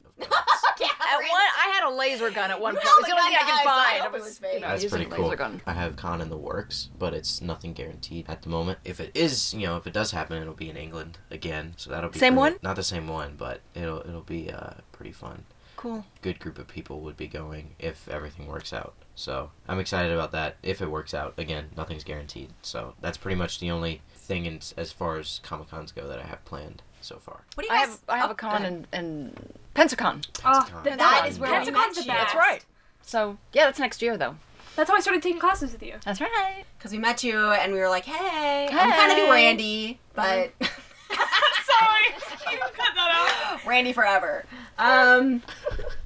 Of 1.00 1.10
guns. 1.10 1.24
At 1.24 1.30
one, 1.30 1.40
I 1.58 1.70
had 1.74 1.88
a 1.88 1.94
laser 1.94 2.30
gun 2.30 2.50
at 2.50 2.60
one 2.60 2.74
point. 2.74 2.84
held 2.84 2.98
It's 3.00 3.08
the 3.08 3.14
the 3.14 3.20
only 3.20 3.30
thing 3.36 3.38
I 3.42 3.46
gun, 3.46 3.56
can 3.56 3.64
find. 3.64 4.02
I 4.02 4.08
was, 4.08 4.22
was 4.22 4.40
you 4.54 4.60
know, 4.60 4.68
That's 4.68 4.84
pretty 4.86 5.04
cool. 5.06 5.24
laser 5.26 5.36
gun. 5.36 5.60
I 5.66 5.72
have 5.72 5.96
con 5.96 6.20
in 6.20 6.28
the 6.30 6.36
works, 6.36 6.88
but 6.98 7.14
it's 7.14 7.40
nothing 7.40 7.72
guaranteed 7.72 8.26
at 8.28 8.42
the 8.42 8.48
moment. 8.48 8.78
If 8.84 9.00
it 9.00 9.10
is, 9.14 9.54
you 9.54 9.66
know, 9.66 9.76
if 9.76 9.86
it 9.86 9.92
does 9.92 10.10
happen, 10.12 10.40
it'll 10.40 10.54
be 10.54 10.70
in 10.70 10.76
England 10.76 11.18
again. 11.30 11.74
So 11.76 11.90
that'll 11.90 12.10
be 12.10 12.18
Same 12.18 12.34
pretty- 12.34 12.54
one? 12.54 12.56
Not 12.62 12.76
the 12.76 12.82
same 12.82 13.08
one, 13.08 13.34
but 13.36 13.60
it'll 13.74 14.00
it'll 14.00 14.20
be 14.22 14.50
uh, 14.50 14.74
pretty 14.92 15.12
fun. 15.12 15.44
Cool. 15.76 16.04
Good 16.20 16.38
group 16.40 16.58
of 16.58 16.68
people 16.68 17.00
would 17.00 17.16
be 17.16 17.26
going 17.26 17.74
if 17.78 18.06
everything 18.08 18.46
works 18.46 18.72
out. 18.74 18.92
So 19.14 19.50
I'm 19.66 19.78
excited 19.78 20.12
about 20.12 20.30
that. 20.32 20.56
If 20.62 20.82
it 20.82 20.90
works 20.90 21.14
out, 21.14 21.32
again, 21.38 21.70
nothing's 21.74 22.04
guaranteed. 22.04 22.50
So 22.60 22.94
that's 23.00 23.16
pretty 23.16 23.36
much 23.36 23.60
the 23.60 23.70
only 23.70 24.02
thing 24.14 24.44
in, 24.44 24.60
as 24.76 24.92
far 24.92 25.16
as 25.18 25.40
comic 25.42 25.70
cons 25.70 25.90
go 25.92 26.06
that 26.06 26.18
I 26.18 26.24
have 26.26 26.44
planned 26.44 26.82
so 27.00 27.16
far. 27.18 27.40
What 27.54 27.66
do 27.66 27.72
you 27.72 27.78
I 27.78 27.82
have 27.82 27.98
I 28.08 28.18
have 28.18 28.30
oh, 28.30 28.32
a 28.32 28.36
con 28.36 28.64
and, 28.64 28.86
and 28.92 29.06
in, 29.06 29.26
in 29.26 29.52
Pensacon. 29.74 30.26
Oh, 30.44 30.66
Pensacon. 30.68 30.84
that, 30.84 30.98
That 30.98 31.26
is 31.28 31.38
where 31.38 31.50
we 31.50 31.70
met 31.70 31.94
the 31.94 32.02
best. 32.02 32.06
That's 32.06 32.34
right. 32.34 32.64
So 33.02 33.38
yeah, 33.52 33.66
that's 33.66 33.78
next 33.78 34.02
year 34.02 34.16
though. 34.16 34.36
That's 34.76 34.88
how 34.88 34.96
I 34.96 35.00
started 35.00 35.22
taking 35.22 35.40
classes 35.40 35.72
with 35.72 35.82
you. 35.82 35.94
That's 36.04 36.20
right. 36.20 36.64
because 36.78 36.92
we 36.92 36.98
met 36.98 37.24
you 37.24 37.36
and 37.36 37.72
we 37.72 37.80
were 37.80 37.88
like, 37.88 38.04
hey, 38.04 38.68
I'm 38.70 38.92
kind 38.92 39.12
of 39.12 39.18
new 39.18 39.32
Randy, 39.32 39.98
but 40.14 40.52
Sorry, 41.10 42.52
you 42.52 42.58
cut 42.58 42.94
that 42.94 43.50
out. 43.52 43.66
Randy 43.66 43.92
forever. 43.92 44.44
Um, 44.78 45.42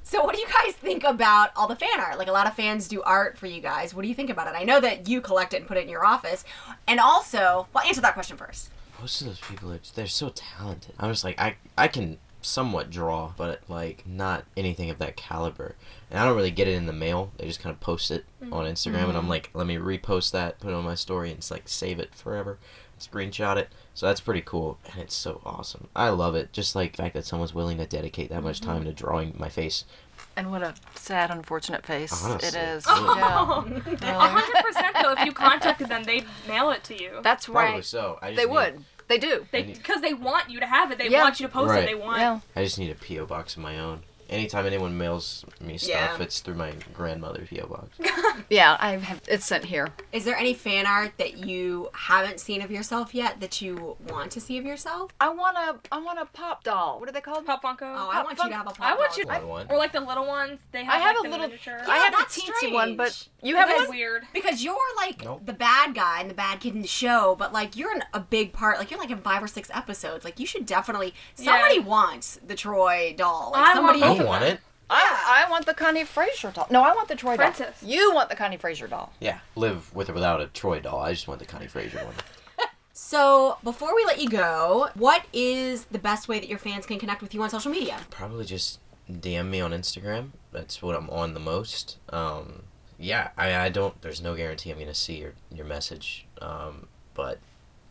so 0.03 0.23
what 0.23 0.35
do 0.35 0.41
you 0.41 0.47
guys 0.47 0.73
think 0.73 1.03
about 1.03 1.51
all 1.55 1.67
the 1.67 1.75
fan 1.75 1.99
art? 1.99 2.17
Like 2.17 2.27
a 2.27 2.31
lot 2.31 2.47
of 2.47 2.55
fans 2.55 2.87
do 2.87 3.01
art 3.03 3.37
for 3.37 3.47
you 3.47 3.61
guys. 3.61 3.93
What 3.93 4.01
do 4.01 4.07
you 4.07 4.15
think 4.15 4.29
about 4.29 4.47
it? 4.47 4.53
I 4.55 4.63
know 4.63 4.79
that 4.79 5.07
you 5.07 5.21
collect 5.21 5.53
it 5.53 5.57
and 5.57 5.67
put 5.67 5.77
it 5.77 5.83
in 5.83 5.89
your 5.89 6.05
office, 6.05 6.43
and 6.87 6.99
also, 6.99 7.67
well, 7.73 7.83
answer 7.85 8.01
that 8.01 8.13
question 8.13 8.37
first. 8.37 8.69
Most 9.05 9.21
of 9.21 9.27
those 9.27 9.39
people 9.39 9.71
are 9.71 9.79
they're 9.93 10.07
so 10.07 10.29
talented. 10.33 10.95
I'm 10.97 11.11
just 11.11 11.23
like 11.23 11.39
I 11.39 11.57
I 11.77 11.87
can 11.87 12.17
somewhat 12.41 12.89
draw, 12.89 13.33
but 13.37 13.61
like 13.67 14.03
not 14.07 14.45
anything 14.57 14.89
of 14.89 14.97
that 14.97 15.15
caliber. 15.15 15.75
And 16.09 16.19
I 16.19 16.25
don't 16.25 16.35
really 16.35 16.49
get 16.49 16.67
it 16.67 16.73
in 16.73 16.87
the 16.87 16.91
mail. 16.91 17.31
They 17.37 17.45
just 17.45 17.59
kind 17.59 17.71
of 17.71 17.79
post 17.79 18.09
it 18.09 18.25
mm. 18.43 18.51
on 18.51 18.65
Instagram, 18.65 19.09
and 19.09 19.09
I'm 19.09 19.21
mm-hmm. 19.21 19.29
like, 19.29 19.51
let 19.53 19.67
me 19.67 19.75
repost 19.75 20.31
that, 20.31 20.59
put 20.59 20.71
it 20.71 20.73
on 20.73 20.83
my 20.83 20.95
story, 20.95 21.29
and 21.29 21.37
it's 21.37 21.51
like 21.51 21.69
save 21.69 21.99
it 21.99 22.15
forever, 22.15 22.57
screenshot 22.99 23.57
it. 23.57 23.69
So 23.93 24.07
that's 24.07 24.21
pretty 24.21 24.41
cool, 24.41 24.79
and 24.91 24.99
it's 24.99 25.13
so 25.13 25.39
awesome. 25.45 25.87
I 25.95 26.09
love 26.09 26.33
it. 26.33 26.51
Just 26.51 26.75
like 26.75 26.95
the 26.95 27.03
fact 27.03 27.13
that 27.13 27.27
someone's 27.27 27.53
willing 27.53 27.77
to 27.77 27.85
dedicate 27.85 28.31
that 28.31 28.41
much 28.41 28.59
time 28.59 28.77
mm-hmm. 28.77 28.85
to 28.85 28.93
drawing 28.93 29.35
my 29.37 29.49
face. 29.49 29.85
And 30.35 30.49
what 30.49 30.63
a 30.63 30.73
sad, 30.95 31.29
unfortunate 31.29 31.85
face 31.85 32.23
Honestly, 32.23 32.47
it 32.47 32.55
is. 32.55 32.87
really. 32.87 33.05
Yeah. 34.01 34.29
Hundred 34.29 34.65
percent 34.65 34.95
though. 34.99 35.13
If 35.13 35.25
you 35.25 35.31
contacted 35.31 35.89
them, 35.89 36.05
they'd 36.05 36.25
mail 36.47 36.71
it 36.71 36.83
to 36.85 36.99
you. 36.99 37.19
That's 37.21 37.45
Probably 37.45 37.75
right. 37.75 37.85
so. 37.85 38.17
I 38.19 38.31
just 38.31 38.37
They 38.37 38.45
need- 38.45 38.51
would. 38.51 38.83
They 39.07 39.17
do. 39.19 39.45
They 39.51 39.63
because 39.63 40.01
they 40.01 40.13
want 40.13 40.49
you 40.49 40.59
to 40.59 40.65
have 40.65 40.91
it. 40.91 40.97
They 40.97 41.09
Yeah. 41.09 41.21
want 41.23 41.39
you 41.39 41.47
to 41.47 41.51
post 41.53 41.69
Right. 41.69 41.83
it. 41.83 41.85
They 41.87 41.95
want. 41.95 42.19
Yeah. 42.19 42.39
I 42.55 42.63
just 42.63 42.79
need 42.79 42.89
a 42.91 42.95
PO 42.95 43.25
box 43.25 43.55
of 43.55 43.61
my 43.61 43.77
own. 43.77 44.01
Anytime 44.29 44.65
anyone 44.65 44.97
mails 44.97 45.45
me 45.61 45.77
stuff, 45.77 45.89
Yeah. 46.17 46.17
it's 46.23 46.39
through 46.39 46.55
my 46.55 46.73
grandmother's 46.93 47.49
PO 47.49 47.67
box. 47.67 47.89
Yeah. 48.49 48.75
I 48.79 48.97
have. 48.97 49.21
It's 49.27 49.45
sent 49.45 49.63
here. 49.65 49.87
Is 50.11 50.23
there 50.25 50.35
any 50.35 50.53
fan 50.53 50.85
art 50.85 51.13
that 51.17 51.37
you 51.37 51.89
haven't 51.93 52.39
seen 52.39 52.61
of 52.61 52.69
yourself 52.69 53.15
yet 53.15 53.39
that 53.39 53.61
you 53.61 53.95
want 54.09 54.29
to 54.31 54.41
see 54.41 54.57
of 54.57 54.65
yourself? 54.65 55.11
I 55.21 55.29
want 55.29 55.57
a. 55.57 55.77
I 55.91 55.99
want 55.99 56.19
a 56.19 56.25
pop 56.25 56.63
doll. 56.63 56.99
What 56.99 57.07
are 57.09 57.11
they 57.11 57.21
called? 57.21 57.45
Pop 57.45 57.63
Funko. 57.63 57.83
Oh, 57.83 58.09
I 58.09 58.15
Pop 58.15 58.25
want 58.25 58.37
fun- 58.37 58.47
you 58.47 58.51
to 58.53 58.57
have 58.57 58.67
a 58.67 58.71
pop 58.71 58.81
I 58.81 58.95
want 58.95 59.09
doll. 59.11 59.17
you- 59.19 59.25
That's 59.25 59.45
one. 59.45 59.67
or 59.69 59.77
like 59.77 59.93
the 59.93 60.01
little 60.01 60.27
ones. 60.27 60.59
They 60.73 60.83
have. 60.83 60.93
I 60.93 60.97
have 60.97 61.15
like, 61.15 61.19
a 61.19 61.23
the 61.23 61.29
little- 61.29 61.47
Miniature. 61.47 61.81
I 61.87 61.97
have 61.97 62.13
that's 62.13 62.37
a 62.37 62.41
teensy 62.41 62.73
one, 62.73 62.95
but 62.97 63.11
strange. 63.13 63.29
you 63.41 63.55
have 63.55 63.69
That's 63.69 63.81
one. 63.87 63.89
weird. 63.97 64.23
Because 64.33 64.63
you're 64.63 64.75
like 64.97 65.23
Nope. 65.23 65.45
the 65.45 65.53
bad 65.53 65.95
guy 65.95 66.19
and 66.21 66.29
the 66.29 66.33
bad 66.35 66.59
kid 66.59 66.75
in 66.75 66.81
the 66.81 66.87
show, 66.87 67.35
but 67.39 67.53
like 67.53 67.75
you're 67.77 67.93
in 67.95 68.03
a 68.13 68.19
big 68.19 68.51
part. 68.53 68.77
Like 68.79 68.91
you're 68.91 68.99
like 68.99 69.09
in 69.11 69.19
five 69.21 69.41
or 69.41 69.47
six 69.47 69.69
episodes. 69.73 70.25
Like 70.25 70.39
you 70.39 70.45
should 70.45 70.65
definitely. 70.65 71.13
Somebody 71.35 71.79
wants 71.79 72.39
the 72.45 72.55
Troy 72.55 73.15
doll. 73.17 73.51
Like 73.53 73.61
I 73.61 73.79
want 73.79 73.97
somebody. 73.97 74.03
I 74.03 74.14
both 74.17 74.25
of 74.25 74.27
want 74.27 74.41
them. 74.43 74.53
it. 74.55 74.59
I, 74.89 75.43
I 75.47 75.49
want 75.49 75.65
the 75.65 75.73
Connie 75.73 76.03
Frazier 76.03 76.51
doll. 76.51 76.67
No, 76.69 76.83
I 76.83 76.93
want 76.93 77.07
the 77.07 77.15
Troy 77.15 77.35
Princess. 77.37 77.81
doll. 77.81 77.89
You 77.89 78.13
want 78.13 78.29
the 78.29 78.35
Connie 78.35 78.57
Frazier 78.57 78.87
doll. 78.87 79.11
Yeah, 79.19 79.39
live 79.55 79.93
with 79.95 80.09
or 80.09 80.13
without 80.13 80.41
a 80.41 80.47
Troy 80.47 80.79
doll. 80.79 80.99
I 80.99 81.11
just 81.13 81.27
want 81.27 81.39
the 81.39 81.45
Connie 81.45 81.67
Frazier 81.67 81.99
one. 82.05 82.13
So, 82.97 83.57
before 83.61 83.93
we 83.93 84.05
let 84.05 84.21
you 84.21 84.29
go, 84.29 84.87
what 84.93 85.25
is 85.33 85.83
the 85.85 85.99
best 85.99 86.29
way 86.29 86.39
that 86.39 86.47
your 86.47 86.57
fans 86.57 86.85
can 86.85 86.97
connect 86.97 87.21
with 87.21 87.33
you 87.33 87.41
on 87.43 87.49
social 87.49 87.69
media? 87.69 87.97
Probably 88.09 88.45
just 88.45 88.79
DM 89.11 89.49
me 89.49 89.59
on 89.59 89.71
Instagram. 89.71 90.29
That's 90.53 90.81
what 90.81 90.95
I'm 90.95 91.09
on 91.09 91.33
the 91.33 91.41
most. 91.41 91.97
Um, 92.11 92.63
yeah, 92.97 93.31
I, 93.37 93.53
I 93.65 93.67
don't. 93.69 94.01
There's 94.01 94.21
no 94.21 94.33
guarantee 94.33 94.71
I'm 94.71 94.79
gonna 94.79 94.93
see 94.93 95.17
your 95.17 95.33
your 95.51 95.65
message. 95.65 96.25
Um, 96.41 96.87
but 97.13 97.39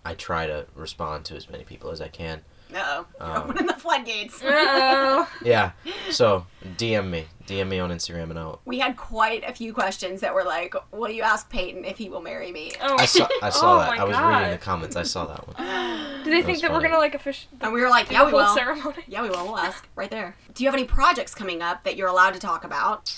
I 0.07 0.15
try 0.15 0.47
to 0.47 0.67
respond 0.75 1.27
to 1.27 1.37
as 1.37 1.51
many 1.51 1.65
people 1.65 1.91
as 1.91 2.01
I 2.01 2.09
can. 2.09 2.41
Uh-oh. 2.73 3.07
You're 3.21 3.29
Um, 3.37 3.43
opening 3.51 3.67
the 3.67 3.75
floodgates. 3.75 4.43
Uh-oh. 4.45 5.29
Yeah. 5.45 5.73
So 6.11 6.47
DM 6.79 7.09
me, 7.11 7.27
DM 7.47 7.69
me 7.69 7.79
on 7.79 7.91
Instagram, 7.91 8.31
and 8.31 8.39
I'll. 8.39 8.61
We 8.65 8.79
had 8.79 8.97
quite 8.97 9.45
a 9.49 9.53
few 9.53 9.73
questions 9.73 10.21
that 10.23 10.35
were 10.35 10.45
like, 10.45 10.75
"Will 10.93 11.11
you 11.11 11.23
ask 11.23 11.49
Peyton 11.51 11.85
if 11.85 11.99
he 11.99 12.09
will 12.09 12.23
marry 12.23 12.51
me?" 12.53 12.73
Oh. 12.81 12.97
I 12.99 13.05
saw. 13.07 13.29
I 13.43 13.51
saw 13.51 13.75
Oh 13.75 13.79
that. 13.81 13.97
my 13.97 14.03
I 14.03 14.05
was 14.05 14.17
God. 14.17 14.29
reading 14.39 14.51
the 14.53 14.59
comments. 14.59 14.97
I 14.97 15.03
saw 15.03 15.27
that 15.27 15.47
one. 15.47 15.57
Do 16.25 16.31
they 16.31 16.37
That 16.41 16.47
think 16.47 16.57
was 16.57 16.63
that 16.63 16.73
we're 16.73 16.81
gonna 16.81 16.99
like 16.99 17.15
official? 17.15 17.49
And 17.61 17.73
we 17.73 17.81
were 17.81 17.91
like, 17.91 18.11
"Yeah, 18.11 18.25
we 18.27 18.33
will." 18.33 18.55
ceremony. 18.55 19.05
Yeah, 19.07 19.23
we 19.23 19.29
will. 19.31 19.45
We'll 19.45 19.59
ask 19.59 19.87
right 19.95 20.11
there. 20.11 20.37
Do 20.55 20.65
you 20.65 20.69
have 20.69 20.75
any 20.75 20.87
projects 20.87 21.35
coming 21.35 21.61
up 21.63 21.85
that 21.85 21.97
you're 21.97 22.09
allowed 22.09 22.33
to 22.35 22.41
talk 22.41 22.65
about? 22.65 23.13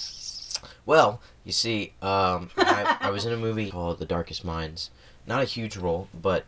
Well, 0.85 1.21
you 1.45 1.53
see, 1.53 1.93
um, 2.03 2.51
I, 2.57 2.97
I 3.01 3.11
was 3.11 3.25
in 3.27 3.33
a 3.33 3.37
movie 3.37 3.71
called 3.73 3.99
The 3.99 4.05
Darkest 4.07 4.45
Minds. 4.45 4.91
Not 5.27 5.43
a 5.43 5.45
huge 5.45 5.77
role, 5.77 6.09
but 6.15 6.45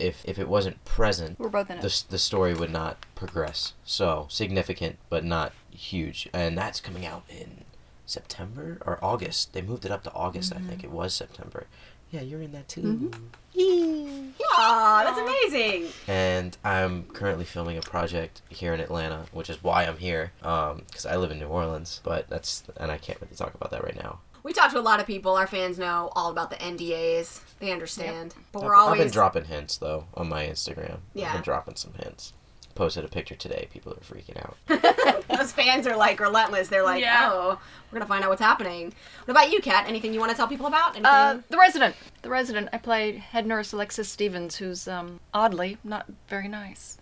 if 0.00 0.24
if 0.24 0.38
it 0.38 0.48
wasn't 0.48 0.84
present, 0.84 1.38
We're 1.38 1.48
both 1.48 1.70
in 1.70 1.78
it. 1.78 1.82
the 1.82 2.02
the 2.08 2.18
story 2.18 2.54
would 2.54 2.72
not 2.72 3.04
progress. 3.14 3.74
So 3.84 4.26
significant, 4.30 4.98
but 5.08 5.24
not 5.24 5.52
huge, 5.70 6.28
and 6.32 6.56
that's 6.58 6.80
coming 6.80 7.06
out 7.06 7.24
in 7.28 7.64
September 8.06 8.78
or 8.86 8.98
August. 9.04 9.52
They 9.52 9.62
moved 9.62 9.84
it 9.84 9.90
up 9.92 10.02
to 10.04 10.12
August. 10.12 10.52
I 10.54 10.58
think 10.60 10.82
it 10.84 10.90
was 10.90 11.14
September. 11.14 11.66
Yeah, 12.10 12.22
you're 12.22 12.42
in 12.42 12.50
that 12.52 12.66
too. 12.68 13.12
Yeah, 13.54 15.02
that's 15.04 15.18
amazing. 15.18 15.88
And 16.08 16.56
I'm 16.64 17.04
currently 17.04 17.44
filming 17.44 17.78
a 17.78 17.82
project 17.82 18.42
here 18.48 18.74
in 18.74 18.80
Atlanta, 18.80 19.26
which 19.32 19.48
is 19.48 19.62
why 19.62 19.84
I'm 19.84 19.96
here, 19.98 20.32
Um, 20.42 20.82
because 20.88 21.06
I 21.06 21.16
live 21.16 21.30
in 21.30 21.38
New 21.38 21.46
Orleans. 21.46 22.00
But 22.02 22.28
that's 22.28 22.64
and 22.78 22.90
I 22.90 22.98
can't 22.98 23.20
really 23.20 23.36
talk 23.36 23.54
about 23.54 23.70
that 23.70 23.84
right 23.84 23.94
now. 23.96 24.18
We 24.42 24.52
talk 24.52 24.70
to 24.72 24.78
a 24.78 24.80
lot 24.80 25.00
of 25.00 25.06
people. 25.06 25.36
Our 25.36 25.46
fans 25.46 25.78
know 25.78 26.10
all 26.16 26.30
about 26.30 26.50
the 26.50 26.56
NDAs. 26.56 27.40
They 27.58 27.72
understand. 27.72 28.34
But 28.52 28.62
we're 28.62 28.74
I've, 28.74 28.80
always 28.80 29.00
I've 29.00 29.06
been 29.06 29.12
dropping 29.12 29.44
hints 29.44 29.76
though 29.76 30.06
on 30.14 30.28
my 30.28 30.46
Instagram. 30.46 31.00
Yeah. 31.14 31.28
I've 31.28 31.32
been 31.34 31.42
dropping 31.42 31.76
some 31.76 31.92
hints. 31.94 32.32
Posted 32.74 33.04
a 33.04 33.08
picture 33.08 33.34
today. 33.34 33.68
People 33.70 33.92
are 33.92 33.96
freaking 33.96 34.38
out. 34.38 34.56
those 35.38 35.52
fans 35.52 35.86
are 35.86 35.96
like 35.96 36.18
relentless. 36.20 36.68
They're 36.68 36.84
like, 36.84 37.02
Yeah. 37.02 37.28
"Oh, 37.30 37.60
we're 37.90 37.98
gonna 37.98 38.08
find 38.08 38.24
out 38.24 38.30
what's 38.30 38.40
happening." 38.40 38.94
What 39.24 39.32
about 39.32 39.50
you, 39.52 39.60
Kat? 39.60 39.86
Anything 39.86 40.14
you 40.14 40.20
want 40.20 40.30
to 40.30 40.36
tell 40.36 40.46
people 40.48 40.66
about? 40.66 40.90
Anything? 40.90 41.04
Uh, 41.06 41.42
the 41.50 41.58
resident. 41.58 41.94
The 42.22 42.30
resident. 42.30 42.68
I 42.72 42.78
played 42.78 43.16
head 43.16 43.46
nurse 43.46 43.72
Alexis 43.72 44.08
Stevens, 44.08 44.56
who's 44.56 44.88
um 44.88 45.20
oddly 45.34 45.76
not 45.84 46.06
very 46.28 46.48
nice. 46.48 46.96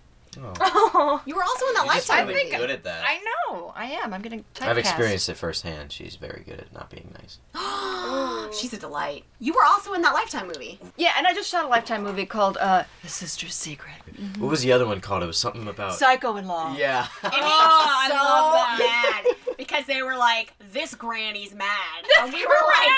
Oh. 0.60 1.22
you 1.26 1.34
were 1.34 1.42
also 1.42 1.66
in 1.68 1.74
that 1.74 1.84
You're 1.86 1.94
just 1.94 2.08
lifetime 2.08 2.28
really 2.28 2.44
movie. 2.44 2.56
good 2.56 2.70
at 2.70 2.84
that. 2.84 3.04
I 3.06 3.18
know. 3.50 3.72
I 3.74 3.86
am. 3.86 4.12
I'm 4.14 4.22
getting 4.22 4.44
typecast. 4.54 4.68
I've 4.68 4.78
experienced 4.78 5.28
it 5.28 5.36
firsthand. 5.36 5.92
She's 5.92 6.16
very 6.16 6.42
good 6.46 6.60
at 6.60 6.72
not 6.72 6.90
being 6.90 7.12
nice. 7.20 7.38
She's 8.58 8.72
a 8.72 8.78
delight. 8.78 9.24
You 9.40 9.52
were 9.54 9.64
also 9.64 9.92
in 9.94 10.02
that 10.02 10.14
lifetime 10.14 10.46
movie. 10.46 10.78
Yeah, 10.96 11.12
and 11.16 11.26
I 11.26 11.34
just 11.34 11.50
shot 11.50 11.64
a 11.64 11.68
lifetime 11.68 12.02
movie 12.02 12.26
called 12.26 12.56
uh, 12.58 12.84
The 13.02 13.08
Sister's 13.08 13.54
Secret. 13.54 13.94
What 14.38 14.50
was 14.50 14.62
the 14.62 14.72
other 14.72 14.86
one 14.86 15.00
called? 15.00 15.22
It 15.22 15.26
was 15.26 15.38
something 15.38 15.68
about. 15.68 15.94
Psycho-in-law. 15.94 16.76
yeah. 16.76 17.04
It 17.04 17.08
Oh, 17.24 17.28
me 17.28 17.32
I 17.42 18.08
love 18.10 18.78
that. 18.78 19.24
mad 19.24 19.36
because 19.68 19.84
they 19.86 20.02
were 20.02 20.16
like, 20.16 20.54
"This 20.72 20.94
granny's 20.94 21.54
mad," 21.54 22.04
and 22.22 22.32
we 22.32 22.44
were 22.46 22.54
Granny. 22.54 22.88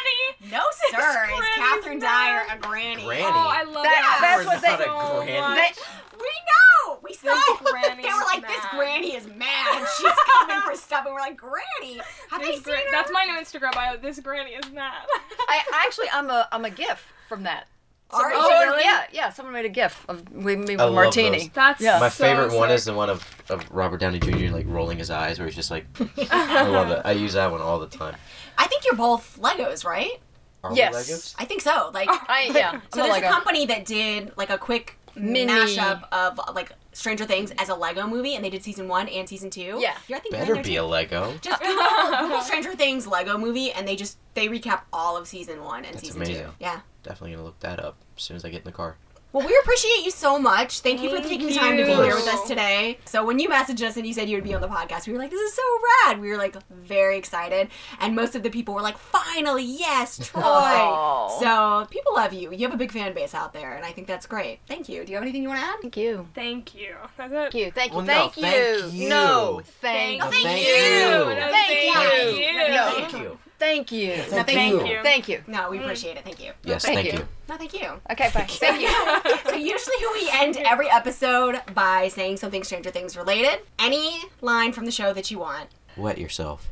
like, 0.43 0.51
"No, 0.53 0.63
sir, 0.91 1.29
is 1.33 1.45
Catherine. 1.57 1.99
Dyer 1.99 2.47
a 2.51 2.57
granny?" 2.59 3.05
Granny. 3.05 3.23
Oh, 3.25 3.29
I 3.31 3.65
love 3.65 3.83
That- 3.85 4.19
that. 4.21 4.45
that's 4.45 4.47
what 4.47 4.61
they- 4.63 4.69
Not 4.71 4.81
a 4.81 4.85
so 4.85 5.23
granny. 5.25 5.75
We 6.13 6.27
know. 6.27 6.99
We 7.03 7.15
saw. 7.15 7.35
This 7.35 7.49
it. 7.49 7.65
granny's 7.65 8.05
They 8.07 8.13
were 8.13 8.25
like, 8.25 8.47
"This 8.47 8.65
granny 8.71 9.15
is 9.17 9.27
mad. 9.27 9.87
She's 9.99 10.13
coming 10.33 10.61
for 10.63 10.75
stuff," 10.77 11.05
and 11.07 11.15
we're 11.15 11.21
like, 11.21 11.37
"Granny, 11.37 12.01
have 12.31 12.41
they 12.41 12.47
This 12.49 12.55
seen 12.57 12.63
gra- 12.65 12.77
her?" 12.79 12.91
that's 12.91 13.11
my 13.13 13.25
new 13.25 13.35
Instagram 13.35 13.73
bio. 13.73 13.97
This 13.97 14.21
granny 14.21 14.53
is 14.53 14.71
mad. 14.71 15.07
I 15.49 15.63
actually, 15.87 16.09
I'm 16.13 16.29
a, 16.31 16.47
I'm 16.53 16.65
a 16.65 16.71
GIF 16.71 17.07
from 17.29 17.43
that. 17.45 17.67
Are 18.13 18.31
Someone- 18.33 18.41
you 18.43 18.49
really? 18.49 18.83
Oh, 18.85 18.87
yeah, 18.87 19.03
yeah. 19.13 19.31
Someone 19.31 19.53
made 19.55 19.65
a 19.67 19.69
GIF 19.69 20.05
of 20.09 20.31
me, 20.33 20.57
me 20.57 20.63
with 20.73 20.81
I 20.81 20.85
love 20.85 20.95
martini. 20.95 21.39
those. 21.39 21.49
That's 21.51 21.81
Yeah. 21.81 21.99
My 22.01 22.09
so 22.09 22.25
favorite 22.25 22.53
one 22.53 22.69
sick. 22.69 22.75
is 22.77 22.85
the 22.87 22.95
one 22.95 23.09
of, 23.11 23.25
of 23.49 23.71
Robert 23.71 23.99
Downey 24.01 24.19
Jr. 24.19 24.53
like 24.55 24.67
rolling 24.69 24.99
his 24.99 25.11
eyes, 25.11 25.39
where 25.39 25.47
he's 25.47 25.55
just 25.57 25.71
like. 25.71 25.87
I 26.31 26.67
love 26.69 26.91
it. 26.91 27.03
I 27.05 27.13
use 27.13 27.35
that 27.35 27.51
one 27.51 27.61
all 27.61 27.79
the 27.79 27.87
time. 27.87 28.17
I 28.59 28.67
think 28.67 28.85
you're 28.85 28.97
both 28.97 29.39
Legos, 29.41 29.85
right? 29.85 30.21
Are 30.63 30.71
we 30.73 30.77
Yes. 30.79 30.95
Legos? 30.95 31.35
I 31.39 31.45
think 31.45 31.63
so. 31.63 31.91
Like, 31.95 32.09
I 32.11 32.51
yeah. 32.55 32.73
so 32.73 32.77
I'm 32.77 32.81
a 32.81 32.81
there's 32.93 33.09
a 33.09 33.13
Lego. 33.13 33.29
company 33.29 33.67
that 33.67 33.85
did 33.87 34.37
like 34.37 34.51
a 34.51 34.59
quick 34.59 34.97
Mini- 35.15 35.51
mashup 35.53 36.05
of 36.13 36.39
like 36.55 36.73
Stranger 36.93 37.25
Things 37.25 37.53
as 37.59 37.69
a 37.69 37.75
Lego 37.75 38.07
movie, 38.07 38.35
and 38.35 38.45
they 38.45 38.51
did 38.51 38.63
season 38.65 38.89
one 38.89 39.09
and 39.09 39.29
season 39.29 39.51
two. 39.51 39.79
Yeah. 39.81 39.95
You're, 40.09 40.19
I 40.19 40.21
think 40.21 40.33
you're 40.33 40.41
in 40.41 40.47
Better 40.47 40.55
there 40.55 40.63
be 40.65 40.75
too. 40.75 40.81
a 40.81 40.83
Lego. 40.83 41.35
Just 41.41 41.63
Google, 41.63 41.85
Google 42.21 42.41
Stranger 42.41 42.75
Things 42.75 43.07
Lego 43.07 43.39
movie, 43.39 43.73
and 43.73 43.87
they 43.87 43.97
just 43.97 44.19
they 44.35 44.49
recap 44.49 44.83
all 44.93 45.17
of 45.17 45.29
season 45.29 45.63
one 45.65 45.85
and 45.85 45.95
That's 45.95 46.01
season 46.07 46.23
amazing. 46.23 46.45
two. 46.47 46.51
Yeah. 46.59 46.81
Definitely 47.03 47.33
gonna 47.33 47.45
look 47.45 47.61
that 47.61 47.79
up 47.85 47.97
as 48.17 48.23
soon 48.23 48.37
as 48.37 48.45
I 48.45 48.51
get 48.51 48.59
in 48.59 48.65
the 48.65 48.73
car. 48.73 48.97
Well, 49.33 49.47
we 49.47 49.57
appreciate 49.63 50.05
you 50.05 50.11
so 50.11 50.41
much. 50.41 50.81
Thank 50.81 51.03
you 51.03 51.11
for 51.11 51.23
taking 51.23 51.47
the 51.47 51.55
time 51.55 51.77
to 51.77 51.85
be 51.85 51.93
here 51.93 52.17
with 52.17 52.27
us 52.27 52.49
today. 52.49 52.99
So 53.05 53.25
when 53.25 53.39
you 53.39 53.49
messaged 53.49 53.81
us 53.87 53.97
and 53.97 54.05
you 54.05 54.13
said 54.13 54.29
you 54.29 54.37
would 54.37 54.45
be 54.45 54.55
on 54.55 54.61
the 54.61 54.69
podcast, 54.69 55.07
we 55.07 55.13
were 55.13 55.21
like, 55.21 55.31
"This 55.31 55.41
is 55.41 55.55
so 55.55 55.63
rad." 56.07 56.21
We 56.21 56.31
were 56.31 56.37
like 56.37 56.57
very 56.69 57.17
excited, 57.17 57.69
and 58.01 58.17
most 58.17 58.35
of 58.35 58.43
the 58.43 58.51
people 58.51 58.75
were 58.75 58.83
like, 58.83 58.99
"Finally, 58.99 59.63
yes, 59.65 60.19
Troy." 60.19 60.43
Aw. 60.43 61.39
So 61.39 61.87
people 61.91 62.15
love 62.15 62.33
you. 62.33 62.51
You 62.53 62.67
have 62.67 62.75
a 62.75 62.77
big 62.77 62.91
fan 62.91 63.13
base 63.15 63.35
out 63.35 63.53
there, 63.53 63.75
and 63.77 63.85
I 63.85 63.93
think 63.93 64.09
that's 64.09 64.27
great. 64.27 64.59
Thank 64.67 64.89
you. 64.89 65.05
Do 65.05 65.13
you 65.13 65.17
have 65.17 65.23
anything 65.23 65.43
you 65.45 65.49
want 65.49 65.61
to 65.61 65.67
add? 65.67 65.81
Thank 65.81 65.97
you. 65.97 66.27
Thank 66.35 66.75
you. 66.75 66.97
That's 67.17 67.33
it. 67.33 67.53
Thank 67.53 67.55
you. 67.55 67.71
Thank 67.71 67.93
you. 67.93 67.97
Well, 67.99 68.07
no, 68.07 68.31
thank, 68.31 68.35
thank 68.35 68.87
you. 68.91 69.05
you. 69.05 69.09
No, 69.09 69.63
thank, 69.81 70.23
Thank 70.23 70.33
thank 70.33 70.45
Thank 70.45 70.67
you. 70.67 70.75
you. 70.75 71.11
No, 71.11 71.25
Thank 71.37 71.53
thank 71.53 72.37
you. 72.37 72.45
you. 72.45 72.69
No. 72.69 72.91
Thank 72.97 73.13
you. 73.13 73.39
Thank 73.61 73.93
you. 73.93 74.17
No, 74.17 74.23
Thank 74.23 74.47
thank 74.47 74.73
you. 74.73 74.87
you. 74.87 75.03
Thank 75.03 75.29
you. 75.29 75.43
No, 75.47 75.71
we 75.71 75.77
mm. 75.79 75.83
appreciate 75.83 76.17
it. 76.17 76.25
Thank 76.25 76.43
you. 76.43 76.53
Yes, 76.65 76.83
Thank 76.83 77.01
thank, 77.01 77.13
you. 77.13 77.19
you. 77.21 77.29
No, 77.47 77.57
thank 77.59 77.75
you. 77.75 78.01
Okay, 78.11 78.31
bye. 78.33 78.47
Thank 78.49 78.81
you. 78.81 79.51
so 79.51 79.55
usually 79.55 79.97
we 80.15 80.31
end 80.33 80.57
every 80.57 80.91
episode 80.91 81.61
by 81.75 82.09
saying 82.09 82.39
something 82.39 82.65
Stranger 82.65 82.91
Things 82.91 83.19
related. 83.19 83.61
Any 83.79 84.19
line 84.41 84.73
from 84.73 84.87
the 84.87 84.91
show 84.91 85.13
that 85.13 85.31
you 85.31 85.39
want. 85.39 85.69
Wet 85.97 86.17
yourself. 86.17 86.71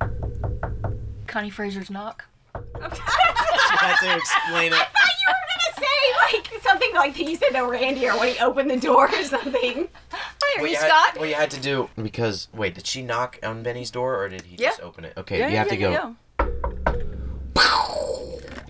Connie 1.28 1.50
Frazier's 1.50 1.90
knock. 1.90 2.26
I 2.54 3.78
had 3.80 3.98
to 4.00 4.16
explain 4.16 4.72
it. 4.72 4.74
I 4.74 4.84
thought 4.84 5.12
you 5.20 5.28
were 5.28 5.44
gonna 5.48 5.86
say 5.86 6.36
like 6.52 6.62
something 6.62 6.90
like 6.94 7.16
that 7.16 7.24
you 7.24 7.36
said 7.36 7.50
to 7.50 7.62
Randy 7.62 8.08
or 8.08 8.18
when 8.18 8.28
he 8.34 8.38
opened 8.40 8.70
the 8.70 8.76
door 8.78 9.08
or 9.08 9.22
something. 9.24 9.88
Hi, 10.12 10.58
are 10.58 10.60
What 10.60 10.70
you 10.70 10.76
you, 10.76 10.76
had, 10.76 10.88
Scott? 10.88 11.18
what 11.18 11.28
you 11.28 11.34
had 11.34 11.50
to 11.52 11.60
do 11.60 11.88
because 12.00 12.48
wait, 12.54 12.74
did 12.74 12.86
she 12.86 13.02
knock 13.02 13.38
on 13.42 13.62
Benny's 13.62 13.90
door 13.90 14.16
or 14.22 14.28
did 14.28 14.42
he 14.42 14.56
Yeah. 14.56 14.68
just 14.70 14.80
open 14.82 15.04
it? 15.04 15.14
Okay, 15.16 15.38
Yeah, 15.38 15.48
you 15.48 15.56
have 15.56 15.66
yeah, 15.68 15.72
to 15.72 15.76
go. 15.78 15.90
yeah, 15.90 16.12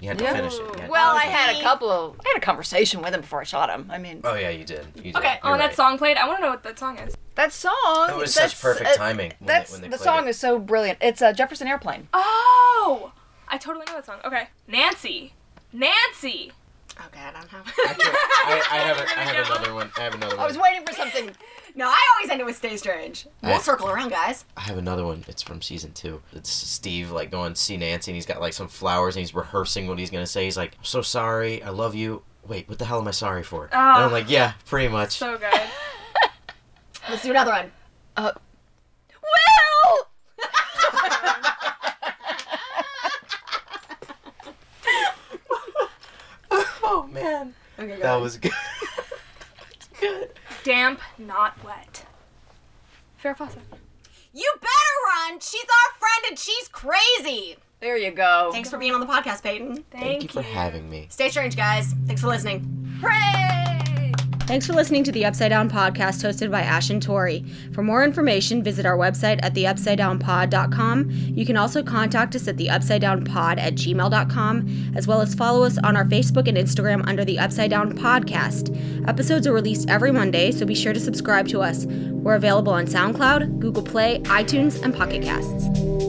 You 0.01 0.09
had 0.09 0.18
to 0.18 0.24
Yeah. 0.24 0.33
finish 0.35 0.55
it. 0.55 0.89
Well, 0.91 1.12
Oh, 1.12 1.16
I 1.16 1.24
had 1.26 1.55
see? 1.55 1.61
a 1.61 1.62
couple 1.62 1.89
of. 1.91 2.16
I 2.24 2.28
had 2.33 2.37
a 2.43 2.45
conversation 2.45 3.03
with 3.03 3.14
him 3.14 3.20
before 3.20 3.41
I 3.41 3.45
shot 3.45 3.70
him. 3.70 3.89
I 3.91 3.99
mean, 3.99 4.20
Oh 4.24 4.35
yeah, 4.35 4.51
you 4.51 4.64
did. 4.64 4.85
You 4.97 5.12
did. 5.12 5.16
Okay, 5.16 5.39
Oh, 5.45 5.51
You're 5.51 5.59
that 5.59 5.66
right. 5.68 5.76
song 5.76 5.97
played. 5.99 6.16
I 6.16 6.26
want 6.26 6.39
to 6.39 6.45
know 6.45 6.51
what 6.51 6.62
that 6.64 6.78
song 6.78 6.99
is. 6.99 7.14
that 7.37 7.53
song. 7.53 8.11
It 8.11 8.16
was 8.16 8.35
such 8.35 8.61
perfect 8.61 8.91
uh, 8.91 8.95
timing. 8.97 9.33
When 9.39 9.47
That's 9.47 9.70
they, 9.70 9.74
when 9.83 9.91
they 9.91 9.97
the 9.97 10.03
song 10.03 10.26
it. 10.26 10.30
is 10.30 10.39
so 10.39 10.59
brilliant. 10.59 10.99
It's 11.01 11.22
uh, 11.22 11.33
Jefferson 11.33 11.66
Airplane. 11.68 12.09
Oh, 12.12 13.12
I 13.53 13.59
totally 13.59 13.85
know 13.87 13.95
that 13.95 14.07
song. 14.07 14.19
Okay, 14.25 14.49
Nancy. 14.67 15.35
Nancy. 15.73 16.51
Okay, 17.07 17.21
I 17.21 17.33
don't 17.33 17.49
have. 17.49 17.67
I, 17.67 18.63
I, 18.71 18.77
I 18.77 18.77
have 18.79 18.97
a, 18.99 19.03
I 19.03 19.23
have 19.23 19.33
There 19.35 19.43
we 19.43 19.49
go. 19.49 19.55
another 19.55 19.75
one. 19.75 19.91
I 19.97 20.01
have 20.03 20.15
another 20.15 20.37
one. 20.37 20.45
I 20.45 20.47
was 20.49 20.59
waiting 20.59 20.85
for 20.87 20.93
something. 20.95 21.31
no, 21.75 21.87
I 21.87 21.99
always 22.17 22.31
end 22.31 22.41
it 22.41 22.45
with 22.45 22.57
"Stay 22.57 22.77
Strange." 22.77 23.27
We'll 23.43 23.55
I- 23.55 23.59
circle 23.59 23.89
around, 23.89 24.09
guys. 24.11 24.45
I 24.57 24.63
have 24.63 24.79
another 24.79 25.05
one. 25.05 25.25
It's 25.29 25.43
from 25.43 25.61
season 25.63 25.93
two. 25.93 26.21
It's 26.33 26.51
Steve 26.51 27.11
like 27.11 27.31
going 27.31 27.53
to 27.55 27.61
see 27.61 27.77
Nancy 27.77 28.11
and 28.11 28.17
he's 28.17 28.27
got 28.27 28.41
like 28.41 28.53
some 28.55 28.69
flowers 28.69 29.17
and 29.17 29.21
he's 29.21 29.35
rehearsing 29.35 29.87
what 29.87 29.99
he's 29.99 30.11
gonna 30.11 30.27
say. 30.27 30.45
He's 30.45 30.57
like, 30.57 30.73
"I'm 30.79 30.85
so 30.85 31.03
sorry. 31.03 31.63
I 31.63 31.71
love 31.71 31.95
you." 31.95 32.23
Wait, 32.47 32.69
what 32.69 32.79
the 32.79 32.85
hell 32.85 33.01
am 33.01 33.07
I 33.09 33.13
sorry 33.13 33.43
for? 33.43 33.65
and 33.65 33.75
Ah. 33.75 34.05
I'm 34.05 34.13
like, 34.13 34.29
"Yeah, 34.31 34.53
pretty 34.67 34.89
much." 34.89 35.13
So 35.19 35.37
good. 35.39 35.61
Let's 37.09 37.23
do 37.23 37.31
another 37.31 37.51
one. 37.53 37.73
Uh, 38.17 38.33
Will. 39.23 40.07
oh 46.51 47.02
man, 47.13 47.55
Okay, 47.79 47.89
go 47.89 47.97
that 47.97 48.05
ahead. 48.05 48.21
was 48.23 48.37
good. 48.39 48.53
good. 50.01 50.31
Damp, 50.65 51.01
not 51.19 51.63
wet. 51.65 52.05
Farrah 53.23 53.37
Fawcett. 53.37 53.63
You 54.35 54.51
better 54.61 55.29
run. 55.31 55.41
She's 55.41 55.63
our 55.63 55.99
friend 55.99 56.25
and 56.31 56.39
she's 56.39 56.69
crazy. 56.69 57.57
There 57.81 57.97
you 57.97 58.11
go. 58.13 58.51
Thanks 58.53 58.71
for 58.71 58.79
being 58.79 58.95
on 58.95 59.01
the 59.01 59.07
podcast, 59.07 59.43
Peyton. 59.43 59.85
Thank, 59.91 60.05
Thank 60.05 60.23
you 60.23 60.29
for 60.29 60.43
having 60.43 60.89
me. 60.89 61.07
Stay 61.11 61.29
strange, 61.29 61.57
guys. 61.57 61.95
Thanks 62.07 62.21
for 62.23 62.29
listening. 62.29 62.99
Hooray! 63.01 63.52
Thanks 64.45 64.66
for 64.66 64.72
listening 64.74 65.05
to 65.05 65.12
the 65.12 65.24
Upside 65.24 65.51
Down 65.51 65.70
podcast 65.70 66.22
hosted 66.22 66.51
by 66.51 66.61
Ash 66.61 66.90
and 66.90 67.01
Tori. 67.01 67.45
For 67.72 67.82
more 67.82 68.05
information, 68.05 68.62
visit 68.62 68.84
our 68.84 68.99
website 68.99 69.38
at 69.43 69.55
theupsidedownpod.com. 69.55 71.11
You 71.11 71.47
can 71.47 71.57
also 71.57 71.82
contact 71.82 72.34
us 72.34 72.49
at 72.49 72.57
theupsidedownpod 72.57 73.59
at 73.59 73.74
gmail.com, 73.76 74.93
as 74.97 75.07
well 75.07 75.20
as 75.20 75.34
follow 75.34 75.64
us 75.64 75.78
on 75.78 75.97
our 75.97 76.05
Facebook 76.05 76.49
and 76.49 76.59
Instagram 76.59 77.07
under 77.09 77.24
the 77.24 77.38
Upside 77.38 77.70
Down 77.70 77.97
Podcast. 77.97 79.09
Episodes 79.09 79.47
are 79.47 79.55
released 79.55 79.88
every 79.88 80.12
Monday, 80.12 80.51
so 80.51 80.66
be 80.66 80.74
sure 80.74 80.93
to 80.93 81.01
subscribe 81.01 81.49
to 81.49 81.62
us. 81.62 81.86
We're 81.86 82.34
available 82.34 82.72
on 82.72 82.86
SoundCloud, 82.86 83.61
Google 83.61 83.82
Play, 83.84 84.18
iTunes, 84.24 84.82
and 84.82 84.95
Pocket 84.95 85.22
Casts. 85.22 86.02